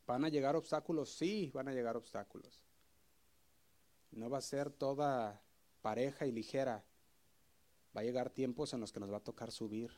¿Van 0.08 0.24
a 0.24 0.28
llegar 0.28 0.56
obstáculos? 0.56 1.14
Sí, 1.14 1.52
van 1.54 1.68
a 1.68 1.72
llegar 1.72 1.96
obstáculos. 1.96 2.64
No 4.10 4.28
va 4.28 4.38
a 4.38 4.42
ser 4.42 4.72
toda 4.72 5.40
pareja 5.82 6.26
y 6.26 6.32
ligera. 6.32 6.84
Va 7.96 8.00
a 8.00 8.04
llegar 8.04 8.30
tiempos 8.30 8.74
en 8.74 8.80
los 8.80 8.92
que 8.92 9.00
nos 9.00 9.10
va 9.10 9.16
a 9.16 9.24
tocar 9.24 9.50
subir. 9.50 9.90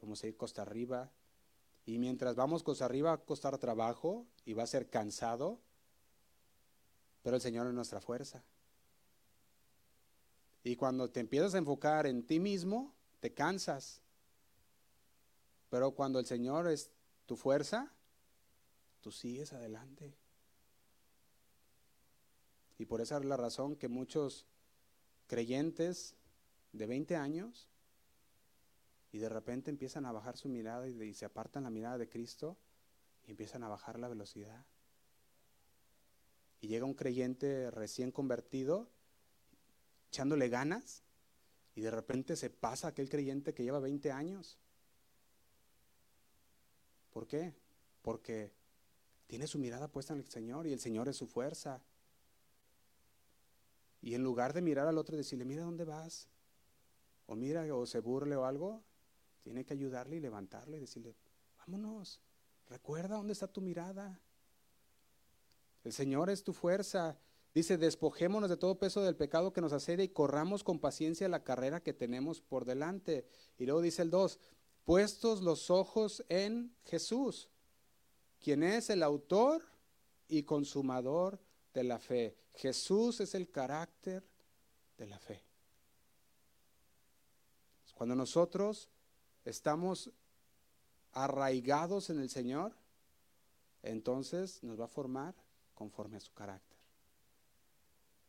Vamos 0.00 0.22
a 0.22 0.26
ir 0.26 0.36
costa 0.36 0.62
arriba. 0.62 1.10
Y 1.86 1.98
mientras 1.98 2.36
vamos 2.36 2.62
costa 2.62 2.84
arriba 2.84 3.10
va 3.10 3.16
a 3.16 3.24
costar 3.24 3.56
trabajo 3.58 4.26
y 4.44 4.52
va 4.52 4.64
a 4.64 4.66
ser 4.66 4.90
cansado. 4.90 5.58
Pero 7.22 7.36
el 7.36 7.42
Señor 7.42 7.66
es 7.66 7.72
nuestra 7.72 8.00
fuerza. 8.00 8.44
Y 10.64 10.76
cuando 10.76 11.10
te 11.10 11.20
empiezas 11.20 11.54
a 11.54 11.58
enfocar 11.58 12.06
en 12.06 12.26
ti 12.26 12.38
mismo, 12.38 12.94
te 13.20 13.32
cansas. 13.32 14.02
Pero 15.70 15.92
cuando 15.92 16.18
el 16.18 16.26
Señor 16.26 16.68
es 16.68 16.90
tu 17.26 17.36
fuerza, 17.36 17.90
tú 19.00 19.10
sigues 19.10 19.52
adelante. 19.52 20.14
Y 22.78 22.84
por 22.84 23.00
esa 23.00 23.16
es 23.16 23.24
la 23.24 23.36
razón 23.36 23.76
que 23.76 23.88
muchos 23.88 24.46
creyentes 25.26 26.16
de 26.72 26.86
20 26.86 27.16
años 27.16 27.68
y 29.12 29.18
de 29.18 29.28
repente 29.28 29.70
empiezan 29.70 30.06
a 30.06 30.12
bajar 30.12 30.36
su 30.36 30.48
mirada 30.48 30.88
y, 30.88 31.14
se 31.14 31.26
apartan 31.26 31.64
la 31.64 31.70
mirada 31.70 31.98
de 31.98 32.08
Cristo 32.08 32.56
y 33.26 33.30
empiezan 33.30 33.62
a 33.62 33.68
bajar 33.68 33.98
la 33.98 34.08
velocidad. 34.08 34.64
Y 36.60 36.68
llega 36.68 36.86
un 36.86 36.94
creyente 36.94 37.70
recién 37.70 38.10
convertido 38.10 38.88
echándole 40.08 40.48
ganas 40.48 41.02
y 41.74 41.82
de 41.82 41.90
repente 41.90 42.36
se 42.36 42.50
pasa 42.50 42.88
aquel 42.88 43.08
creyente 43.08 43.52
que 43.52 43.64
lleva 43.64 43.80
20 43.80 44.10
años. 44.12 44.58
¿Por 47.10 47.26
qué? 47.26 47.54
Porque 48.00 48.52
tiene 49.26 49.46
su 49.46 49.58
mirada 49.58 49.88
puesta 49.88 50.14
en 50.14 50.20
el 50.20 50.28
Señor 50.28 50.66
y 50.66 50.72
el 50.72 50.80
Señor 50.80 51.08
es 51.08 51.16
su 51.16 51.26
fuerza. 51.26 51.82
Y 54.00 54.14
en 54.14 54.22
lugar 54.22 54.52
de 54.52 54.62
mirar 54.62 54.88
al 54.88 54.98
otro 54.98 55.14
y 55.14 55.18
decirle, 55.18 55.44
mira 55.44 55.64
dónde 55.64 55.84
vas, 55.84 56.28
o 57.32 57.36
mira, 57.36 57.62
o 57.74 57.86
se 57.86 58.00
burle 58.00 58.36
o 58.36 58.44
algo, 58.44 58.82
tiene 59.42 59.64
que 59.64 59.74
ayudarle 59.74 60.16
y 60.16 60.20
levantarle 60.20 60.76
y 60.76 60.80
decirle, 60.80 61.16
vámonos, 61.58 62.20
recuerda 62.68 63.16
dónde 63.16 63.32
está 63.32 63.48
tu 63.48 63.60
mirada. 63.60 64.20
El 65.84 65.92
Señor 65.92 66.30
es 66.30 66.44
tu 66.44 66.52
fuerza. 66.52 67.18
Dice, 67.54 67.76
despojémonos 67.76 68.48
de 68.48 68.56
todo 68.56 68.78
peso 68.78 69.02
del 69.02 69.16
pecado 69.16 69.52
que 69.52 69.60
nos 69.60 69.72
asedia 69.72 70.04
y 70.04 70.08
corramos 70.08 70.62
con 70.62 70.78
paciencia 70.78 71.28
la 71.28 71.44
carrera 71.44 71.82
que 71.82 71.92
tenemos 71.92 72.40
por 72.40 72.64
delante. 72.64 73.26
Y 73.58 73.66
luego 73.66 73.82
dice 73.82 74.02
el 74.02 74.10
2, 74.10 74.38
puestos 74.84 75.42
los 75.42 75.70
ojos 75.70 76.24
en 76.28 76.74
Jesús 76.84 77.48
quien 78.42 78.64
es 78.64 78.90
el 78.90 79.02
autor 79.02 79.62
y 80.28 80.42
consumador 80.42 81.40
de 81.72 81.84
la 81.84 81.98
fe. 81.98 82.36
Jesús 82.54 83.20
es 83.20 83.34
el 83.34 83.50
carácter 83.50 84.24
de 84.98 85.06
la 85.06 85.18
fe. 85.18 85.51
Cuando 87.94 88.14
nosotros 88.14 88.90
estamos 89.44 90.10
arraigados 91.12 92.10
en 92.10 92.20
el 92.20 92.30
Señor, 92.30 92.74
entonces 93.82 94.62
nos 94.62 94.80
va 94.80 94.86
a 94.86 94.88
formar 94.88 95.34
conforme 95.74 96.16
a 96.16 96.20
su 96.20 96.32
carácter. 96.32 96.78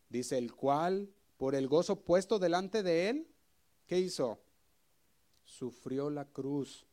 Dice 0.10 0.38
el 0.38 0.54
cual, 0.54 1.14
por 1.38 1.56
el 1.56 1.68
gozo 1.68 2.02
puesto 2.02 2.40
delante 2.40 2.84
de 2.84 3.10
él, 3.10 3.28
¿qué 3.88 4.00
hizo? 4.00 4.40
Sufrió 5.44 6.10
la 6.10 6.26
cruz 6.26 6.86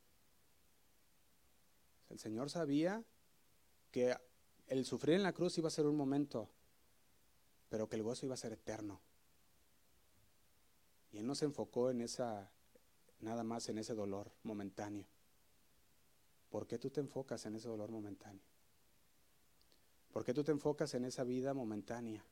el 2.11 2.19
Señor 2.19 2.51
sabía 2.51 3.03
que 3.93 4.17
el 4.67 4.85
sufrir 4.85 5.15
en 5.15 5.23
la 5.23 5.33
cruz 5.33 5.57
iba 5.59 5.69
a 5.69 5.71
ser 5.71 5.87
un 5.87 5.97
momento, 5.97 6.51
pero 7.69 7.89
que 7.89 7.97
el 7.97 8.03
gozo 8.03 8.27
iba 8.27 8.35
a 8.35 8.39
ser 8.39 8.53
eterno. 8.53 9.01
Y 11.13 11.19
Él 11.19 11.27
no 11.27 11.37
se 11.37 11.45
enfocó 11.45 11.91
en 11.91 12.03
esa, 12.03 12.51
nada 13.21 13.43
más 13.43 13.69
en 13.69 13.79
ese 13.79 13.95
dolor 13.95 14.31
momentáneo. 14.43 15.07
¿Por 16.49 16.67
qué 16.67 16.79
tú 16.79 16.91
te 16.91 17.01
enfocas 17.01 17.47
en 17.47 17.55
ese 17.55 17.69
dolor 17.69 17.91
momentáneo? 17.91 18.43
¿Por 20.13 20.25
qué 20.25 20.35
tú 20.35 20.43
te 20.43 20.53
enfocas 20.53 20.95
en 20.95 21.05
esa 21.05 21.23
vida 21.23 21.55
momentánea? 21.55 22.25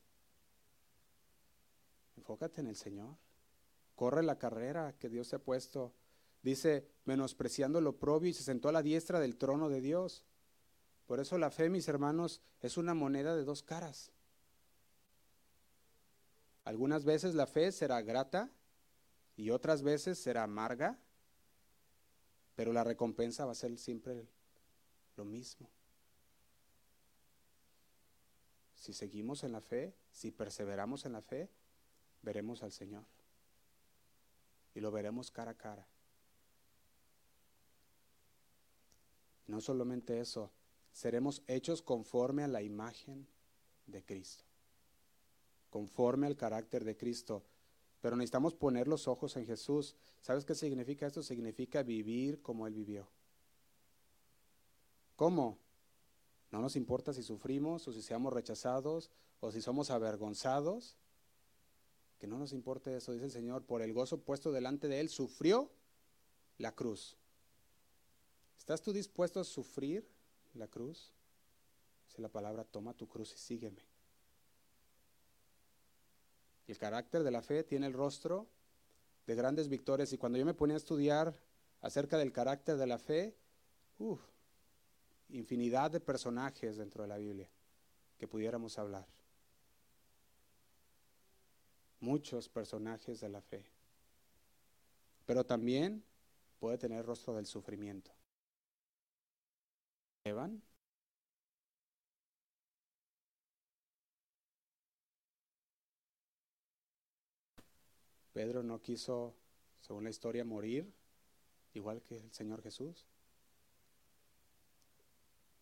Enfócate 2.16 2.61
en 2.61 2.66
el 2.66 2.76
Señor. 2.76 3.16
Corre 3.95 4.22
la 4.22 4.39
carrera 4.39 4.97
que 4.99 5.09
Dios 5.09 5.28
te 5.28 5.36
ha 5.36 5.39
puesto 5.39 5.95
Dice, 6.43 6.89
menospreciando 7.05 7.80
lo 7.80 7.99
propio 7.99 8.30
y 8.30 8.32
se 8.32 8.43
sentó 8.43 8.68
a 8.68 8.72
la 8.72 8.82
diestra 8.82 9.20
del 9.20 9.36
trono 9.36 9.68
de 9.68 9.80
Dios. 9.80 10.24
Por 11.07 11.20
eso 11.20 11.39
la 11.39 11.51
fe, 11.51 11.68
mis 11.68 11.89
hermanos, 11.89 12.43
es 12.61 12.76
una 12.76 12.95
moneda 12.95 13.34
de 13.34 13.45
dos 13.45 13.62
caras. 13.62 14.12
Algunas 16.64 17.05
veces 17.05 17.34
la 17.34 17.47
fe 17.47 17.72
será 17.72 18.03
grata 18.03 18.51
y 19.39 19.51
otras 19.51 19.82
veces 19.82 20.18
será 20.18 20.43
amarga, 20.43 20.99
pero 22.57 22.72
la 22.72 22.82
recompensa 22.82 23.47
va 23.47 23.53
a 23.53 23.55
ser 23.55 23.78
siempre 23.78 24.26
lo 25.16 25.24
mismo. 25.24 25.70
Si 28.74 28.93
seguimos 28.93 29.45
en 29.45 29.53
la 29.53 29.61
fe, 29.61 29.95
si 30.11 30.32
perseveramos 30.32 31.05
en 31.05 31.12
la 31.12 31.22
fe, 31.22 31.49
veremos 32.20 32.64
al 32.64 32.72
Señor. 32.72 33.05
Y 34.74 34.80
lo 34.80 34.91
veremos 34.91 35.30
cara 35.30 35.53
a 35.53 35.57
cara. 35.57 35.86
No 39.47 39.61
solamente 39.61 40.18
eso, 40.18 40.51
seremos 40.91 41.45
hechos 41.47 41.80
conforme 41.80 42.43
a 42.43 42.49
la 42.49 42.61
imagen 42.61 43.28
de 43.86 44.03
Cristo, 44.03 44.43
conforme 45.70 46.26
al 46.26 46.36
carácter 46.36 46.84
de 46.84 46.97
Cristo. 46.97 47.45
Pero 48.01 48.16
necesitamos 48.16 48.55
poner 48.55 48.86
los 48.86 49.09
ojos 49.09 49.36
en 49.36 49.46
Jesús. 49.46 49.96
¿Sabes 50.20 50.44
qué 50.44 50.55
significa 50.55 51.07
esto? 51.07 51.22
Significa 51.22 51.82
vivir 51.82 52.40
como 52.42 52.66
Él 52.66 52.74
vivió. 52.74 53.09
¿Cómo? 55.16 55.59
No 56.51 56.61
nos 56.61 56.76
importa 56.76 57.12
si 57.12 57.22
sufrimos 57.22 57.88
o 57.88 57.92
si 57.92 58.03
seamos 58.03 58.32
rechazados 58.32 59.11
o 59.40 59.51
si 59.51 59.61
somos 59.61 59.90
avergonzados. 59.90 60.96
Que 62.18 62.26
no 62.26 62.38
nos 62.38 62.53
importe 62.53 62.96
eso, 62.96 63.12
dice 63.12 63.26
el 63.26 63.30
Señor, 63.30 63.64
por 63.64 63.82
el 63.82 63.92
gozo 63.92 64.20
puesto 64.20 64.53
delante 64.53 64.88
de 64.88 65.01
Él, 65.01 65.09
sufrió 65.09 65.70
la 66.57 66.74
cruz. 66.74 67.16
¿Estás 68.59 68.82
tú 68.82 68.92
dispuesto 68.92 69.40
a 69.40 69.44
sufrir 69.44 70.09
la 70.55 70.68
cruz? 70.68 71.12
Dice 72.07 72.20
la 72.20 72.28
palabra, 72.28 72.64
toma 72.64 72.94
tu 72.94 73.09
cruz 73.09 73.32
y 73.34 73.38
sígueme. 73.38 73.88
El 76.69 76.79
carácter 76.79 77.23
de 77.23 77.31
la 77.31 77.43
fe 77.43 77.64
tiene 77.64 77.87
el 77.87 77.95
rostro 77.95 78.47
de 79.27 79.35
grandes 79.35 79.69
victorias. 79.69 80.12
Y 80.12 80.19
cuando 80.19 80.39
yo 80.39 80.45
me 80.45 80.55
ponía 80.55 80.77
a 80.77 80.79
estudiar 80.79 81.35
acerca 81.81 82.19
del 82.19 82.31
carácter 82.31 82.77
de 82.77 82.87
la 82.87 82.99
fe, 82.99 83.35
uff, 83.99 84.21
infinidad 85.31 85.91
de 85.91 86.01
personajes 86.01 86.77
dentro 86.77 87.03
de 87.03 87.09
la 87.09 87.16
Biblia 87.16 87.49
que 88.19 88.29
pudiéramos 88.29 88.79
hablar. 88.79 89.07
Muchos 92.01 92.49
personajes 92.49 93.21
de 93.21 93.29
la 93.31 93.41
fe. 93.41 93.64
Pero 95.25 95.45
también 95.45 96.05
puede 96.59 96.77
tener 96.77 96.99
el 96.99 97.07
rostro 97.07 97.35
del 97.35 97.47
sufrimiento. 97.47 98.11
Pedro 108.39 108.62
no 108.62 108.80
quiso, 108.80 109.34
según 109.80 110.05
la 110.05 110.11
historia, 110.11 110.45
morir, 110.45 110.95
igual 111.74 112.01
que 112.03 112.18
el 112.18 112.32
Señor 112.32 112.62
Jesús. 112.62 113.05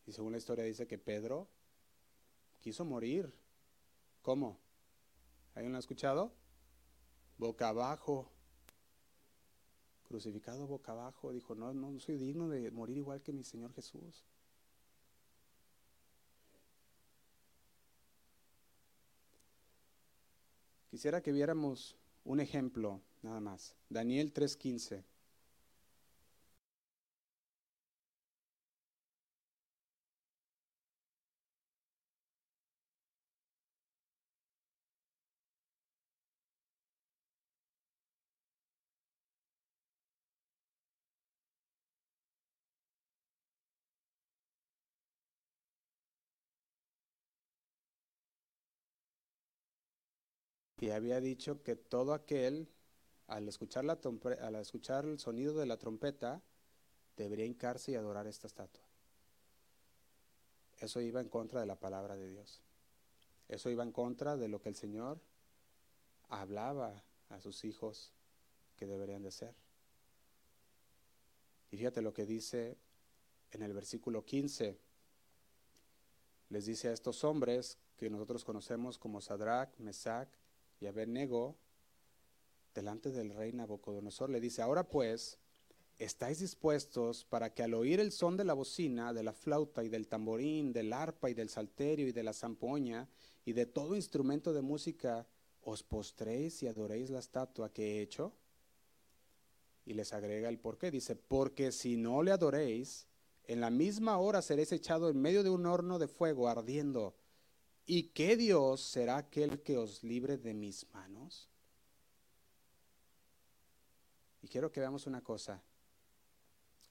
Y 0.07 0.13
según 0.13 0.33
la 0.33 0.37
historia 0.37 0.63
dice 0.63 0.87
que 0.87 0.99
Pedro 0.99 1.49
quiso 2.61 2.85
morir. 2.85 3.33
¿Cómo? 4.21 4.61
¿Alguien 5.55 5.73
lo 5.73 5.79
ha 5.79 5.81
escuchado? 5.81 6.35
Boca 7.39 7.71
abajo. 7.71 8.31
Crucificado 10.07 10.67
boca 10.67 10.93
abajo. 10.93 11.33
Dijo, 11.33 11.55
no, 11.55 11.73
no 11.73 11.99
soy 11.99 12.19
digno 12.19 12.51
de 12.51 12.71
morir 12.71 12.99
igual 12.99 13.23
que 13.23 13.33
mi 13.33 13.43
Señor 13.43 13.73
Jesús. 13.73 14.23
Quisiera 20.91 21.23
que 21.23 21.33
viéramos 21.33 21.97
un 22.27 22.41
ejemplo, 22.41 23.01
nada 23.23 23.41
más. 23.41 23.77
Daniel 23.89 24.33
3:15. 24.33 25.05
Y 50.87 50.93
había 50.93 51.21
dicho 51.21 51.65
que 51.65 51.75
todo 51.75 52.15
aquel, 52.15 52.69
al 53.27 53.49
escuchar, 53.49 53.85
la 53.85 53.99
al 54.41 54.55
escuchar 54.55 55.05
el 55.05 55.19
sonido 55.19 55.59
de 55.59 55.67
la 55.67 55.79
trompeta, 55.79 56.41
debería 57.17 57.45
hincarse 57.45 57.91
y 57.91 57.95
adorar 57.97 58.29
esta 58.29 58.47
estatua. 58.47 58.85
Eso 60.79 61.01
iba 61.01 61.21
en 61.21 61.29
contra 61.29 61.59
de 61.59 61.67
la 61.67 61.75
palabra 61.75 62.15
de 62.15 62.29
Dios. 62.29 62.63
Eso 63.49 63.69
iba 63.69 63.83
en 63.83 63.91
contra 63.91 64.37
de 64.37 64.47
lo 64.47 64.61
que 64.61 64.69
el 64.69 64.77
Señor 64.77 65.21
hablaba 66.29 67.03
a 67.31 67.41
sus 67.41 67.65
hijos 67.65 68.13
que 68.77 68.87
deberían 68.87 69.25
de 69.25 69.33
ser. 69.33 69.57
Y 71.73 71.79
fíjate 71.79 72.01
lo 72.01 72.15
que 72.15 72.27
dice 72.27 72.79
en 73.51 73.63
el 73.63 73.73
versículo 73.73 74.25
15. 74.25 74.79
Les 76.51 76.65
dice 76.65 76.91
a 76.91 76.93
estos 76.93 77.25
hombres 77.25 77.77
que 77.97 78.09
nosotros 78.09 78.45
conocemos 78.45 78.99
como 78.99 79.21
Sadrach, 79.21 79.77
Mesach 79.81 80.29
y 80.81 80.87
Abednego 80.87 81.57
delante 82.75 83.11
del 83.11 83.31
rey 83.31 83.53
Nabucodonosor. 83.53 84.31
Le 84.31 84.41
dice, 84.41 84.63
ahora 84.63 84.89
pues, 84.89 85.39
¿estáis 85.99 86.41
dispuestos 86.41 87.25
para 87.25 87.53
que 87.53 87.63
al 87.63 87.75
oír 87.75 88.01
el 88.01 88.13
son 88.13 88.37
de 88.37 88.45
la 88.45 88.55
bocina, 88.55 89.13
de 89.13 89.23
la 89.23 89.33
flauta 89.33 89.83
y 89.83 89.89
del 89.89 90.09
tamborín, 90.09 90.73
del 90.73 90.93
arpa 90.93 91.31
y 91.31 91.35
del 91.35 91.49
salterio 91.49 92.07
y 92.09 92.13
de 92.13 92.23
la 92.23 92.33
zampoña 92.33 93.09
y 93.45 93.53
de 93.53 93.67
todo 93.67 93.97
instrumento 93.97 94.53
de 94.53 94.63
música, 94.63 95.27
os 95.63 95.83
postréis 95.83 96.63
y 96.63 96.69
adoréis 96.69 97.11
la 97.11 97.19
estatua 97.19 97.73
que 97.73 97.99
he 97.99 98.03
hecho? 98.03 98.33
Y 99.85 99.95
les 99.95 100.13
agrega 100.13 100.49
el 100.49 100.59
por 100.59 100.79
qué. 100.79 100.91
Dice, 100.91 101.17
porque 101.17 101.73
si 101.73 101.97
no 101.97 102.23
le 102.23 102.33
adoréis, 102.33 103.07
en 103.45 103.61
la 103.61 103.71
misma 103.71 104.19
hora 104.19 104.43
seréis 104.43 104.73
echado 104.73 105.09
en 105.09 105.21
medio 105.21 105.43
de 105.43 105.51
un 105.51 105.67
horno 105.67 105.99
de 105.99 106.09
fuego 106.09 106.49
ardiendo 106.49 107.15
¿Y 107.87 108.09
qué 108.09 108.37
Dios 108.37 108.81
será 108.81 109.17
aquel 109.17 109.63
que 109.63 109.79
os 109.79 110.03
libre 110.03 110.37
de 110.37 110.53
mis 110.55 110.93
manos? 110.93 111.49
Y 114.43 114.49
quiero 114.49 114.73
que 114.73 114.81
veamos 114.81 115.07
una 115.07 115.23
cosa. 115.23 115.63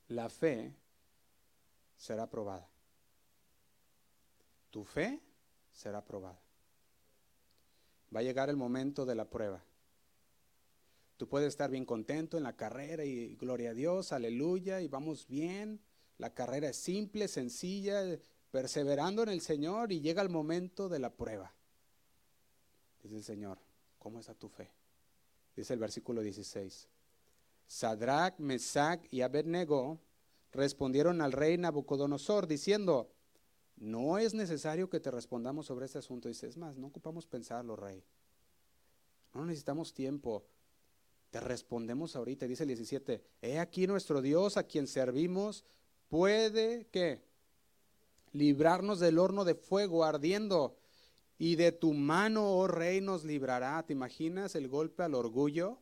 La 0.08 0.30
fe 0.30 0.74
será 1.98 2.30
probada. 2.30 2.70
Tu 4.72 4.86
fe 4.86 5.22
será 5.74 6.04
probada. 6.04 6.40
Va 8.16 8.22
a 8.22 8.24
llegar 8.24 8.50
el 8.50 8.56
momento 8.56 9.06
de 9.06 9.16
la 9.16 9.30
prueba. 9.30 9.62
Tú 11.18 11.28
puedes 11.28 11.50
estar 11.50 11.70
bien 11.70 11.86
contento 11.86 12.38
en 12.38 12.44
la 12.44 12.56
carrera 12.56 13.04
y 13.04 13.36
gloria 13.36 13.72
a 13.72 13.74
Dios, 13.74 14.12
aleluya, 14.14 14.82
y 14.82 14.88
vamos 14.88 15.28
bien. 15.28 15.82
La 16.18 16.34
carrera 16.34 16.70
es 16.70 16.78
simple, 16.78 17.28
sencilla, 17.28 18.02
perseverando 18.56 19.22
en 19.24 19.28
el 19.28 19.42
Señor 19.42 19.92
y 19.92 20.00
llega 20.00 20.22
el 20.22 20.30
momento 20.30 20.88
de 20.88 20.98
la 20.98 21.10
prueba. 21.10 21.54
Dice 23.04 23.18
el 23.18 23.24
Señor, 23.26 23.58
¿cómo 24.00 24.22
está 24.22 24.34
tu 24.34 24.48
fe? 24.48 24.72
Dice 25.58 25.74
el 25.74 25.80
versículo 25.82 26.22
16. 26.22 26.88
Sadrach, 27.68 28.40
Mesach 28.40 29.06
y 29.12 29.24
Abednego 29.24 30.00
respondieron 30.54 31.20
al 31.20 31.34
rey 31.34 31.58
Nabucodonosor 31.58 32.48
diciendo, 32.48 33.12
no 33.76 34.20
es 34.20 34.34
necesario 34.34 34.90
que 34.90 35.02
te 35.02 35.12
respondamos 35.12 35.66
sobre 35.66 35.88
este 35.88 35.98
asunto. 35.98 36.30
Dice, 36.30 36.48
es 36.48 36.56
más, 36.56 36.78
no 36.78 36.88
ocupamos 36.88 37.28
pensarlo, 37.28 37.76
rey. 37.76 38.06
No 39.34 39.44
necesitamos 39.44 39.94
tiempo. 39.94 40.46
Te 41.30 41.42
respondemos 41.42 42.16
ahorita. 42.16 42.48
Dice 42.48 42.64
el 42.64 42.70
17, 42.70 43.22
he 43.42 43.60
aquí 43.60 43.86
nuestro 43.86 44.22
Dios 44.22 44.56
a 44.56 44.64
quien 44.64 44.88
servimos 44.88 45.66
puede 46.08 46.86
que 46.86 47.35
librarnos 48.36 49.00
del 49.00 49.18
horno 49.18 49.46
de 49.46 49.56
fuego 49.56 50.04
ardiendo. 50.04 50.78
Y 51.38 51.56
de 51.56 51.72
tu 51.72 51.94
mano, 51.94 52.58
oh 52.58 52.68
rey, 52.68 53.02
nos 53.02 53.24
librará. 53.24 53.84
¿Te 53.86 53.94
imaginas 53.94 54.56
el 54.56 54.70
golpe 54.70 55.04
al 55.04 55.16
orgullo 55.16 55.80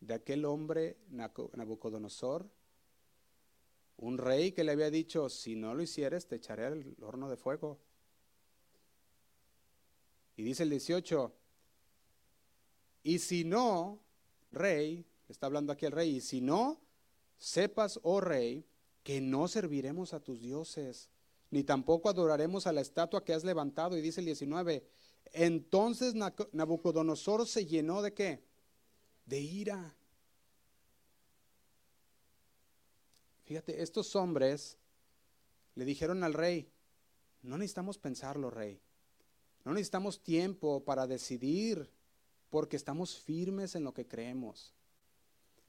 de 0.00 0.14
aquel 0.14 0.44
hombre 0.44 0.98
Nabucodonosor? 1.08 2.50
Un 3.96 4.18
rey 4.18 4.52
que 4.52 4.64
le 4.64 4.72
había 4.72 4.90
dicho, 4.90 5.28
si 5.28 5.54
no 5.54 5.74
lo 5.74 5.82
hicieres, 5.82 6.26
te 6.26 6.36
echaré 6.36 6.66
al 6.66 6.96
horno 7.00 7.30
de 7.30 7.36
fuego. 7.36 7.78
Y 10.36 10.42
dice 10.42 10.64
el 10.64 10.70
18, 10.70 11.32
y 13.04 13.18
si 13.18 13.44
no, 13.44 14.00
rey, 14.50 15.06
está 15.28 15.46
hablando 15.46 15.72
aquí 15.72 15.86
el 15.86 15.92
rey, 15.92 16.16
y 16.16 16.20
si 16.20 16.40
no, 16.40 16.80
sepas, 17.36 18.00
oh 18.02 18.20
rey, 18.20 18.66
que 19.02 19.20
no 19.20 19.48
serviremos 19.48 20.14
a 20.14 20.20
tus 20.20 20.40
dioses 20.40 21.10
ni 21.52 21.62
tampoco 21.62 22.08
adoraremos 22.08 22.66
a 22.66 22.72
la 22.72 22.80
estatua 22.80 23.24
que 23.24 23.34
has 23.34 23.44
levantado. 23.44 23.96
Y 23.96 24.00
dice 24.00 24.20
el 24.20 24.26
19, 24.26 24.88
entonces 25.32 26.14
Nabucodonosor 26.14 27.46
se 27.46 27.66
llenó 27.66 28.00
de 28.00 28.14
qué? 28.14 28.42
De 29.26 29.38
ira. 29.38 29.94
Fíjate, 33.44 33.82
estos 33.82 34.16
hombres 34.16 34.78
le 35.74 35.84
dijeron 35.84 36.24
al 36.24 36.32
rey, 36.32 36.70
no 37.42 37.58
necesitamos 37.58 37.98
pensarlo, 37.98 38.48
rey. 38.48 38.80
No 39.66 39.74
necesitamos 39.74 40.22
tiempo 40.22 40.82
para 40.82 41.06
decidir 41.06 41.90
porque 42.48 42.76
estamos 42.76 43.18
firmes 43.18 43.74
en 43.74 43.84
lo 43.84 43.92
que 43.92 44.06
creemos. 44.06 44.72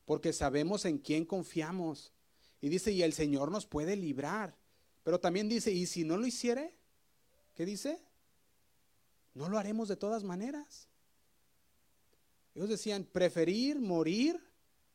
Porque 0.06 0.32
sabemos 0.32 0.86
en 0.86 0.98
quién 0.98 1.26
confiamos. 1.26 2.14
Y 2.62 2.70
dice, 2.70 2.94
y 2.94 3.04
el 3.04 3.12
Señor 3.12 3.52
nos 3.52 3.66
puede 3.66 3.98
librar. 3.98 4.63
Pero 5.04 5.20
también 5.20 5.50
dice, 5.50 5.72
¿y 5.72 5.86
si 5.86 6.04
no 6.04 6.18
lo 6.18 6.26
hiciere? 6.26 6.76
¿Qué 7.54 7.66
dice? 7.66 8.02
No 9.34 9.50
lo 9.50 9.58
haremos 9.58 9.88
de 9.88 9.98
todas 9.98 10.24
maneras. 10.24 10.88
Ellos 12.56 12.70
decían, 12.70 13.04
preferir 13.04 13.80
morir 13.80 14.40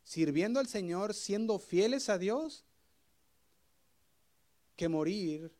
sirviendo 0.04 0.58
al 0.60 0.68
Señor, 0.68 1.12
siendo 1.12 1.58
fieles 1.58 2.08
a 2.08 2.16
Dios, 2.16 2.64
que 4.76 4.88
morir, 4.88 5.52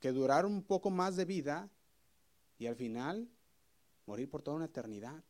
que 0.00 0.10
durar 0.10 0.46
un 0.46 0.62
poco 0.62 0.90
más 0.90 1.16
de 1.16 1.24
vida 1.24 1.70
y 2.58 2.66
al 2.66 2.74
final 2.74 3.28
morir 4.06 4.28
por 4.28 4.42
toda 4.42 4.56
una 4.56 4.66
eternidad 4.66 5.22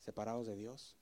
separados 0.00 0.46
de 0.46 0.56
Dios. 0.56 0.96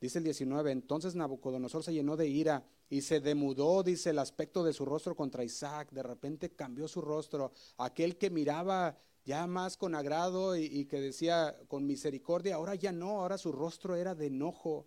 Dice 0.00 0.18
el 0.18 0.24
19, 0.24 0.70
entonces 0.70 1.14
Nabucodonosor 1.14 1.82
se 1.82 1.92
llenó 1.92 2.16
de 2.16 2.28
ira 2.28 2.64
y 2.88 3.02
se 3.02 3.20
demudó, 3.20 3.82
dice 3.82 4.10
el 4.10 4.18
aspecto 4.18 4.62
de 4.62 4.72
su 4.72 4.84
rostro 4.84 5.16
contra 5.16 5.44
Isaac. 5.44 5.90
De 5.90 6.02
repente 6.02 6.50
cambió 6.50 6.86
su 6.86 7.00
rostro. 7.00 7.52
Aquel 7.78 8.16
que 8.16 8.30
miraba 8.30 8.96
ya 9.24 9.46
más 9.48 9.76
con 9.76 9.96
agrado 9.96 10.56
y, 10.56 10.86
que 10.86 11.00
decía 11.00 11.58
con 11.66 11.84
misericordia, 11.84 12.54
ahora 12.54 12.76
ya 12.76 12.92
no, 12.92 13.20
ahora 13.20 13.38
su 13.38 13.50
rostro 13.50 13.96
era 13.96 14.14
de 14.14 14.26
enojo. 14.26 14.86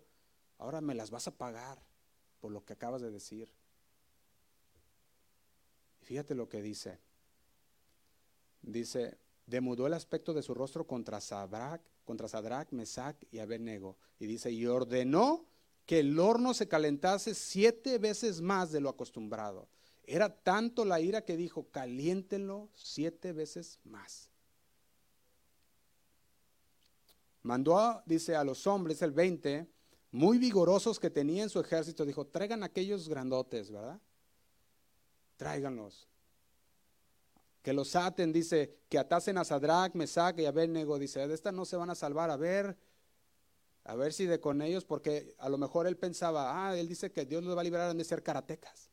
Ahora 0.56 0.80
me 0.80 0.94
las 0.94 1.10
vas 1.10 1.28
a 1.28 1.36
pagar 1.36 1.82
por 2.40 2.50
lo 2.50 2.64
que 2.64 2.72
acabas 2.72 3.02
de 3.02 3.10
decir. 3.10 3.52
Fíjate 6.00 6.34
lo 6.34 6.48
que 6.48 6.62
dice. 6.62 6.98
Dice, 8.62 9.18
demudó 9.44 9.86
el 9.86 9.94
aspecto 9.94 10.32
de 10.32 10.42
su 10.42 10.54
rostro 10.54 10.86
contra 10.86 11.20
Sadrach, 11.20 11.82
contra 12.06 12.28
Sadrach, 12.28 12.72
Mesach 12.72 13.16
y 13.30 13.40
Abednego. 13.40 13.98
Y 14.18 14.26
dice, 14.26 14.50
y 14.50 14.66
ordenó 14.66 15.49
que 15.90 15.98
el 15.98 16.20
horno 16.20 16.54
se 16.54 16.68
calentase 16.68 17.34
siete 17.34 17.98
veces 17.98 18.40
más 18.40 18.70
de 18.70 18.80
lo 18.80 18.90
acostumbrado. 18.90 19.66
Era 20.04 20.32
tanto 20.32 20.84
la 20.84 21.00
ira 21.00 21.24
que 21.24 21.36
dijo, 21.36 21.66
caliéntenlo 21.72 22.68
siete 22.74 23.32
veces 23.32 23.80
más. 23.82 24.30
Mandó, 27.42 28.04
dice, 28.06 28.36
a 28.36 28.44
los 28.44 28.68
hombres, 28.68 29.02
el 29.02 29.10
20, 29.10 29.66
muy 30.12 30.38
vigorosos 30.38 31.00
que 31.00 31.10
tenía 31.10 31.42
en 31.42 31.50
su 31.50 31.58
ejército, 31.58 32.06
dijo, 32.06 32.24
traigan 32.24 32.62
aquellos 32.62 33.08
grandotes, 33.08 33.72
¿verdad? 33.72 34.00
Tráiganlos. 35.38 36.06
Que 37.62 37.72
los 37.72 37.96
aten, 37.96 38.32
dice, 38.32 38.78
que 38.88 38.96
atasen 38.96 39.38
a 39.38 39.44
Sadrach, 39.44 39.92
Mesach 39.94 40.38
y 40.38 40.46
Abednego, 40.46 41.00
dice, 41.00 41.26
de 41.26 41.34
esta 41.34 41.50
no 41.50 41.64
se 41.64 41.76
van 41.76 41.90
a 41.90 41.96
salvar, 41.96 42.30
a 42.30 42.36
ver, 42.36 42.76
a 43.90 43.96
ver 43.96 44.12
si 44.12 44.24
de 44.24 44.38
con 44.38 44.62
ellos, 44.62 44.84
porque 44.84 45.34
a 45.38 45.48
lo 45.48 45.58
mejor 45.58 45.88
él 45.88 45.96
pensaba, 45.96 46.68
ah, 46.68 46.78
él 46.78 46.86
dice 46.86 47.10
que 47.10 47.26
Dios 47.26 47.42
los 47.42 47.56
va 47.56 47.62
a 47.62 47.64
liberar, 47.64 47.90
han 47.90 47.98
de 47.98 48.04
ser 48.04 48.22
karatecas. 48.22 48.88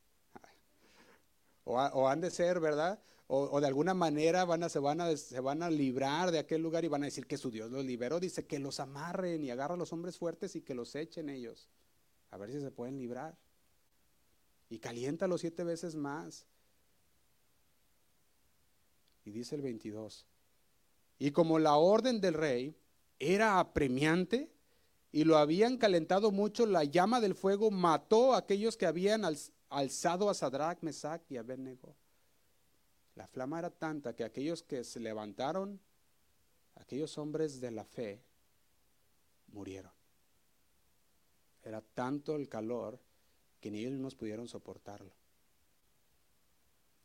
O, 1.62 2.08
han 2.08 2.20
de 2.20 2.32
ser, 2.32 2.58
¿verdad? 2.58 2.98
o, 3.28 3.60
de 3.60 3.66
alguna 3.68 3.94
manera 3.94 4.44
van 4.44 4.64
a, 4.64 4.68
se, 4.68 4.80
van 4.80 5.00
a, 5.00 5.16
se 5.16 5.38
van 5.38 5.62
a 5.62 5.70
librar 5.70 6.32
de 6.32 6.40
aquel 6.40 6.62
lugar 6.62 6.84
y 6.84 6.88
van 6.88 7.02
a 7.02 7.06
decir 7.06 7.28
que 7.28 7.38
su 7.38 7.48
Dios 7.48 7.70
los 7.70 7.84
liberó. 7.84 8.18
Dice 8.18 8.44
que 8.44 8.58
los 8.58 8.80
amarren 8.80 9.44
y 9.44 9.50
agarra 9.50 9.74
a 9.74 9.76
los 9.76 9.92
hombres 9.92 10.18
fuertes 10.18 10.56
y 10.56 10.62
que 10.62 10.74
los 10.74 10.92
echen 10.96 11.28
ellos. 11.28 11.68
A 12.32 12.36
ver 12.36 12.50
si 12.50 12.60
se 12.60 12.72
pueden 12.72 12.98
librar. 12.98 13.38
Y 14.68 14.80
caliéntalo 14.80 15.38
siete 15.38 15.62
veces 15.62 15.94
más. 15.94 16.44
Y 19.24 19.30
dice 19.30 19.54
el 19.54 19.62
22. 19.62 20.26
Y 21.20 21.30
como 21.30 21.60
la 21.60 21.76
orden 21.76 22.20
del 22.20 22.34
rey 22.34 22.76
era 23.20 23.60
apremiante 23.60 24.57
y 25.10 25.24
lo 25.24 25.38
habían 25.38 25.78
calentado 25.78 26.30
mucho, 26.30 26.66
la 26.66 26.84
llama 26.84 27.20
del 27.20 27.34
fuego 27.34 27.70
mató 27.70 28.34
a 28.34 28.38
aquellos 28.38 28.76
que 28.76 28.86
habían 28.86 29.22
alzado 29.70 30.28
a 30.28 30.34
Sadrach, 30.34 30.82
Mesach 30.82 31.22
y 31.30 31.36
Abednego. 31.36 31.96
La 33.14 33.26
flama 33.26 33.58
era 33.58 33.70
tanta 33.70 34.14
que 34.14 34.24
aquellos 34.24 34.62
que 34.62 34.84
se 34.84 35.00
levantaron, 35.00 35.80
aquellos 36.74 37.16
hombres 37.16 37.60
de 37.60 37.70
la 37.70 37.84
fe, 37.84 38.22
murieron. 39.48 39.92
Era 41.62 41.80
tanto 41.80 42.36
el 42.36 42.48
calor 42.48 43.00
que 43.60 43.70
ni 43.70 43.84
ellos 43.84 44.14
pudieron 44.14 44.46
soportarlo. 44.46 45.12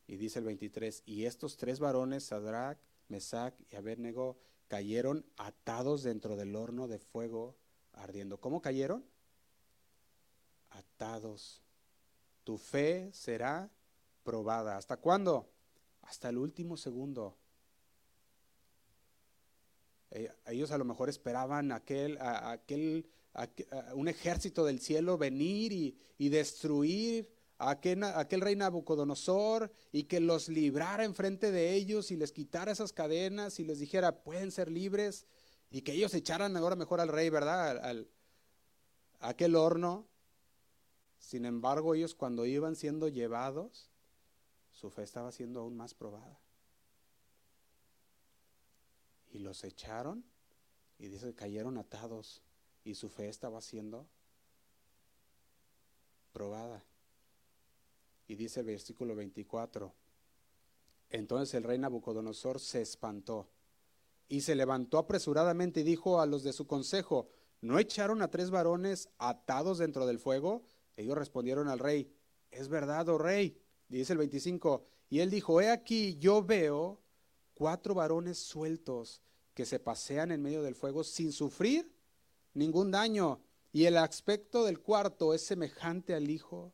Y 0.07 0.17
dice 0.17 0.39
el 0.39 0.45
23, 0.45 1.03
y 1.05 1.25
estos 1.25 1.55
tres 1.55 1.79
varones, 1.79 2.25
Sadrach, 2.25 2.77
Mesach 3.07 3.55
y 3.71 3.75
Abednego, 3.77 4.37
cayeron 4.67 5.25
atados 5.37 6.03
dentro 6.03 6.35
del 6.35 6.55
horno 6.55 6.87
de 6.87 6.99
fuego 6.99 7.55
ardiendo. 7.93 8.39
¿Cómo 8.39 8.61
cayeron? 8.61 9.05
Atados. 10.69 11.61
Tu 12.43 12.57
fe 12.57 13.11
será 13.13 13.69
probada. 14.23 14.77
¿Hasta 14.77 14.97
cuándo? 14.97 15.53
hasta 16.03 16.29
el 16.29 16.37
último 16.37 16.77
segundo. 16.77 17.37
Eh, 20.11 20.31
ellos 20.47 20.71
a 20.71 20.77
lo 20.77 20.85
mejor 20.85 21.09
esperaban 21.09 21.71
aquel, 21.71 22.17
aquel, 22.21 23.07
un 23.95 24.07
ejército 24.07 24.63
del 24.63 24.79
cielo 24.79 25.17
venir 25.17 25.71
y, 25.73 26.29
destruir 26.29 27.29
a 27.57 27.71
aquel, 27.71 28.03
aquel, 28.03 28.41
rey 28.41 28.55
Nabucodonosor 28.55 29.71
y 29.91 30.03
que 30.03 30.19
los 30.19 30.49
librara 30.49 31.03
enfrente 31.03 31.51
de 31.51 31.73
ellos 31.73 32.11
y 32.11 32.17
les 32.17 32.31
quitara 32.31 32.71
esas 32.71 32.93
cadenas 32.93 33.59
y 33.59 33.63
les 33.63 33.79
dijera, 33.79 34.23
pueden 34.23 34.51
ser 34.51 34.69
libres 34.69 35.25
y 35.73 35.81
que 35.81 35.93
ellos 35.93 36.13
echaran 36.13 36.55
ahora 36.55 36.75
mejor 36.75 37.01
al 37.01 37.07
rey, 37.07 37.31
¿verdad? 37.31 37.83
Al, 37.83 38.07
aquel 39.21 39.55
horno. 39.55 40.07
Sin 41.17 41.45
embargo, 41.45 41.95
ellos 41.95 42.13
cuando 42.13 42.45
iban 42.45 42.75
siendo 42.75 43.07
llevados, 43.07 43.89
su 44.69 44.91
fe 44.91 45.01
estaba 45.01 45.31
siendo 45.31 45.61
aún 45.61 45.75
más 45.75 45.95
probada. 45.95 46.39
Y 49.31 49.39
los 49.39 49.63
echaron 49.63 50.23
y 50.99 51.07
dice 51.07 51.25
que 51.25 51.33
cayeron 51.33 51.79
atados 51.79 52.43
y 52.83 52.93
su 52.93 53.09
fe 53.09 53.27
estaba 53.27 53.59
siendo 53.59 54.05
probada. 56.33 56.85
Y 58.27 58.35
dice 58.35 58.59
el 58.59 58.67
versículo 58.67 59.15
24, 59.15 59.91
entonces 61.09 61.55
el 61.55 61.63
rey 61.63 61.79
Nabucodonosor 61.79 62.59
se 62.59 62.83
espantó 62.83 63.49
y 64.27 64.41
se 64.41 64.55
levantó 64.55 64.97
apresuradamente 64.97 65.81
y 65.81 65.83
dijo 65.83 66.19
a 66.19 66.25
los 66.25 66.43
de 66.43 66.53
su 66.53 66.67
consejo, 66.67 67.27
¿no 67.61 67.79
echaron 67.79 68.21
a 68.21 68.29
tres 68.29 68.49
varones 68.49 69.09
atados 69.17 69.77
dentro 69.77 70.05
del 70.05 70.19
fuego? 70.19 70.63
Ellos 70.95 71.17
respondieron 71.17 71.67
al 71.67 71.79
rey, 71.79 72.11
es 72.51 72.67
verdad, 72.67 73.09
oh 73.09 73.17
rey 73.17 73.59
dice 73.87 74.13
el 74.13 74.19
25, 74.19 74.85
y 75.09 75.19
él 75.19 75.29
dijo, 75.29 75.61
he 75.61 75.69
aquí, 75.69 76.17
yo 76.17 76.43
veo 76.43 76.99
cuatro 77.53 77.93
varones 77.93 78.39
sueltos 78.39 79.21
que 79.53 79.65
se 79.65 79.79
pasean 79.79 80.31
en 80.31 80.41
medio 80.41 80.63
del 80.63 80.75
fuego 80.75 81.03
sin 81.03 81.31
sufrir 81.31 81.93
ningún 82.53 82.91
daño, 82.91 83.39
y 83.71 83.85
el 83.85 83.97
aspecto 83.97 84.65
del 84.65 84.79
cuarto 84.79 85.33
es 85.33 85.45
semejante 85.45 86.13
al 86.13 86.29
Hijo 86.29 86.73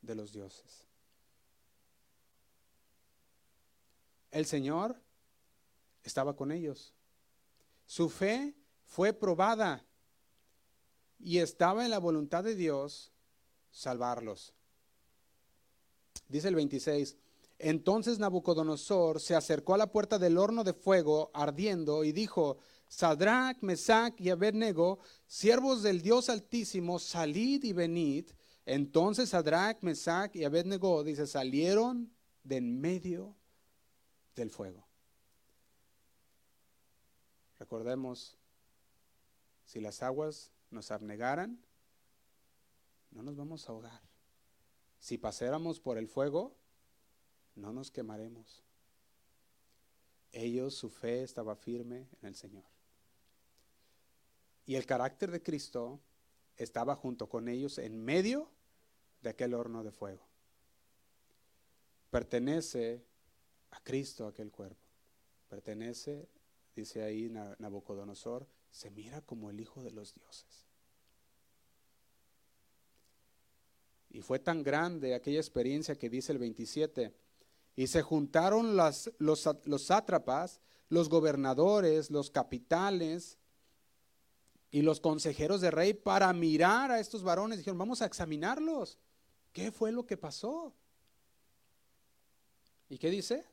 de 0.00 0.14
los 0.14 0.32
dioses. 0.32 0.86
El 4.30 4.46
Señor 4.46 5.00
estaba 6.06 6.36
con 6.36 6.52
ellos. 6.52 6.94
Su 7.84 8.08
fe 8.08 8.54
fue 8.84 9.12
probada 9.12 9.84
y 11.18 11.38
estaba 11.38 11.84
en 11.84 11.90
la 11.90 11.98
voluntad 11.98 12.44
de 12.44 12.54
Dios 12.54 13.12
salvarlos. 13.70 14.54
Dice 16.28 16.48
el 16.48 16.54
26, 16.54 17.16
entonces 17.58 18.18
Nabucodonosor 18.18 19.20
se 19.20 19.34
acercó 19.34 19.74
a 19.74 19.78
la 19.78 19.92
puerta 19.92 20.18
del 20.18 20.38
horno 20.38 20.64
de 20.64 20.74
fuego 20.74 21.30
ardiendo 21.32 22.04
y 22.04 22.12
dijo, 22.12 22.58
Sadrach, 22.88 23.58
Mesach 23.62 24.20
y 24.20 24.30
Abednego, 24.30 24.98
siervos 25.26 25.82
del 25.82 26.02
Dios 26.02 26.28
Altísimo, 26.28 26.98
salid 26.98 27.64
y 27.64 27.72
venid. 27.72 28.30
Entonces 28.64 29.30
Sadrach, 29.30 29.78
Mesach 29.82 30.34
y 30.34 30.44
Abednego, 30.44 31.02
dice, 31.02 31.26
salieron 31.26 32.12
de 32.42 32.56
en 32.56 32.80
medio 32.80 33.36
del 34.34 34.50
fuego. 34.50 34.85
Recordemos, 37.58 38.36
si 39.64 39.80
las 39.80 40.02
aguas 40.02 40.50
nos 40.70 40.90
abnegaran, 40.90 41.58
no 43.10 43.22
nos 43.22 43.36
vamos 43.36 43.68
a 43.68 43.72
ahogar. 43.72 44.02
Si 44.98 45.18
pasáramos 45.18 45.80
por 45.80 45.98
el 45.98 46.08
fuego, 46.08 46.56
no 47.54 47.72
nos 47.72 47.90
quemaremos. 47.90 48.62
Ellos, 50.32 50.74
su 50.74 50.90
fe 50.90 51.22
estaba 51.22 51.56
firme 51.56 52.08
en 52.20 52.28
el 52.28 52.34
Señor. 52.34 52.64
Y 54.66 54.74
el 54.74 54.84
carácter 54.84 55.30
de 55.30 55.42
Cristo 55.42 56.00
estaba 56.56 56.94
junto 56.94 57.28
con 57.28 57.48
ellos 57.48 57.78
en 57.78 58.04
medio 58.04 58.50
de 59.22 59.30
aquel 59.30 59.54
horno 59.54 59.82
de 59.82 59.92
fuego. 59.92 60.26
Pertenece 62.10 63.04
a 63.70 63.80
Cristo 63.80 64.26
aquel 64.26 64.50
cuerpo. 64.50 64.82
Pertenece, 65.48 66.28
dice 66.76 67.02
ahí 67.02 67.28
Nabucodonosor, 67.58 68.46
se 68.70 68.90
mira 68.90 69.22
como 69.22 69.50
el 69.50 69.58
Hijo 69.58 69.82
de 69.82 69.90
los 69.90 70.14
dioses. 70.14 70.66
Y 74.10 74.22
fue 74.22 74.38
tan 74.38 74.62
grande 74.62 75.14
aquella 75.14 75.40
experiencia 75.40 75.96
que 75.96 76.08
dice 76.08 76.32
el 76.32 76.38
27. 76.38 77.14
Y 77.74 77.86
se 77.88 78.02
juntaron 78.02 78.76
las, 78.76 79.10
los, 79.18 79.48
los 79.64 79.82
sátrapas, 79.82 80.60
los 80.88 81.08
gobernadores, 81.08 82.10
los 82.10 82.30
capitales 82.30 83.38
y 84.70 84.82
los 84.82 85.00
consejeros 85.00 85.60
de 85.60 85.70
rey 85.70 85.92
para 85.92 86.32
mirar 86.32 86.90
a 86.90 87.00
estos 87.00 87.22
varones. 87.22 87.58
Dijeron, 87.58 87.78
vamos 87.78 88.00
a 88.00 88.06
examinarlos. 88.06 88.98
¿Qué 89.52 89.72
fue 89.72 89.92
lo 89.92 90.06
que 90.06 90.16
pasó? 90.16 90.74
¿Y 92.88 92.98
qué 92.98 93.10
dice? 93.10 93.44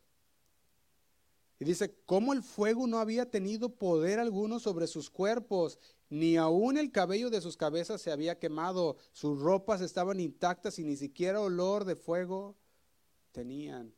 Y 1.59 1.65
dice, 1.65 1.95
¿cómo 2.05 2.33
el 2.33 2.43
fuego 2.43 2.87
no 2.87 2.97
había 2.97 3.29
tenido 3.29 3.69
poder 3.69 4.19
alguno 4.19 4.59
sobre 4.59 4.87
sus 4.87 5.09
cuerpos 5.09 5.79
ni 6.13 6.37
aún 6.37 6.77
el 6.77 6.91
cabello 6.91 7.31
de 7.31 7.41
sus 7.41 7.57
cabezas 7.57 7.99
se 7.99 8.11
había 8.11 8.37
quemado, 8.37 8.97
sus 9.13 9.41
ropas 9.41 9.81
estaban 9.81 10.19
intactas 10.19 10.77
y 10.77 10.83
ni 10.83 10.95
siquiera 10.95 11.41
olor 11.41 11.85
de 11.85 11.95
fuego 11.95 12.55
tenían. 13.31 13.91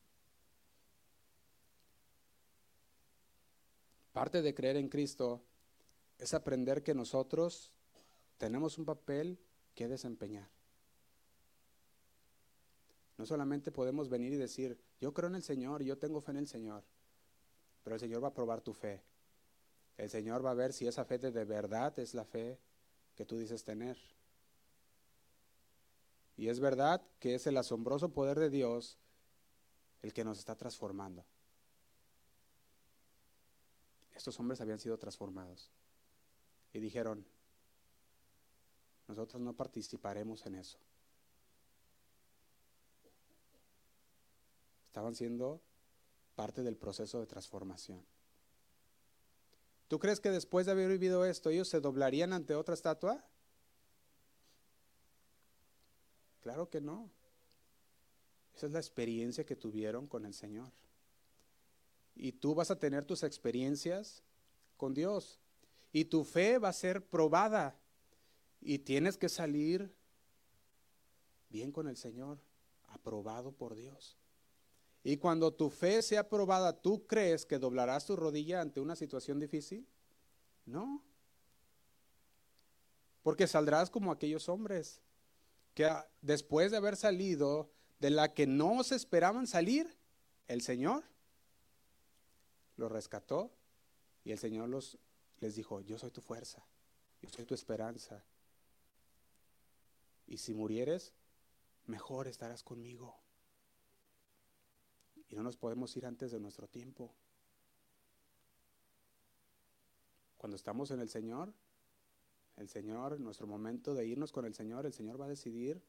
Parte 4.14 4.42
de 4.42 4.54
creer 4.54 4.78
en 4.78 4.88
Cristo 4.88 5.44
es 6.18 6.34
aprender 6.34 6.84
que 6.84 6.94
nosotros 6.94 7.74
tenemos 8.38 8.78
un 8.78 8.86
papel 8.86 9.38
que 9.74 9.90
desempeñar. 9.90 10.50
No 13.18 13.26
solamente 13.26 13.74
podemos 13.74 14.08
venir 14.08 14.32
y 14.32 14.38
decir, 14.38 14.80
yo 15.02 15.14
creo 15.14 15.28
en 15.28 15.36
el 15.36 15.44
Señor, 15.44 15.84
yo 15.84 15.98
tengo 15.98 16.22
fe 16.22 16.32
en 16.32 16.38
el 16.38 16.48
Señor, 16.48 16.86
pero 17.86 17.98
el 17.98 18.00
Señor 18.00 18.24
va 18.24 18.30
a 18.30 18.34
probar 18.34 18.62
tu 18.62 18.74
fe. 18.74 19.04
El 19.96 20.10
Señor 20.10 20.44
va 20.44 20.52
a 20.52 20.56
ver 20.56 20.74
si 20.74 20.88
esa 20.88 21.06
fe 21.06 21.20
de 21.20 21.46
verdad 21.46 21.98
es 22.00 22.16
la 22.16 22.26
fe 22.26 22.60
que 23.16 23.26
tú 23.26 23.38
dices 23.38 23.64
tener. 23.64 23.96
Y 26.36 26.50
es 26.50 26.60
verdad 26.60 27.00
que 27.20 27.36
es 27.36 27.46
el 27.46 27.56
asombroso 27.58 28.12
poder 28.12 28.40
de 28.40 28.50
Dios 28.50 28.98
el 30.02 30.14
que 30.14 30.24
nos 30.24 30.40
está 30.40 30.56
transformando. 30.56 31.24
Estos 34.16 34.40
hombres 34.40 34.60
habían 34.62 34.80
sido 34.80 34.98
transformados 34.98 35.70
y 36.74 36.80
dijeron, 36.80 37.24
nosotros 39.08 39.40
no 39.44 39.54
participaremos 39.54 40.44
en 40.48 40.56
eso. 40.56 40.80
Estaban 44.88 45.14
siendo 45.14 45.62
parte 46.36 46.64
del 46.64 46.78
proceso 46.78 47.20
de 47.20 47.28
transformación. 47.28 48.06
¿Tú 49.88 50.00
crees 50.00 50.20
que 50.20 50.32
después 50.32 50.66
de 50.66 50.74
haber 50.74 50.90
vivido 50.90 51.26
esto 51.26 51.50
ellos 51.50 51.70
se 51.70 51.80
doblarían 51.80 52.34
ante 52.34 52.56
otra 52.56 52.74
estatua? 52.74 53.24
Claro 56.42 56.70
que 56.70 56.82
no. 56.82 57.10
Esa 58.56 58.68
es 58.68 58.72
la 58.72 58.80
experiencia 58.80 59.46
que 59.46 59.56
tuvieron 59.56 60.08
con 60.08 60.26
el 60.26 60.34
Señor. 60.34 60.72
y 62.18 62.32
tú 62.32 62.56
vas 62.56 62.72
a 62.72 62.80
tener 62.80 63.04
tus 63.04 63.24
experiencias 63.24 64.24
con 64.78 64.94
Dios. 64.94 65.40
Y 65.92 66.06
tu 66.06 66.24
fe 66.24 66.58
va 66.58 66.70
a 66.70 66.74
ser 66.74 67.06
probada. 67.06 67.78
Y 68.62 68.80
tienes 68.80 69.18
que 69.18 69.30
salir 69.30 69.94
bien 71.50 71.72
con 71.72 71.88
el 71.88 71.98
Señor, 71.98 72.40
aprobado 72.88 73.52
por 73.52 73.76
Dios. 73.76 74.18
Y 75.08 75.18
cuando 75.18 75.54
tu 75.54 75.70
fe 75.70 76.02
sea 76.02 76.28
probada, 76.28 76.82
¿tú 76.82 77.06
crees 77.06 77.46
que 77.46 77.60
doblarás 77.60 78.08
tu 78.08 78.16
rodilla 78.16 78.60
ante 78.60 78.82
una 78.82 78.96
situación 78.96 79.40
difícil? 79.40 79.88
No. 80.66 81.04
Porque 83.22 83.46
saldrás 83.46 83.92
como 83.92 84.12
aquellos 84.12 84.50
hombres 84.50 85.04
que 85.76 85.88
después 86.22 86.72
de 86.72 86.78
haber 86.78 86.96
salido 86.96 87.70
de 88.00 88.10
la 88.10 88.34
que 88.34 88.48
no 88.48 88.84
se 88.84 88.96
esperaban 88.96 89.46
salir, 89.46 89.96
el 90.48 90.62
Señor 90.62 91.04
los 92.76 92.92
rescató 92.92 93.56
y 94.24 94.32
el 94.32 94.40
Señor 94.40 94.70
los, 94.70 94.98
les 95.38 95.54
dijo, 95.54 95.82
yo 95.82 96.00
soy 96.00 96.10
tu 96.10 96.22
fuerza, 96.22 96.66
yo 97.22 97.30
soy 97.30 97.46
tu 97.46 97.54
esperanza. 97.54 98.26
Y 100.26 100.38
si 100.38 100.56
murieres, 100.56 101.14
mejor 101.86 102.28
estarás 102.28 102.64
conmigo. 102.64 103.20
Y 105.30 105.36
no 105.36 105.44
nos 105.44 105.58
podemos 105.58 105.96
ir 105.98 106.06
antes 106.06 106.32
de 106.32 106.40
nuestro 106.40 106.68
tiempo. 106.68 107.14
Cuando 110.38 110.56
estamos 110.56 110.92
en 110.92 111.00
el 111.00 111.10
Señor, 111.10 111.54
el 112.58 112.70
Señor, 112.70 113.20
nuestro 113.20 113.48
momento 113.48 113.94
de 113.94 114.06
irnos 114.06 114.32
con 114.32 114.46
el 114.46 114.54
Señor, 114.54 114.86
el 114.86 114.94
Señor 114.94 115.20
va 115.20 115.26
a 115.26 115.30
decidir 115.30 115.82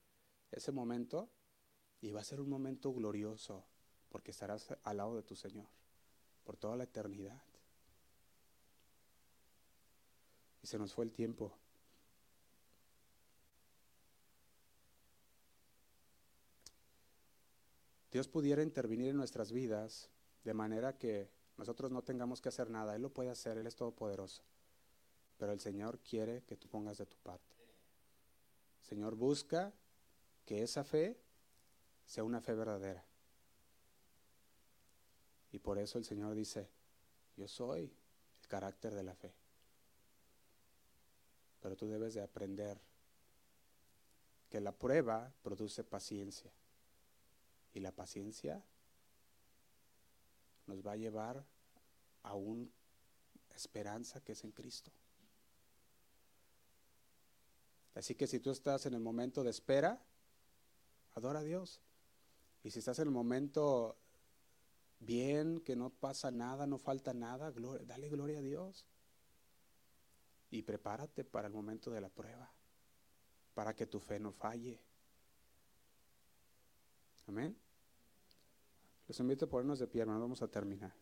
ese 0.51 0.73
momento 0.73 1.29
y 2.01 2.13
va 2.13 2.21
a 2.21 2.25
ser 2.25 2.41
un 2.41 2.49
momento 2.49 2.93
glorioso 2.93 3.65
porque 4.09 4.31
estarás 4.31 4.75
al 4.83 4.97
lado 4.97 5.17
de 5.17 5.23
tu 5.23 5.37
Señor 5.37 5.67
por 6.45 6.57
toda 6.57 6.77
la 6.77 6.85
eternidad. 6.85 7.43
Y 10.63 10.67
se 10.67 10.79
nos 10.79 10.95
fue 10.95 11.05
el 11.05 11.13
tiempo. 11.13 11.53
Dios 18.11 18.29
pudiera 18.29 18.63
intervenir 18.63 19.11
en 19.11 19.17
nuestras 19.17 19.53
vidas 19.53 20.11
de 20.45 20.55
manera 20.55 20.97
que 20.97 21.31
nosotros 21.57 21.91
no 21.91 22.03
tengamos 22.03 22.41
que 22.41 22.49
hacer 22.49 22.71
nada. 22.71 22.95
Él 22.95 23.03
lo 23.03 23.13
puede 23.13 23.31
hacer, 23.31 23.59
Él 23.59 23.67
es 23.67 23.75
todopoderoso. 23.75 24.43
Pero 25.39 25.53
el 25.53 25.61
Señor 25.61 25.99
quiere 26.01 26.43
que 26.45 26.57
tú 26.57 26.69
pongas 26.69 26.99
de 26.99 27.07
tu 27.07 27.17
parte. 27.19 27.57
Señor 28.83 29.17
busca 29.17 29.73
que 30.45 30.63
esa 30.63 30.85
fe 30.85 31.19
sea 32.05 32.25
una 32.25 32.41
fe 32.41 32.55
verdadera. 32.55 33.05
Y 35.51 35.59
por 35.59 35.79
eso 35.79 35.99
el 35.99 36.05
Señor 36.05 36.35
dice, 36.35 36.71
yo 37.37 37.49
soy 37.49 37.93
el 38.41 38.49
carácter 38.49 38.95
de 38.95 39.03
la 39.03 39.15
fe. 39.15 39.35
Pero 41.61 41.77
tú 41.77 41.89
debes 41.89 42.15
de 42.15 42.23
aprender 42.23 42.81
que 44.49 44.61
la 44.61 44.73
prueba 44.73 45.33
produce 45.43 45.83
paciencia. 45.83 46.53
Y 47.77 47.81
la 47.81 47.93
paciencia 47.93 48.65
nos 50.67 50.81
va 50.81 50.93
a 50.93 50.97
llevar 50.97 51.45
a 52.23 52.35
una 52.35 52.67
esperanza 53.55 54.23
que 54.23 54.33
es 54.33 54.45
en 54.45 54.51
Cristo. 54.51 54.91
Así 57.95 58.15
que 58.15 58.27
si 58.27 58.41
tú 58.41 58.51
estás 58.51 58.87
en 58.87 58.95
el 58.95 59.01
momento 59.01 59.45
de 59.45 59.51
espera, 59.51 60.03
adora 61.17 61.41
a 61.41 61.43
Dios. 61.43 61.83
Y 62.65 62.71
si 62.71 62.79
estás 62.79 62.99
en 63.01 63.09
el 63.09 63.13
momento 63.13 63.99
bien, 64.99 65.61
que 65.61 65.77
no 65.77 65.91
pasa 65.91 66.31
nada, 66.31 66.67
no 66.67 66.79
falta 66.79 67.13
nada, 67.13 67.53
dale 67.85 68.09
gloria 68.09 68.39
a 68.39 68.43
Dios. 68.43 68.87
Y 70.51 70.63
prepárate 70.63 71.25
para 71.25 71.49
el 71.49 71.53
momento 71.53 71.91
de 71.91 72.01
la 72.01 72.09
prueba, 72.09 72.51
para 73.53 73.77
que 73.77 73.85
tu 73.85 74.01
fe 74.01 74.19
no 74.19 74.33
falle. 74.33 74.81
Amén. 77.27 77.66
Los 79.09 79.21
invito 79.21 79.45
a 79.45 79.49
ponernos 79.49 79.79
de 79.79 79.87
pie, 79.87 80.05
vamos 80.05 80.43
a 80.43 80.49
terminar. 80.49 80.93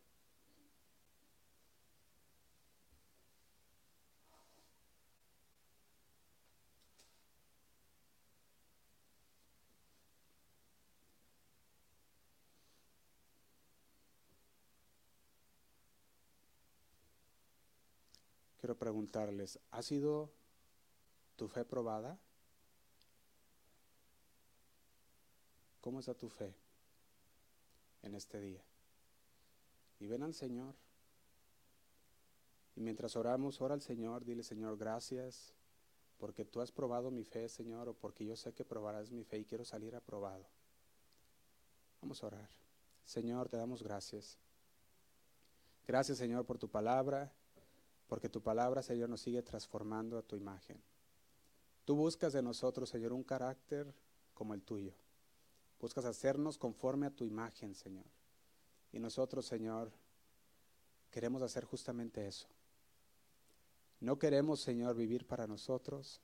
quiero 18.65 18.79
preguntarles, 18.79 19.61
¿ha 19.73 19.83
sido 19.83 20.33
tu 21.37 21.49
fe 21.49 21.67
probada? 21.67 22.19
¿Cómo 25.83 26.01
está 26.01 26.15
tu 26.15 26.31
fe 26.31 26.64
en 28.05 28.15
este 28.15 28.41
día? 28.41 28.63
Y 29.99 30.07
ven 30.07 30.23
al 30.23 30.35
Señor. 30.35 30.75
Y 32.77 32.81
mientras 32.81 33.17
oramos, 33.17 33.61
ora 33.61 33.75
al 33.75 33.83
Señor, 33.83 34.25
dile, 34.25 34.43
Señor, 34.43 34.77
gracias 34.77 35.53
porque 36.19 36.45
tú 36.45 36.61
has 36.61 36.71
probado 36.71 37.11
mi 37.11 37.25
fe, 37.25 37.49
Señor, 37.49 37.89
o 37.89 37.95
porque 37.95 38.25
yo 38.25 38.37
sé 38.37 38.53
que 38.53 38.65
probarás 38.65 39.11
mi 39.11 39.25
fe 39.25 39.39
y 39.39 39.45
quiero 39.45 39.65
salir 39.65 39.95
aprobado. 39.95 40.47
Vamos 42.01 42.23
a 42.23 42.27
orar. 42.29 42.51
Señor, 43.05 43.49
te 43.49 43.57
damos 43.57 43.83
gracias. 43.83 44.39
Gracias, 45.87 46.19
Señor, 46.19 46.47
por 46.47 46.59
tu 46.59 46.69
palabra 46.69 47.33
porque 48.07 48.29
tu 48.29 48.43
palabra, 48.43 48.83
Señor, 48.83 49.09
nos 49.09 49.23
sigue 49.23 49.43
transformando 49.43 50.19
a 50.19 50.23
tu 50.23 50.37
imagen. 50.37 50.81
Tú 51.85 51.97
buscas 51.97 52.33
de 52.33 52.43
nosotros, 52.43 52.89
Señor, 52.89 53.13
un 53.13 53.25
carácter 53.25 53.95
como 54.35 54.55
el 54.55 54.63
tuyo. 54.63 54.95
Buscas 55.85 56.07
hacernos 56.07 56.57
conforme 56.57 57.05
a 57.05 57.11
tu 57.11 57.27
imagen, 57.27 57.75
Señor. 57.75 58.07
Y 58.91 58.99
nosotros, 58.99 59.45
Señor, 59.45 59.93
queremos 61.11 61.43
hacer 61.43 61.67
justamente 61.67 62.27
eso. 62.27 62.47
No 64.01 64.19
queremos, 64.19 64.63
Señor, 64.63 64.97
vivir 64.97 65.27
para 65.27 65.47
nosotros, 65.47 66.23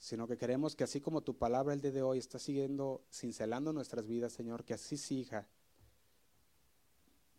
sino 0.00 0.26
que 0.26 0.36
queremos 0.36 0.74
que 0.74 0.82
así 0.82 1.00
como 1.00 1.20
tu 1.20 1.38
palabra 1.38 1.72
el 1.72 1.82
día 1.82 1.92
de 1.92 2.02
hoy 2.02 2.18
está 2.18 2.40
siguiendo, 2.40 3.04
cincelando 3.12 3.72
nuestras 3.72 4.08
vidas, 4.08 4.32
Señor, 4.32 4.64
que 4.64 4.74
así 4.74 4.96
siga. 4.96 5.46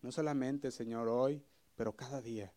No 0.01 0.13
solamente, 0.13 0.71
Señor, 0.71 1.09
hoy, 1.09 1.43
pero 1.75 1.97
cada 1.97 2.21
día 2.21 2.53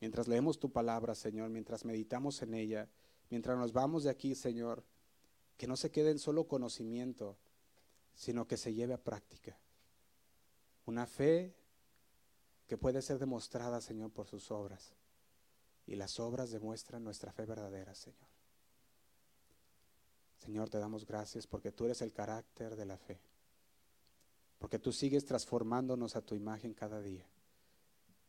mientras 0.00 0.28
leemos 0.28 0.58
tu 0.58 0.72
palabra, 0.72 1.14
Señor, 1.14 1.50
mientras 1.50 1.84
meditamos 1.84 2.40
en 2.40 2.54
ella, 2.54 2.88
mientras 3.28 3.58
nos 3.58 3.74
vamos 3.74 4.02
de 4.04 4.08
aquí, 4.08 4.34
Señor, 4.34 4.82
que 5.58 5.66
no 5.66 5.76
se 5.76 5.90
quede 5.90 6.10
en 6.12 6.18
solo 6.18 6.48
conocimiento, 6.48 7.36
sino 8.16 8.48
que 8.48 8.56
se 8.56 8.74
lleve 8.74 8.94
a 8.94 9.02
práctica. 9.02 9.56
Una 10.86 11.06
fe 11.06 11.54
que 12.66 12.76
puede 12.76 13.00
ser 13.02 13.20
demostrada, 13.20 13.80
Señor, 13.80 14.10
por 14.10 14.26
sus 14.26 14.50
obras. 14.50 14.92
Y 15.86 15.94
las 15.94 16.18
obras 16.18 16.50
demuestran 16.50 17.04
nuestra 17.04 17.30
fe 17.30 17.46
verdadera, 17.46 17.94
Señor. 17.94 18.28
Señor, 20.38 20.68
te 20.68 20.78
damos 20.78 21.06
gracias 21.06 21.46
porque 21.46 21.70
tú 21.70 21.84
eres 21.84 22.02
el 22.02 22.12
carácter 22.12 22.74
de 22.74 22.86
la 22.86 22.98
fe. 22.98 23.20
Porque 24.58 24.80
tú 24.80 24.90
sigues 24.90 25.24
transformándonos 25.24 26.16
a 26.16 26.22
tu 26.22 26.34
imagen 26.34 26.74
cada 26.74 27.00
día 27.00 27.28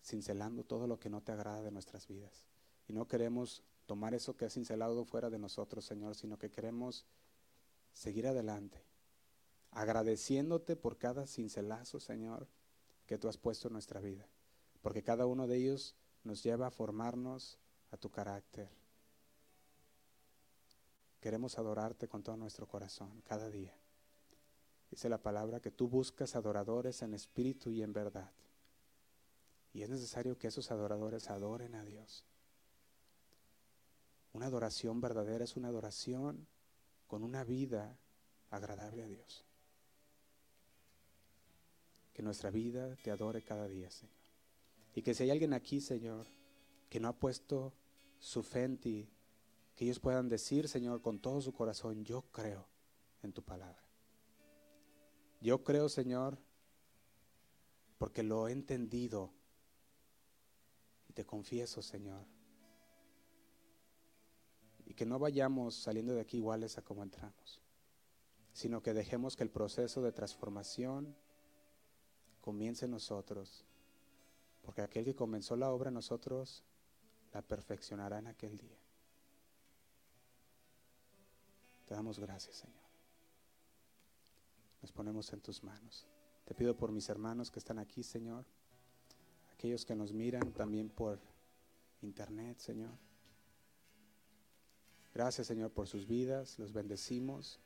cincelando 0.08 0.64
todo 0.64 0.88
lo 0.88 1.00
que 1.00 1.10
no 1.10 1.22
te 1.22 1.34
agrada 1.34 1.62
de 1.62 1.72
nuestras 1.72 2.08
vidas. 2.08 2.46
Y 2.88 2.94
no 2.94 3.08
queremos 3.08 3.64
tomar 3.86 4.14
eso 4.14 4.36
que 4.36 4.46
has 4.46 4.54
cincelado 4.54 5.04
fuera 5.04 5.30
de 5.30 5.38
nosotros, 5.38 5.86
Señor, 5.86 6.16
sino 6.16 6.38
que 6.38 6.50
queremos 6.50 7.06
seguir 7.94 8.28
adelante, 8.28 8.84
agradeciéndote 9.78 10.76
por 10.76 10.98
cada 10.98 11.28
cincelazo, 11.28 12.00
Señor, 12.00 12.48
que 13.06 13.20
tú 13.20 13.30
has 13.30 13.38
puesto 13.38 13.68
en 13.68 13.74
nuestra 13.74 14.02
vida, 14.02 14.28
porque 14.82 15.04
cada 15.04 15.28
uno 15.28 15.46
de 15.46 15.58
ellos 15.58 15.96
nos 16.24 16.42
lleva 16.42 16.66
a 16.66 16.72
formarnos 16.72 17.60
a 17.92 17.98
tu 17.98 18.10
carácter. 18.10 18.72
Queremos 21.20 21.60
adorarte 21.60 22.08
con 22.08 22.24
todo 22.24 22.38
nuestro 22.38 22.68
corazón 22.68 23.22
cada 23.24 23.52
día. 23.52 23.78
Dice 24.90 25.10
la 25.10 25.22
palabra 25.22 25.60
que 25.60 25.70
tú 25.70 25.88
buscas 25.88 26.36
adoradores 26.36 27.04
en 27.04 27.14
espíritu 27.14 27.70
y 27.70 27.84
en 27.84 27.94
verdad. 27.94 28.32
Y 29.74 29.84
es 29.84 29.90
necesario 29.90 30.40
que 30.40 30.48
esos 30.48 30.72
adoradores 30.72 31.30
adoren 31.30 31.76
a 31.76 31.84
Dios. 31.84 32.26
Una 34.34 34.48
adoración 34.48 35.02
verdadera 35.02 35.44
es 35.44 35.56
una 35.56 35.68
adoración 35.68 36.48
con 37.06 37.24
una 37.24 37.44
vida 37.44 38.00
agradable 38.50 39.04
a 39.04 39.08
Dios. 39.08 39.47
Que 42.18 42.24
nuestra 42.24 42.50
vida 42.50 42.96
te 43.04 43.12
adore 43.12 43.44
cada 43.44 43.68
día, 43.68 43.92
Señor. 43.92 44.16
Y 44.96 45.04
que 45.04 45.14
si 45.14 45.22
hay 45.22 45.30
alguien 45.30 45.54
aquí, 45.54 45.80
Señor, 45.80 46.26
que 46.90 47.00
no 47.00 47.10
ha 47.10 47.14
puesto 47.14 47.76
su 48.18 48.42
fe 48.42 48.64
en 48.64 48.80
ti, 48.80 49.08
que 49.76 49.86
ellos 49.86 50.00
puedan 50.00 50.28
decir, 50.28 50.68
Señor, 50.68 51.04
con 51.04 51.20
todo 51.20 51.42
su 51.42 51.54
corazón, 51.54 52.04
yo 52.04 52.24
creo 52.32 52.68
en 53.22 53.34
tu 53.34 53.44
palabra. 53.44 53.88
Yo 55.42 55.64
creo, 55.64 55.90
Señor, 55.90 56.40
porque 58.00 58.24
lo 58.24 58.48
he 58.48 58.52
entendido. 58.52 59.32
Y 61.08 61.14
te 61.14 61.24
confieso, 61.24 61.84
Señor, 61.84 62.26
y 64.88 64.96
que 64.96 65.06
no 65.06 65.20
vayamos 65.20 65.76
saliendo 65.76 66.16
de 66.16 66.22
aquí 66.22 66.38
iguales 66.38 66.80
a 66.80 66.82
como 66.82 67.04
entramos, 67.04 67.62
sino 68.54 68.82
que 68.82 68.96
dejemos 68.96 69.36
que 69.36 69.44
el 69.44 69.52
proceso 69.52 70.02
de 70.02 70.12
transformación 70.12 71.16
comience 72.48 72.86
en 72.86 72.92
nosotros, 72.92 73.66
porque 74.62 74.82
aquel 74.82 75.04
que 75.04 75.14
comenzó 75.14 75.58
la 75.58 75.70
obra 75.70 75.90
en 75.90 75.96
nosotros 75.96 76.64
la 77.34 77.42
perfeccionará 77.42 78.20
en 78.20 78.28
aquel 78.28 78.58
día. 78.58 78.78
Te 81.86 81.94
damos 81.94 82.20
gracias, 82.20 82.56
Señor. 82.56 82.88
Nos 84.82 84.94
ponemos 84.94 85.34
en 85.34 85.42
tus 85.42 85.62
manos. 85.62 86.08
Te 86.46 86.56
pido 86.56 86.74
por 86.78 86.94
mis 86.94 87.10
hermanos 87.10 87.52
que 87.52 87.60
están 87.60 87.80
aquí, 87.80 88.02
Señor. 88.02 88.46
Aquellos 89.52 89.84
que 89.84 89.98
nos 89.98 90.14
miran 90.14 90.54
también 90.54 90.88
por 90.88 91.20
internet, 92.02 92.60
Señor. 92.60 92.98
Gracias, 95.14 95.48
Señor, 95.48 95.72
por 95.72 95.90
sus 95.90 96.08
vidas. 96.08 96.58
Los 96.60 96.72
bendecimos. 96.72 97.60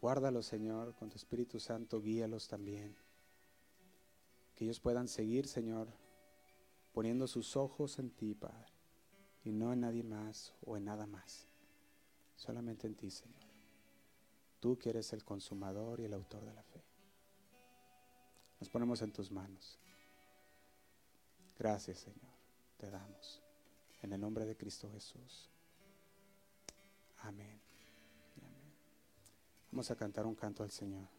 Guárdalos, 0.00 0.46
Señor, 0.46 0.94
con 0.94 1.10
tu 1.10 1.16
Espíritu 1.16 1.58
Santo. 1.58 2.00
Guíalos 2.00 2.46
también. 2.46 3.07
Que 4.58 4.64
ellos 4.64 4.80
puedan 4.80 5.06
seguir, 5.06 5.46
Señor, 5.46 5.86
poniendo 6.90 7.28
sus 7.28 7.56
ojos 7.56 8.00
en 8.00 8.10
ti, 8.10 8.34
Padre, 8.34 8.72
y 9.44 9.52
no 9.52 9.72
en 9.72 9.82
nadie 9.82 10.02
más 10.02 10.52
o 10.66 10.76
en 10.76 10.84
nada 10.84 11.06
más 11.06 11.46
solamente 12.38 12.86
en 12.86 12.94
ti, 12.94 13.10
Señor. 13.10 13.36
Tú 14.60 14.78
que 14.78 14.90
eres 14.90 15.12
el 15.12 15.24
consumador 15.24 16.00
y 16.00 16.04
el 16.04 16.14
autor 16.14 16.44
de 16.44 16.54
la 16.54 16.62
fe. 16.62 16.82
Nos 18.60 18.70
ponemos 18.70 19.02
en 19.02 19.12
tus 19.12 19.30
manos. 19.30 19.78
Gracias, 21.58 21.98
Señor. 21.98 22.32
Te 22.78 22.90
damos. 22.90 23.42
En 24.02 24.12
el 24.12 24.20
nombre 24.20 24.46
de 24.46 24.56
Cristo 24.56 24.90
Jesús. 24.90 25.50
Amén. 27.18 27.60
Amén. 28.36 28.72
Vamos 29.70 29.90
a 29.90 29.96
cantar 29.96 30.24
un 30.26 30.34
canto 30.34 30.62
al 30.62 30.70
Señor. 30.70 31.17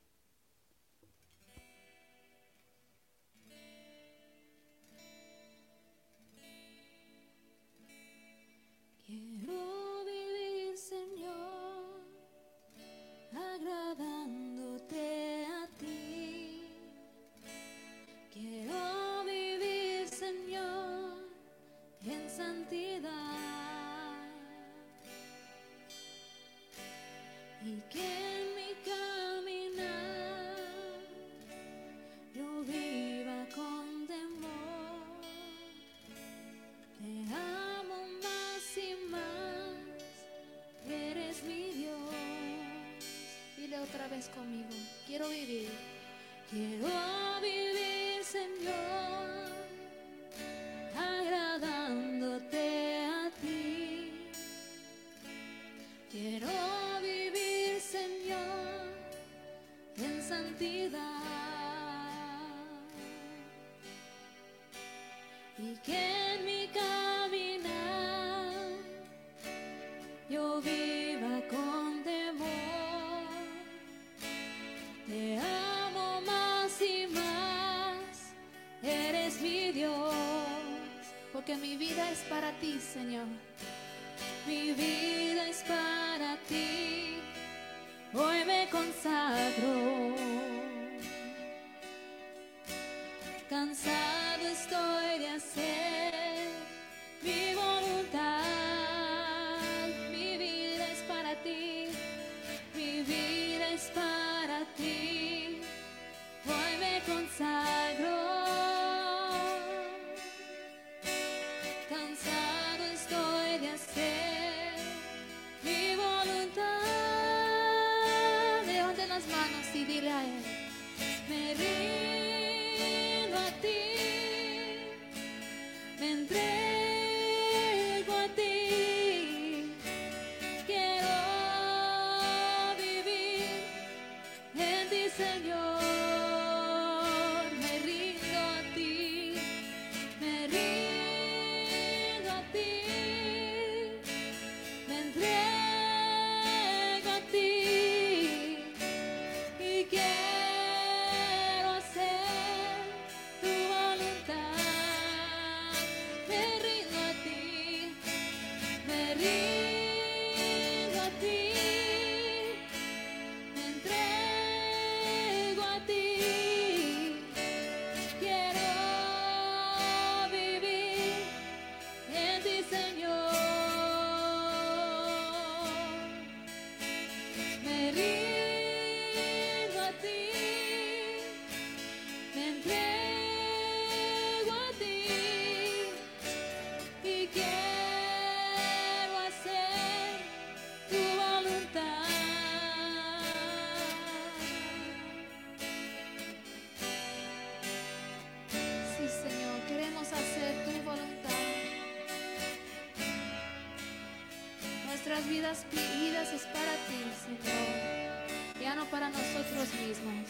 Vidas 205.72 206.32
es 206.32 206.44
para 206.44 206.74
ti, 206.88 207.02
Señor, 207.26 208.62
ya 208.62 208.76
no 208.76 208.86
para 208.86 209.10
nosotros 209.10 209.74
mismos. 209.82 210.28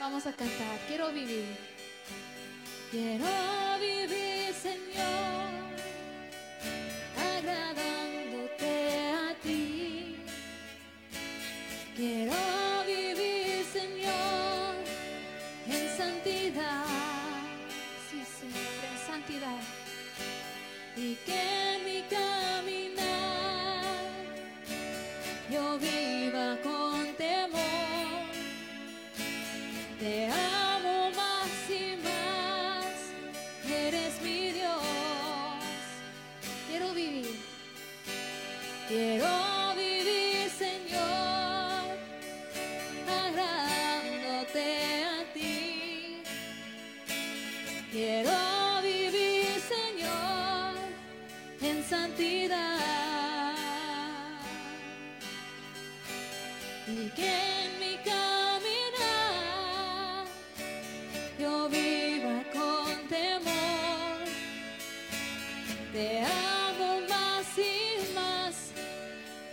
Vamos 0.00 0.26
a 0.26 0.32
cantar, 0.32 0.78
quiero 0.88 1.12
vivir. 1.12 1.56
Quiero 2.90 3.53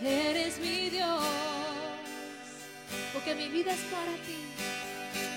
eres 0.04 0.58
mi 0.58 0.90
Dios. 0.90 1.22
Porque 3.12 3.34
mi 3.34 3.48
vida 3.48 3.72
es 3.72 3.80
para 3.80 4.12
ti, 4.26 4.38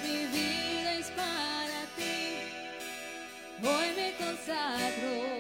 mi 0.04 0.26
vida 0.28 0.94
es 0.94 1.08
para 1.12 1.86
ti. 1.98 2.38
Hoy 3.64 3.88
me 3.96 4.14
consagro, 4.18 5.35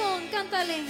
corazón, 0.00 0.22
cántale. 0.30 0.84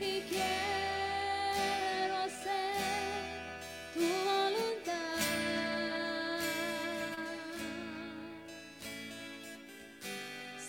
Y 0.00 0.20
quiero 0.28 2.16
hacer 2.16 2.76
tu 3.94 4.00
voluntad. 4.00 5.20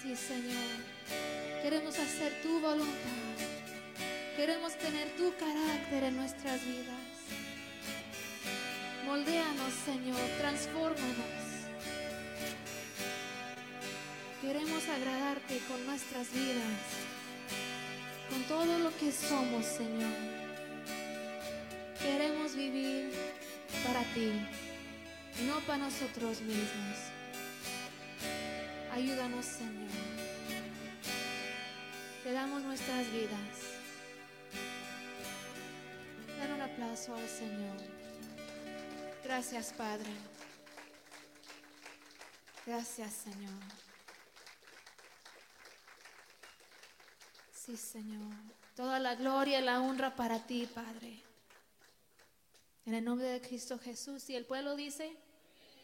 Sí 0.01 0.15
Señor. 0.15 0.77
Queremos 1.61 1.99
hacer 1.99 2.41
tu 2.41 2.59
voluntad. 2.59 2.87
Queremos 4.37 4.77
tener 4.77 5.09
tu 5.17 5.33
carácter 5.35 6.03
en 6.03 6.15
nuestras 6.15 6.63
vidas. 6.65 7.07
Moldéanos, 9.05 9.73
Señor, 9.85 10.21
transfórmanos. 10.39 11.47
Queremos 14.41 14.87
agradarte 14.87 15.59
con 15.67 15.85
nuestras 15.87 16.31
vidas, 16.31 17.06
todo 18.47 18.79
lo 18.79 18.95
que 18.97 19.11
somos, 19.11 19.65
Señor. 19.65 20.13
Queremos 22.01 22.55
vivir 22.55 23.11
para 23.85 24.01
ti, 24.13 24.31
no 25.45 25.59
para 25.61 25.79
nosotros 25.79 26.41
mismos. 26.41 26.97
Ayúdanos, 28.93 29.45
Señor. 29.45 29.89
Te 32.23 32.31
damos 32.31 32.63
nuestras 32.63 33.11
vidas. 33.11 33.77
Dan 36.39 36.53
un 36.53 36.61
aplauso 36.61 37.15
al 37.15 37.27
Señor. 37.27 37.77
Gracias, 39.23 39.73
Padre. 39.73 40.11
Gracias, 42.65 43.13
Señor. 43.13 43.86
Sí, 47.67 47.75
Señor. 47.75 48.21
Toda 48.77 48.97
la 48.97 49.15
gloria 49.15 49.59
y 49.59 49.61
la 49.65 49.81
honra 49.81 50.15
para 50.15 50.39
ti, 50.39 50.69
Padre. 50.73 51.21
En 52.85 52.93
el 52.93 53.03
nombre 53.03 53.27
de 53.27 53.41
Cristo 53.41 53.77
Jesús. 53.77 54.29
Y 54.29 54.35
el 54.37 54.45
pueblo 54.45 54.77
dice, 54.77 55.11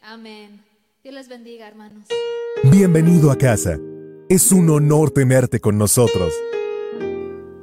amén. 0.02 0.64
Dios 1.04 1.14
les 1.14 1.28
bendiga, 1.28 1.68
hermanos. 1.68 2.06
Bienvenido 2.72 3.32
a 3.32 3.38
casa. 3.38 3.78
Es 4.30 4.54
un 4.54 4.70
honor 4.70 5.12
tenerte 5.12 5.60
con 5.60 5.78
nosotros. 5.78 6.34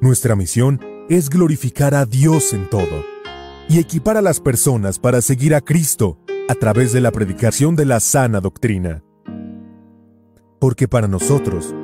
Nuestra 0.02 0.36
misión 0.36 1.06
es 1.09 1.30
glorificar 1.30 1.94
a 1.94 2.05
Dios 2.05 2.52
en 2.52 2.68
todo 2.68 3.02
y 3.70 3.78
equipar 3.78 4.18
a 4.18 4.22
las 4.22 4.38
personas 4.38 4.98
para 4.98 5.22
seguir 5.22 5.55
a 5.55 5.62
Cristo 5.62 6.18
a 6.51 6.55
través 6.56 6.92
de 6.92 7.01
la 7.01 7.10
predicación 7.10 7.74
de 7.74 7.86
la 7.86 8.01
sana 8.01 8.42
doctrina. 8.42 9.02
Porque 10.59 10.88
para 10.88 11.09
nosotros, 11.09 11.74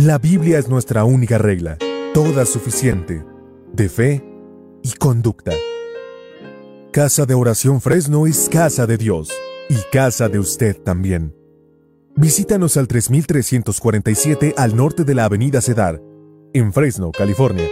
La 0.00 0.18
Biblia 0.18 0.60
es 0.60 0.68
nuestra 0.68 1.02
única 1.02 1.38
regla, 1.38 1.76
toda 2.14 2.46
suficiente, 2.46 3.24
de 3.72 3.88
fe 3.88 4.24
y 4.84 4.92
conducta. 4.92 5.50
Casa 6.92 7.26
de 7.26 7.34
Oración 7.34 7.80
Fresno 7.80 8.28
es 8.28 8.48
casa 8.48 8.86
de 8.86 8.96
Dios 8.96 9.28
y 9.68 9.74
casa 9.90 10.28
de 10.28 10.38
usted 10.38 10.80
también. 10.80 11.34
Visítanos 12.14 12.76
al 12.76 12.86
3347 12.86 14.54
al 14.56 14.76
norte 14.76 15.02
de 15.02 15.16
la 15.16 15.24
Avenida 15.24 15.60
Cedar, 15.60 16.00
en 16.52 16.72
Fresno, 16.72 17.10
California. 17.10 17.66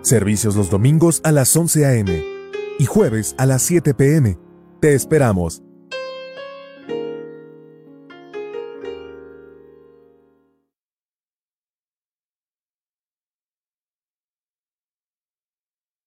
Servicios 0.00 0.56
los 0.56 0.70
domingos 0.70 1.20
a 1.22 1.32
las 1.32 1.54
11 1.54 1.84
a.m. 1.84 2.24
y 2.78 2.86
jueves 2.86 3.34
a 3.36 3.44
las 3.44 3.60
7 3.60 3.92
p.m. 3.92 4.38
Te 4.80 4.94
esperamos. 4.94 5.62